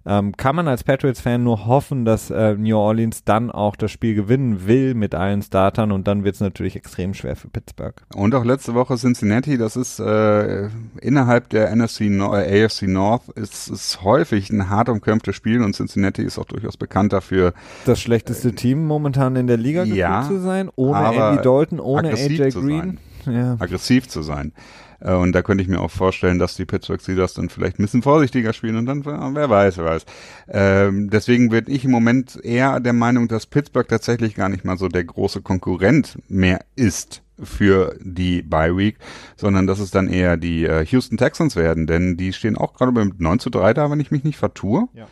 ähm, 0.10 0.36
kann 0.36 0.56
man 0.56 0.68
als 0.68 0.84
Patriots-Fan 0.84 1.44
nur 1.44 1.68
hoffen, 1.68 2.04
dass 2.04 2.32
äh, 2.32 2.56
New 2.56 2.76
Orleans 2.76 3.24
dann 3.26 3.52
auch 3.52 3.76
das 3.76 3.92
Spiel 3.92 4.16
gewinnen 4.16 4.66
will 4.66 4.96
mit 4.96 5.14
allen 5.14 5.44
Startern 5.44 5.92
und 5.92 6.08
dann 6.08 6.24
wird 6.24 6.34
es 6.34 6.42
natürlich 6.42 6.76
extrem 6.76 7.14
schwer 7.14 7.36
für 7.36 7.48
Pittsburgh. 7.48 7.94
Und 8.16 8.34
auch 8.34 8.44
letzte 8.44 8.74
Woche 8.74 8.96
Cincinnati, 8.96 9.60
das 9.60 9.76
ist 9.76 10.00
äh, 10.00 10.70
innerhalb 11.00 11.50
der 11.50 11.76
NFC 11.76 12.02
no 12.10 12.36
äh, 12.36 12.66
AFC 12.66 12.88
North 12.88 13.30
ist, 13.36 13.70
ist 13.70 14.02
häufig 14.02 14.50
ein 14.50 14.68
hart 14.68 14.90
umkämpftes 14.90 15.36
Spiel 15.36 15.62
und 15.62 15.76
Cincinnati 15.76 16.24
ist 16.24 16.40
auch 16.40 16.46
durchaus 16.46 16.76
bekannt 16.76 17.14
dafür. 17.14 17.54
Das 17.86 18.02
schlechteste 18.02 18.50
äh, 18.50 18.54
Team 18.54 18.88
momentan 18.88 19.36
in 19.36 19.46
der 19.46 19.58
Liga 19.58 19.84
ja, 19.84 20.24
zu 20.28 20.40
sein, 20.40 20.72
ohne 20.76 21.06
Andy 21.06 21.44
Dalton, 21.44 21.80
ohne 21.80 22.14
AJ 22.14 22.50
Green. 22.50 22.98
Ja. 23.28 23.58
Aggressiv 23.60 24.08
zu 24.08 24.24
sein. 24.24 24.54
Äh, 25.02 25.14
und 25.14 25.34
da 25.34 25.42
könnte 25.42 25.62
ich 25.62 25.68
mir 25.68 25.80
auch 25.80 25.92
vorstellen, 25.92 26.40
dass 26.40 26.56
die 26.56 26.66
Pittsburgh 26.66 27.02
Steelers 27.02 27.34
dann 27.34 27.50
vielleicht 27.50 27.80
ein 27.80 27.84
bisschen 27.84 28.02
vorsichtiger 28.02 28.54
spielen 28.54 28.78
und 28.78 28.86
dann, 28.86 29.06
wer 29.06 29.50
weiß, 29.50 29.78
wer 29.78 29.86
weiß. 29.86 30.06
Ähm, 30.48 31.10
deswegen 31.10 31.50
bin 31.50 31.66
ich 31.68 31.86
im 31.86 31.92
Moment 31.92 32.40
eher 32.44 32.80
der 32.80 32.94
Meinung, 32.94 33.28
dass 33.28 33.46
Pittsburgh 33.46 33.88
tatsächlich 33.88 34.36
gar 34.36 34.50
nicht 34.50 34.66
mal 34.66 34.78
so 34.78 34.88
der 34.88 35.04
große 35.04 35.42
Konkurrent 35.42 36.18
mehr 36.28 36.60
ist 36.76 37.22
für 37.42 37.96
die 38.02 38.42
Bye 38.42 38.76
Week, 38.76 38.98
sondern 39.38 39.68
dass 39.68 39.80
es 39.80 39.92
dann 39.92 40.08
eher 40.08 40.38
die 40.38 40.66
äh, 40.66 40.86
Houston 40.86 41.18
Texans 41.18 41.56
werden, 41.56 41.88
denn 41.88 42.18
die 42.18 42.34
stehen 42.34 42.58
auch 42.58 42.74
gerade 42.74 42.92
beim 42.92 43.14
9 43.18 43.40
zu 43.40 43.50
3 43.50 43.74
da, 43.74 43.90
wenn 43.90 44.00
ich 44.00 44.12
mich 44.12 44.24
nicht 44.24 44.38
vertue. 44.38 44.90
Ja. 44.94 45.08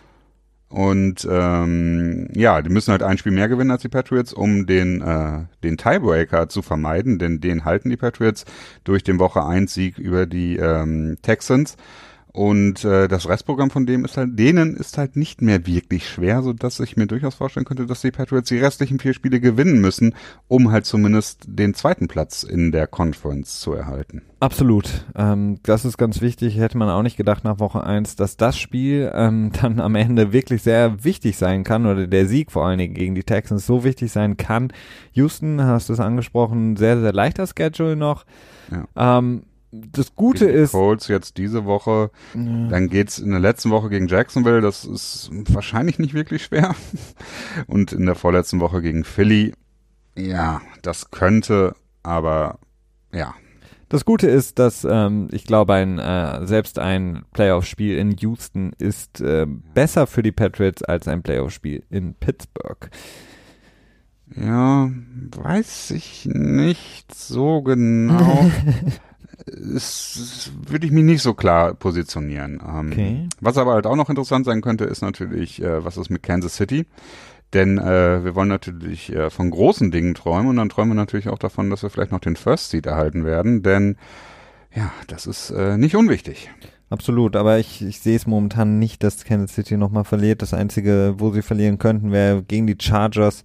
Und 0.69 1.25
ähm, 1.29 2.27
ja, 2.33 2.61
die 2.61 2.69
müssen 2.69 2.91
halt 2.91 3.01
ein 3.01 3.17
Spiel 3.17 3.31
mehr 3.31 3.47
gewinnen 3.47 3.71
als 3.71 3.83
die 3.83 3.89
Patriots, 3.89 4.33
um 4.33 4.65
den, 4.65 5.01
äh, 5.01 5.45
den 5.63 5.77
Tiebreaker 5.77 6.49
zu 6.49 6.61
vermeiden, 6.61 7.19
denn 7.19 7.39
den 7.39 7.63
halten 7.63 7.89
die 7.89 7.97
Patriots 7.97 8.43
durch 8.83 9.03
den 9.03 9.17
Woche 9.17 9.45
1 9.45 9.73
Sieg 9.73 9.97
über 9.97 10.25
die 10.25 10.57
ähm, 10.57 11.17
Texans. 11.21 11.77
Und 12.37 12.85
äh, 12.85 13.07
das 13.07 13.27
Restprogramm 13.27 13.71
von 13.71 13.87
dem 13.87 14.05
ist 14.05 14.15
halt, 14.15 14.37
denen 14.37 14.75
ist 14.75 14.99
halt 14.99 15.15
nicht 15.15 15.41
mehr 15.41 15.65
wirklich 15.65 16.07
schwer, 16.07 16.43
so 16.43 16.53
dass 16.53 16.79
ich 16.79 16.95
mir 16.95 17.07
durchaus 17.07 17.33
vorstellen 17.33 17.65
könnte, 17.65 17.87
dass 17.87 18.01
die 18.01 18.11
Patriots 18.11 18.49
die 18.49 18.59
restlichen 18.59 18.99
vier 18.99 19.15
Spiele 19.15 19.39
gewinnen 19.39 19.81
müssen, 19.81 20.13
um 20.47 20.71
halt 20.71 20.85
zumindest 20.85 21.45
den 21.47 21.73
zweiten 21.73 22.07
Platz 22.07 22.43
in 22.43 22.71
der 22.71 22.85
Conference 22.85 23.59
zu 23.59 23.73
erhalten. 23.73 24.21
Absolut. 24.39 25.07
Ähm, 25.15 25.57
das 25.63 25.83
ist 25.83 25.97
ganz 25.97 26.21
wichtig. 26.21 26.59
Hätte 26.59 26.77
man 26.77 26.91
auch 26.91 27.01
nicht 27.01 27.17
gedacht 27.17 27.43
nach 27.43 27.57
Woche 27.57 27.83
eins, 27.83 28.15
dass 28.15 28.37
das 28.37 28.55
Spiel 28.55 29.11
ähm, 29.15 29.51
dann 29.59 29.79
am 29.79 29.95
Ende 29.95 30.31
wirklich 30.31 30.61
sehr 30.61 31.03
wichtig 31.03 31.37
sein 31.37 31.63
kann 31.63 31.87
oder 31.87 32.05
der 32.05 32.27
Sieg 32.27 32.51
vor 32.51 32.67
allen 32.67 32.77
Dingen 32.77 32.93
gegen 32.93 33.15
die 33.15 33.23
Texans 33.23 33.65
so 33.65 33.83
wichtig 33.83 34.11
sein 34.11 34.37
kann. 34.37 34.71
Houston, 35.13 35.63
hast 35.63 35.89
du 35.89 35.93
es 35.93 35.99
angesprochen, 35.99 36.75
sehr, 36.75 37.01
sehr 37.01 37.13
leichter 37.13 37.47
Schedule 37.47 37.95
noch. 37.95 38.25
Ja. 38.69 39.17
Ähm, 39.17 39.41
das 39.91 40.15
Gute 40.15 40.47
gegen 40.47 40.57
ist. 40.57 40.71
Colts 40.71 41.07
jetzt 41.07 41.37
diese 41.37 41.65
Woche. 41.65 42.11
Ja. 42.33 42.67
Dann 42.69 42.89
geht's 42.89 43.19
in 43.19 43.31
der 43.31 43.39
letzten 43.39 43.69
Woche 43.69 43.89
gegen 43.89 44.07
Jacksonville. 44.07 44.61
Das 44.61 44.85
ist 44.85 45.29
wahrscheinlich 45.49 45.99
nicht 45.99 46.13
wirklich 46.13 46.43
schwer. 46.45 46.75
Und 47.67 47.93
in 47.93 48.05
der 48.05 48.15
vorletzten 48.15 48.59
Woche 48.59 48.81
gegen 48.81 49.03
Philly. 49.03 49.53
Ja, 50.15 50.61
das 50.81 51.11
könnte, 51.11 51.75
aber 52.03 52.59
ja. 53.13 53.33
Das 53.89 54.03
Gute 54.03 54.27
ist, 54.27 54.59
dass 54.59 54.85
ähm, 54.89 55.29
ich 55.31 55.45
glaube, 55.45 55.73
ein 55.73 55.97
äh, 55.97 56.45
selbst 56.45 56.77
ein 56.77 57.23
Playoff-Spiel 57.31 57.97
in 57.97 58.17
Houston 58.17 58.73
ist 58.77 59.21
äh, 59.21 59.45
besser 59.45 60.07
für 60.07 60.23
die 60.23 60.33
Patriots 60.33 60.83
als 60.83 61.07
ein 61.07 61.23
Playoff-Spiel 61.23 61.83
in 61.89 62.13
Pittsburgh. 62.15 62.89
Ja, 64.35 64.91
weiß 65.37 65.91
ich 65.91 66.25
nicht 66.25 67.15
so 67.15 67.61
genau. 67.61 68.51
ist, 69.47 70.51
würde 70.67 70.85
ich 70.85 70.91
mich 70.91 71.03
nicht 71.03 71.21
so 71.21 71.33
klar 71.33 71.73
positionieren. 71.73 72.61
Ähm, 72.65 72.91
okay. 72.91 73.29
Was 73.39 73.57
aber 73.57 73.73
halt 73.73 73.85
auch 73.85 73.95
noch 73.95 74.09
interessant 74.09 74.45
sein 74.45 74.61
könnte, 74.61 74.85
ist 74.85 75.01
natürlich, 75.01 75.61
äh, 75.61 75.83
was 75.83 75.97
ist 75.97 76.09
mit 76.09 76.23
Kansas 76.23 76.55
City? 76.55 76.85
Denn 77.53 77.77
äh, 77.77 78.23
wir 78.23 78.35
wollen 78.35 78.49
natürlich 78.49 79.13
äh, 79.13 79.29
von 79.29 79.49
großen 79.49 79.89
Dingen 79.89 80.15
träumen 80.15 80.49
und 80.49 80.57
dann 80.57 80.69
träumen 80.69 80.91
wir 80.91 80.95
natürlich 80.95 81.29
auch 81.29 81.39
davon, 81.39 81.69
dass 81.69 81.81
wir 81.81 81.89
vielleicht 81.89 82.11
noch 82.11 82.19
den 82.19 82.35
First 82.35 82.71
Seed 82.71 82.85
erhalten 82.85 83.23
werden, 83.23 83.63
denn 83.63 83.95
ja, 84.75 84.91
das 85.07 85.25
ist 85.25 85.49
äh, 85.51 85.77
nicht 85.77 85.95
unwichtig. 85.95 86.49
Absolut, 86.89 87.35
aber 87.35 87.59
ich, 87.59 87.81
ich 87.81 87.99
sehe 87.99 88.15
es 88.15 88.27
momentan 88.27 88.79
nicht, 88.79 89.03
dass 89.03 89.25
Kansas 89.25 89.53
City 89.53 89.75
nochmal 89.75 90.05
verliert. 90.05 90.41
Das 90.41 90.53
Einzige, 90.53 91.15
wo 91.17 91.31
sie 91.31 91.41
verlieren 91.41 91.79
könnten, 91.79 92.11
wäre 92.11 92.43
gegen 92.43 92.65
die 92.65 92.77
Chargers. 92.79 93.43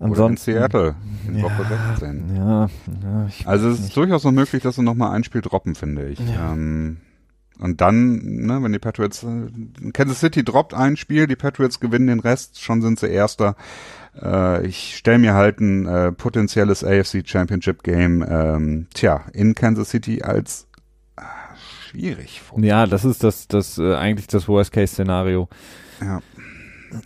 Ansonsten, 0.00 0.50
Oder 0.50 0.64
in 0.64 0.70
Seattle 0.70 0.94
in 1.28 1.36
ja, 1.36 1.42
Woche 1.44 1.66
16. 1.98 2.36
Ja, 2.36 2.66
ja 3.02 3.28
also 3.44 3.68
es 3.68 3.74
ist 3.74 3.84
nicht. 3.84 3.96
durchaus 3.96 4.24
noch 4.24 4.32
möglich, 4.32 4.62
dass 4.62 4.74
sie 4.74 4.82
nochmal 4.82 5.12
ein 5.12 5.22
Spiel 5.22 5.40
droppen, 5.40 5.76
finde 5.76 6.08
ich. 6.08 6.18
Ja. 6.18 6.52
Ähm, 6.52 6.98
und 7.60 7.80
dann, 7.80 8.16
ne, 8.16 8.60
wenn 8.62 8.72
die 8.72 8.80
Patriots, 8.80 9.22
äh, 9.22 9.90
Kansas 9.92 10.18
City 10.18 10.42
droppt 10.42 10.74
ein 10.74 10.96
Spiel, 10.96 11.28
die 11.28 11.36
Patriots 11.36 11.78
gewinnen 11.78 12.08
den 12.08 12.20
Rest, 12.20 12.60
schon 12.60 12.82
sind 12.82 12.98
sie 12.98 13.06
Erster. 13.06 13.54
Äh, 14.20 14.66
ich 14.66 14.96
stelle 14.96 15.18
mir 15.18 15.34
halt 15.34 15.60
ein 15.60 15.86
äh, 15.86 16.10
potenzielles 16.10 16.82
AFC 16.82 17.22
Championship 17.24 17.84
Game, 17.84 18.24
ähm, 18.28 18.86
tja, 18.92 19.24
in 19.32 19.54
Kansas 19.54 19.90
City 19.90 20.22
als 20.22 20.66
schwierig. 21.94 22.42
Ja, 22.56 22.86
das 22.86 23.04
ist 23.04 23.22
das, 23.22 23.48
das 23.48 23.78
äh, 23.78 23.94
eigentlich 23.94 24.26
das 24.26 24.48
Worst-Case-Szenario. 24.48 25.48
Ja. 26.00 26.20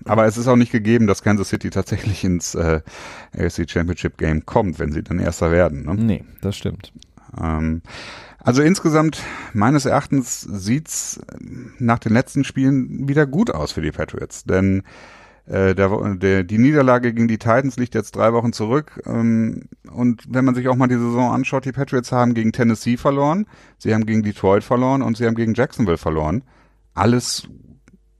Aber 0.04 0.26
es 0.26 0.36
ist 0.36 0.48
auch 0.48 0.56
nicht 0.56 0.72
gegeben, 0.72 1.06
dass 1.06 1.22
Kansas 1.22 1.48
City 1.48 1.70
tatsächlich 1.70 2.24
ins 2.24 2.54
äh, 2.54 2.80
AFC 3.36 3.68
Championship 3.68 4.18
Game 4.18 4.44
kommt, 4.44 4.78
wenn 4.78 4.92
sie 4.92 5.02
dann 5.02 5.18
Erster 5.18 5.50
werden. 5.50 5.84
Ne? 5.84 5.94
Nee, 5.94 6.24
das 6.40 6.56
stimmt. 6.56 6.92
Ähm, 7.40 7.82
also 8.38 8.62
insgesamt, 8.62 9.22
meines 9.52 9.84
Erachtens, 9.84 10.40
sieht's 10.40 11.20
nach 11.78 11.98
den 11.98 12.12
letzten 12.12 12.44
Spielen 12.44 13.08
wieder 13.08 13.26
gut 13.26 13.50
aus 13.50 13.72
für 13.72 13.82
die 13.82 13.92
Patriots. 13.92 14.44
Denn 14.44 14.82
äh, 15.48 15.74
der, 15.74 16.16
der, 16.16 16.44
die 16.44 16.58
Niederlage 16.58 17.14
gegen 17.14 17.26
die 17.26 17.38
Titans 17.38 17.76
liegt 17.76 17.94
jetzt 17.94 18.14
drei 18.14 18.32
Wochen 18.34 18.52
zurück. 18.52 19.00
Ähm, 19.06 19.68
und 19.90 20.22
wenn 20.28 20.44
man 20.44 20.54
sich 20.54 20.68
auch 20.68 20.76
mal 20.76 20.88
die 20.88 20.96
Saison 20.96 21.32
anschaut, 21.32 21.64
die 21.64 21.72
Patriots 21.72 22.12
haben 22.12 22.34
gegen 22.34 22.52
Tennessee 22.52 22.98
verloren, 22.98 23.46
sie 23.78 23.94
haben 23.94 24.04
gegen 24.04 24.22
Detroit 24.22 24.62
verloren 24.62 25.00
und 25.00 25.16
sie 25.16 25.26
haben 25.26 25.34
gegen 25.34 25.54
Jacksonville 25.54 25.96
verloren. 25.96 26.44
Alles, 26.94 27.48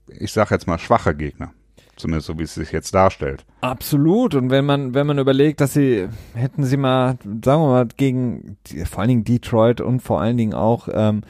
ich 0.07 0.33
sag 0.33 0.49
jetzt 0.49 0.65
mal, 0.65 0.79
schwache 0.79 1.13
Gegner. 1.13 1.51
Zumindest 1.97 2.27
so, 2.27 2.39
wie 2.39 2.43
es 2.43 2.55
sich 2.55 2.71
jetzt 2.71 2.95
darstellt. 2.95 3.45
Absolut. 3.61 4.33
Und 4.33 4.49
wenn 4.49 4.65
man, 4.65 4.93
wenn 4.93 5.05
man 5.05 5.19
überlegt, 5.19 5.61
dass 5.61 5.73
sie, 5.73 6.07
hätten 6.33 6.63
sie 6.63 6.77
mal, 6.77 7.17
sagen 7.23 7.61
wir 7.61 7.67
mal, 7.67 7.87
gegen 7.95 8.57
vor 8.89 9.01
allen 9.01 9.09
Dingen 9.09 9.23
Detroit 9.25 9.81
und 9.81 9.99
vor 9.99 10.21
allen 10.21 10.37
Dingen 10.37 10.53
auch, 10.53 10.87
ähm, 10.91 11.21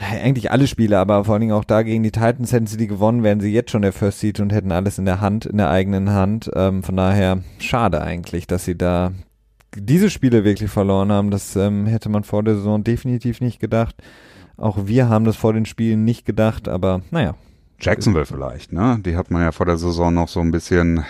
eigentlich 0.22 0.50
alle 0.50 0.66
Spiele, 0.66 0.98
aber 0.98 1.24
vor 1.24 1.34
allen 1.34 1.40
Dingen 1.40 1.52
auch 1.52 1.64
da 1.64 1.82
gegen 1.82 2.02
die 2.02 2.10
Titans 2.10 2.52
hätten 2.52 2.66
sie 2.66 2.76
die 2.76 2.86
gewonnen, 2.86 3.22
wären 3.22 3.40
sie 3.40 3.52
jetzt 3.52 3.70
schon 3.70 3.82
der 3.82 3.92
First 3.92 4.20
Seed 4.20 4.40
und 4.40 4.52
hätten 4.52 4.72
alles 4.72 4.98
in 4.98 5.04
der 5.04 5.20
Hand, 5.20 5.46
in 5.46 5.58
der 5.58 5.70
eigenen 5.70 6.10
Hand. 6.10 6.50
Ähm, 6.54 6.82
von 6.82 6.96
daher 6.96 7.42
schade 7.58 8.00
eigentlich, 8.02 8.46
dass 8.46 8.64
sie 8.64 8.76
da 8.76 9.12
diese 9.76 10.10
Spiele 10.10 10.44
wirklich 10.44 10.70
verloren 10.70 11.12
haben. 11.12 11.30
Das 11.30 11.54
ähm, 11.54 11.86
hätte 11.86 12.08
man 12.08 12.24
vor 12.24 12.42
der 12.42 12.56
Saison 12.56 12.82
definitiv 12.82 13.40
nicht 13.40 13.60
gedacht. 13.60 13.96
Auch 14.56 14.86
wir 14.86 15.08
haben 15.08 15.24
das 15.24 15.36
vor 15.36 15.52
den 15.52 15.66
Spielen 15.66 16.04
nicht 16.04 16.24
gedacht, 16.26 16.68
aber 16.68 17.02
naja, 17.10 17.34
Jacksonville 17.78 18.26
vielleicht, 18.26 18.72
ne? 18.72 18.98
Die 19.04 19.16
hat 19.16 19.30
man 19.30 19.42
ja 19.42 19.52
vor 19.52 19.64
der 19.64 19.78
Saison 19.78 20.12
noch 20.12 20.28
so 20.28 20.40
ein 20.40 20.50
bisschen 20.50 21.04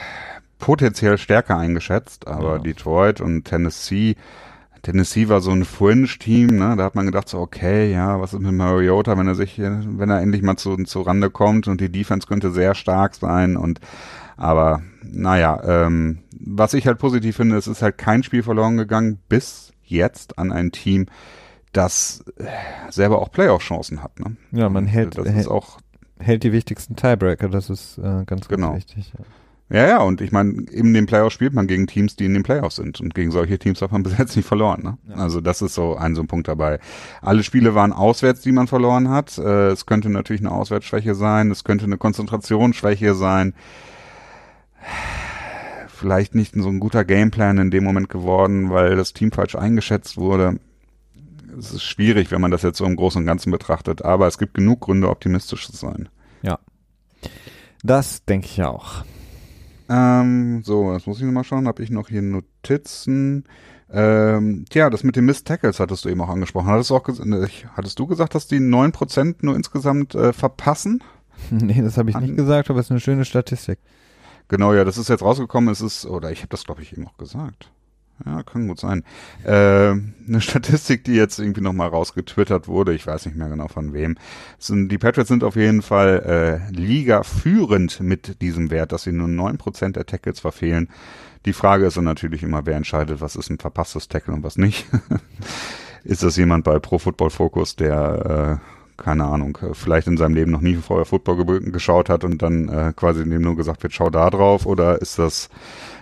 potenziell 0.59 1.18
stärker 1.18 1.57
eingeschätzt, 1.57 2.28
aber 2.28 2.57
ja. 2.57 2.59
Detroit 2.59 3.20
und 3.20 3.45
Tennessee, 3.45 4.14
Tennessee 4.83 5.28
war 5.28 5.41
so 5.41 5.51
ein 5.51 5.64
Fringe-Team, 5.64 6.49
ne? 6.49 6.74
Da 6.76 6.85
hat 6.85 6.95
man 6.95 7.07
gedacht 7.07 7.28
so, 7.28 7.39
okay, 7.39 7.93
ja, 7.93 8.20
was 8.20 8.33
ist 8.33 8.41
mit 8.41 8.53
Mariota, 8.53 9.16
wenn 9.18 9.26
er 9.26 9.35
sich, 9.35 9.59
wenn 9.59 10.11
er 10.11 10.20
endlich 10.20 10.43
mal 10.43 10.57
zu, 10.57 10.76
zu 10.85 11.03
Rande 11.03 11.31
kommt 11.31 11.68
und 11.68 11.81
die 11.81 11.93
Defense 11.93 12.26
könnte 12.26 12.51
sehr 12.51 12.74
stark 12.74 13.14
sein 13.14 13.57
und 13.57 13.81
aber 14.37 14.83
naja, 15.03 15.61
ähm, 15.64 16.20
was 16.33 16.72
ich 16.72 16.87
halt 16.87 16.99
positiv 16.99 17.37
finde, 17.37 17.59
es 17.59 17.66
ist 17.66 17.83
halt 17.83 17.99
kein 17.99 18.22
Spiel 18.22 18.43
verloren 18.43 18.78
gegangen 18.78 19.18
bis 19.28 19.72
jetzt 19.85 20.39
an 20.39 20.51
ein 20.51 20.72
Team, 20.72 21.07
das 21.72 22.24
selber 22.89 23.20
auch 23.20 23.31
Playoff-Chancen 23.31 24.03
hat. 24.03 24.18
Ne? 24.18 24.37
Ja, 24.51 24.70
man 24.70 24.87
hält, 24.87 25.18
das 25.18 25.26
ist 25.28 25.49
auch 25.49 25.78
hält 26.18 26.43
die 26.43 26.53
wichtigsten 26.53 26.97
Tiebreaker, 26.97 27.49
das 27.49 27.70
ist 27.70 27.99
äh, 27.99 28.03
ganz, 28.03 28.26
ganz 28.26 28.49
genau. 28.49 28.74
wichtig. 28.74 29.12
Ja. 29.18 29.24
Ja, 29.70 29.86
ja, 29.86 29.98
und 30.02 30.20
ich 30.20 30.32
meine, 30.32 30.62
in 30.72 30.92
den 30.94 31.06
Playoffs 31.06 31.34
spielt 31.34 31.54
man 31.54 31.68
gegen 31.68 31.86
Teams, 31.86 32.16
die 32.16 32.24
in 32.24 32.34
den 32.34 32.42
Playoffs 32.42 32.76
sind. 32.76 33.00
Und 33.00 33.14
gegen 33.14 33.30
solche 33.30 33.58
Teams 33.58 33.80
hat 33.80 33.92
man 33.92 34.02
bis 34.04 34.18
jetzt 34.18 34.36
nicht 34.36 34.46
verloren. 34.46 34.82
Ne? 34.82 34.98
Ja. 35.08 35.14
Also 35.16 35.40
das 35.40 35.62
ist 35.62 35.74
so 35.74 35.96
ein 35.96 36.14
so 36.14 36.22
ein 36.22 36.26
Punkt 36.26 36.48
dabei. 36.48 36.80
Alle 37.22 37.44
Spiele 37.44 37.74
waren 37.74 37.92
auswärts, 37.92 38.40
die 38.40 38.52
man 38.52 38.66
verloren 38.66 39.08
hat. 39.10 39.38
Äh, 39.38 39.68
es 39.68 39.86
könnte 39.86 40.10
natürlich 40.10 40.42
eine 40.42 40.50
Auswärtsschwäche 40.50 41.14
sein, 41.14 41.50
es 41.50 41.64
könnte 41.64 41.84
eine 41.84 41.98
Konzentrationsschwäche 41.98 43.14
sein. 43.14 43.54
Vielleicht 45.88 46.34
nicht 46.34 46.54
so 46.56 46.68
ein 46.68 46.80
guter 46.80 47.04
Gameplan 47.04 47.58
in 47.58 47.70
dem 47.70 47.84
Moment 47.84 48.08
geworden, 48.08 48.70
weil 48.70 48.96
das 48.96 49.12
Team 49.12 49.30
falsch 49.30 49.54
eingeschätzt 49.54 50.16
wurde 50.16 50.58
es 51.58 51.72
ist 51.72 51.82
schwierig, 51.82 52.30
wenn 52.30 52.40
man 52.40 52.50
das 52.50 52.62
jetzt 52.62 52.78
so 52.78 52.84
im 52.84 52.96
Großen 52.96 53.20
und 53.20 53.26
Ganzen 53.26 53.50
betrachtet, 53.50 54.02
aber 54.02 54.26
es 54.26 54.38
gibt 54.38 54.54
genug 54.54 54.80
Gründe, 54.80 55.08
optimistisch 55.08 55.66
zu 55.66 55.76
sein. 55.76 56.08
Ja. 56.42 56.58
Das 57.82 58.24
denke 58.24 58.46
ich 58.46 58.62
auch. 58.62 59.04
Ähm, 59.91 60.62
so, 60.62 60.93
jetzt 60.93 61.09
muss 61.09 61.18
ich 61.18 61.24
nochmal 61.24 61.43
schauen, 61.43 61.66
habe 61.66 61.82
ich 61.82 61.91
noch 61.91 62.09
hier 62.09 62.22
Notizen. 62.22 63.45
Ähm, 63.93 64.64
tja, 64.70 64.88
das 64.88 65.03
mit 65.03 65.16
den 65.16 65.24
Mist 65.24 65.49
Tackles 65.49 65.80
hattest 65.80 66.05
du 66.05 66.09
eben 66.09 66.20
auch 66.20 66.28
angesprochen. 66.28 66.68
Hattest 66.68 66.91
du, 66.91 66.97
auch 66.97 67.09
hattest 67.76 67.99
du 67.99 68.07
gesagt, 68.07 68.36
dass 68.36 68.47
die 68.47 68.61
9% 68.61 69.36
nur 69.41 69.57
insgesamt 69.57 70.14
äh, 70.14 70.32
verpassen? 70.32 71.03
Nee, 71.49 71.80
das 71.80 71.97
habe 71.97 72.11
ich 72.11 72.16
nicht 72.18 72.36
gesagt, 72.36 72.68
aber 72.68 72.80
es 72.80 72.86
ist 72.86 72.91
eine 72.91 73.01
schöne 73.01 73.24
Statistik. 73.24 73.78
Genau, 74.49 74.74
ja, 74.74 74.84
das 74.84 74.99
ist 74.99 75.09
jetzt 75.09 75.22
rausgekommen. 75.22 75.72
Es 75.72 75.80
ist, 75.80 76.05
oder 76.05 76.30
ich 76.30 76.41
habe 76.41 76.51
das, 76.51 76.64
glaube 76.64 76.82
ich, 76.82 76.93
eben 76.93 77.07
auch 77.07 77.16
gesagt. 77.16 77.70
Ja, 78.26 78.42
kann 78.42 78.68
gut 78.68 78.78
sein. 78.78 79.04
Äh, 79.44 79.50
eine 79.50 80.12
Statistik, 80.40 81.04
die 81.04 81.14
jetzt 81.14 81.38
irgendwie 81.38 81.60
nochmal 81.60 81.88
rausgetwittert 81.88 82.68
wurde, 82.68 82.92
ich 82.94 83.06
weiß 83.06 83.26
nicht 83.26 83.36
mehr 83.36 83.48
genau 83.48 83.68
von 83.68 83.92
wem. 83.92 84.16
Sind, 84.58 84.90
die 84.90 84.98
Patriots 84.98 85.28
sind 85.28 85.44
auf 85.44 85.56
jeden 85.56 85.82
Fall 85.82 86.70
äh, 86.70 86.72
Liga 86.72 87.22
führend 87.22 88.00
mit 88.00 88.42
diesem 88.42 88.70
Wert, 88.70 88.92
dass 88.92 89.04
sie 89.04 89.12
nur 89.12 89.28
neun 89.28 89.58
Prozent 89.58 89.96
der 89.96 90.06
Tackles 90.06 90.40
verfehlen. 90.40 90.88
Die 91.46 91.54
Frage 91.54 91.86
ist 91.86 91.96
dann 91.96 92.04
natürlich 92.04 92.42
immer, 92.42 92.66
wer 92.66 92.76
entscheidet, 92.76 93.20
was 93.20 93.36
ist 93.36 93.50
ein 93.50 93.58
verpasstes 93.58 94.08
Tackle 94.08 94.34
und 94.34 94.42
was 94.42 94.58
nicht. 94.58 94.86
ist 96.04 96.22
das 96.22 96.36
jemand 96.36 96.64
bei 96.64 96.78
Pro 96.78 96.98
Football 96.98 97.30
Focus, 97.30 97.76
der 97.76 98.60
äh, 98.60 98.80
keine 99.01 99.24
Ahnung, 99.24 99.59
äh, 99.62 99.74
vielleicht 99.74 100.07
in 100.07 100.16
seinem 100.16 100.34
Leben 100.34 100.53
noch 100.53 100.61
nie 100.61 100.76
vorher 100.76 101.07
Football 101.07 101.61
geschaut 101.72 102.09
hat 102.09 102.22
und 102.22 102.40
dann 102.42 102.68
äh, 102.68 102.92
quasi 102.94 103.24
dem 103.24 103.42
nur 103.42 103.57
gesagt 103.57 103.82
wird, 103.82 103.92
schau 103.92 104.11
da 104.11 104.30
drauf 104.30 104.66
oder 104.66 105.01
ist 105.01 105.18
das 105.18 105.48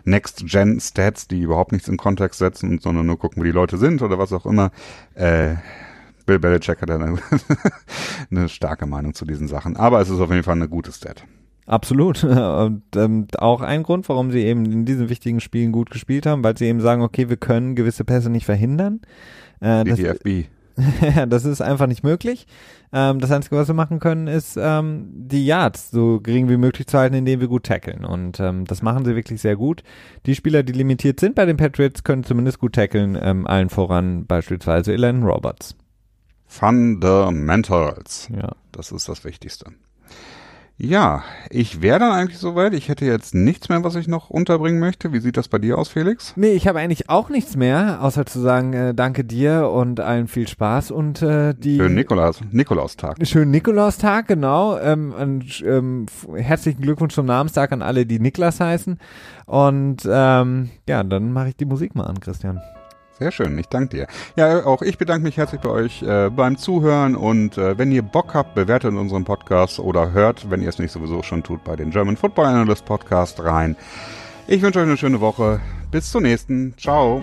Next-Gen-Stats, 0.04 1.28
die 1.28 1.40
überhaupt 1.40 1.72
nichts 1.72 1.88
in 1.88 1.96
Kontext 1.96 2.38
setzen, 2.38 2.78
sondern 2.80 3.06
nur 3.06 3.18
gucken, 3.18 3.40
wo 3.40 3.44
die 3.44 3.52
Leute 3.52 3.78
sind 3.78 4.02
oder 4.02 4.18
was 4.18 4.32
auch 4.32 4.44
immer. 4.44 4.70
Äh, 5.14 5.54
Bill 6.26 6.38
Belichick 6.38 6.82
hat 6.82 6.90
eine, 6.90 7.16
eine 8.30 8.48
starke 8.48 8.86
Meinung 8.86 9.14
zu 9.14 9.24
diesen 9.24 9.48
Sachen, 9.48 9.76
aber 9.76 10.00
es 10.00 10.10
ist 10.10 10.20
auf 10.20 10.30
jeden 10.30 10.42
Fall 10.42 10.56
eine 10.56 10.68
gute 10.68 10.92
Stat. 10.92 11.24
Absolut. 11.66 12.24
Und 12.24 12.82
ähm, 12.96 13.26
auch 13.38 13.60
ein 13.60 13.82
Grund, 13.82 14.08
warum 14.08 14.30
sie 14.30 14.40
eben 14.40 14.64
in 14.66 14.84
diesen 14.84 15.08
wichtigen 15.08 15.40
Spielen 15.40 15.72
gut 15.72 15.90
gespielt 15.90 16.26
haben, 16.26 16.42
weil 16.42 16.56
sie 16.56 16.66
eben 16.66 16.80
sagen, 16.80 17.02
okay, 17.02 17.28
wir 17.28 17.36
können 17.36 17.76
gewisse 17.76 18.04
Pässe 18.04 18.30
nicht 18.30 18.46
verhindern. 18.46 19.00
Äh, 19.60 19.84
DTFB. 19.84 20.48
das 21.28 21.44
ist 21.44 21.60
einfach 21.60 21.86
nicht 21.86 22.04
möglich. 22.04 22.46
Ähm, 22.92 23.18
das 23.20 23.30
Einzige, 23.30 23.56
was 23.56 23.68
wir 23.68 23.74
machen 23.74 23.98
können, 23.98 24.26
ist 24.26 24.56
ähm, 24.60 25.08
die 25.12 25.44
Yards 25.44 25.90
so 25.90 26.20
gering 26.20 26.48
wie 26.48 26.56
möglich 26.56 26.86
zu 26.86 26.98
halten, 26.98 27.14
indem 27.14 27.40
wir 27.40 27.48
gut 27.48 27.64
tackeln. 27.64 28.04
Und 28.04 28.40
ähm, 28.40 28.64
das 28.64 28.82
machen 28.82 29.04
sie 29.04 29.16
wirklich 29.16 29.40
sehr 29.40 29.56
gut. 29.56 29.82
Die 30.26 30.34
Spieler, 30.34 30.62
die 30.62 30.72
limitiert 30.72 31.20
sind 31.20 31.34
bei 31.34 31.44
den 31.44 31.56
Patriots, 31.56 32.04
können 32.04 32.24
zumindest 32.24 32.58
gut 32.58 32.74
tackeln, 32.74 33.18
ähm, 33.20 33.46
allen 33.46 33.68
voran 33.68 34.26
beispielsweise 34.26 34.92
Elan 34.92 35.22
Roberts. 35.22 35.76
Fundamentals. 36.46 38.28
Ja. 38.34 38.52
Das 38.72 38.92
ist 38.92 39.08
das 39.08 39.24
Wichtigste. 39.24 39.72
Ja, 40.80 41.24
ich 41.50 41.82
wäre 41.82 41.98
dann 41.98 42.12
eigentlich 42.12 42.38
soweit. 42.38 42.72
Ich 42.72 42.88
hätte 42.88 43.04
jetzt 43.04 43.34
nichts 43.34 43.68
mehr, 43.68 43.82
was 43.82 43.96
ich 43.96 44.06
noch 44.06 44.30
unterbringen 44.30 44.78
möchte. 44.78 45.12
Wie 45.12 45.18
sieht 45.18 45.36
das 45.36 45.48
bei 45.48 45.58
dir 45.58 45.76
aus, 45.76 45.88
Felix? 45.88 46.34
Nee, 46.36 46.52
ich 46.52 46.68
habe 46.68 46.78
eigentlich 46.78 47.10
auch 47.10 47.30
nichts 47.30 47.56
mehr, 47.56 47.98
außer 48.00 48.26
zu 48.26 48.38
sagen, 48.38 48.72
äh, 48.74 48.94
danke 48.94 49.24
dir 49.24 49.70
und 49.70 49.98
allen 49.98 50.28
viel 50.28 50.46
Spaß 50.46 50.92
und 50.92 51.20
äh, 51.20 51.52
die. 51.54 51.78
Schönen 51.78 51.96
Nikolaus, 51.96 52.40
Nikolaustag. 52.52 53.16
Schönen 53.26 53.50
Nikolaustag, 53.50 54.28
genau. 54.28 54.78
Ähm, 54.78 55.12
und, 55.20 55.64
ähm, 55.66 56.06
herzlichen 56.36 56.80
Glückwunsch 56.80 57.14
zum 57.14 57.26
Namenstag 57.26 57.72
an 57.72 57.82
alle, 57.82 58.06
die 58.06 58.20
Niklas 58.20 58.60
heißen. 58.60 59.00
Und 59.46 60.08
ähm, 60.08 60.70
ja, 60.88 61.02
dann 61.02 61.32
mache 61.32 61.48
ich 61.48 61.56
die 61.56 61.64
Musik 61.64 61.96
mal 61.96 62.04
an, 62.04 62.20
Christian. 62.20 62.60
Sehr 63.18 63.32
schön, 63.32 63.58
ich 63.58 63.68
danke 63.68 63.96
dir. 63.96 64.06
Ja, 64.36 64.64
auch 64.64 64.82
ich 64.82 64.96
bedanke 64.96 65.24
mich 65.24 65.36
herzlich 65.36 65.60
bei 65.60 65.70
euch 65.70 66.02
äh, 66.02 66.30
beim 66.30 66.56
Zuhören 66.56 67.16
und 67.16 67.58
äh, 67.58 67.76
wenn 67.76 67.90
ihr 67.90 68.02
Bock 68.02 68.34
habt, 68.34 68.54
bewertet 68.54 68.94
unseren 68.94 69.24
Podcast 69.24 69.80
oder 69.80 70.12
hört, 70.12 70.50
wenn 70.50 70.62
ihr 70.62 70.68
es 70.68 70.78
nicht 70.78 70.92
sowieso 70.92 71.22
schon 71.24 71.42
tut, 71.42 71.64
bei 71.64 71.74
den 71.74 71.90
German 71.90 72.16
Football 72.16 72.46
Analyst 72.46 72.84
Podcast 72.84 73.42
rein. 73.42 73.76
Ich 74.46 74.62
wünsche 74.62 74.78
euch 74.78 74.86
eine 74.86 74.96
schöne 74.96 75.20
Woche. 75.20 75.60
Bis 75.90 76.12
zur 76.12 76.20
nächsten. 76.20 76.74
Ciao. 76.78 77.22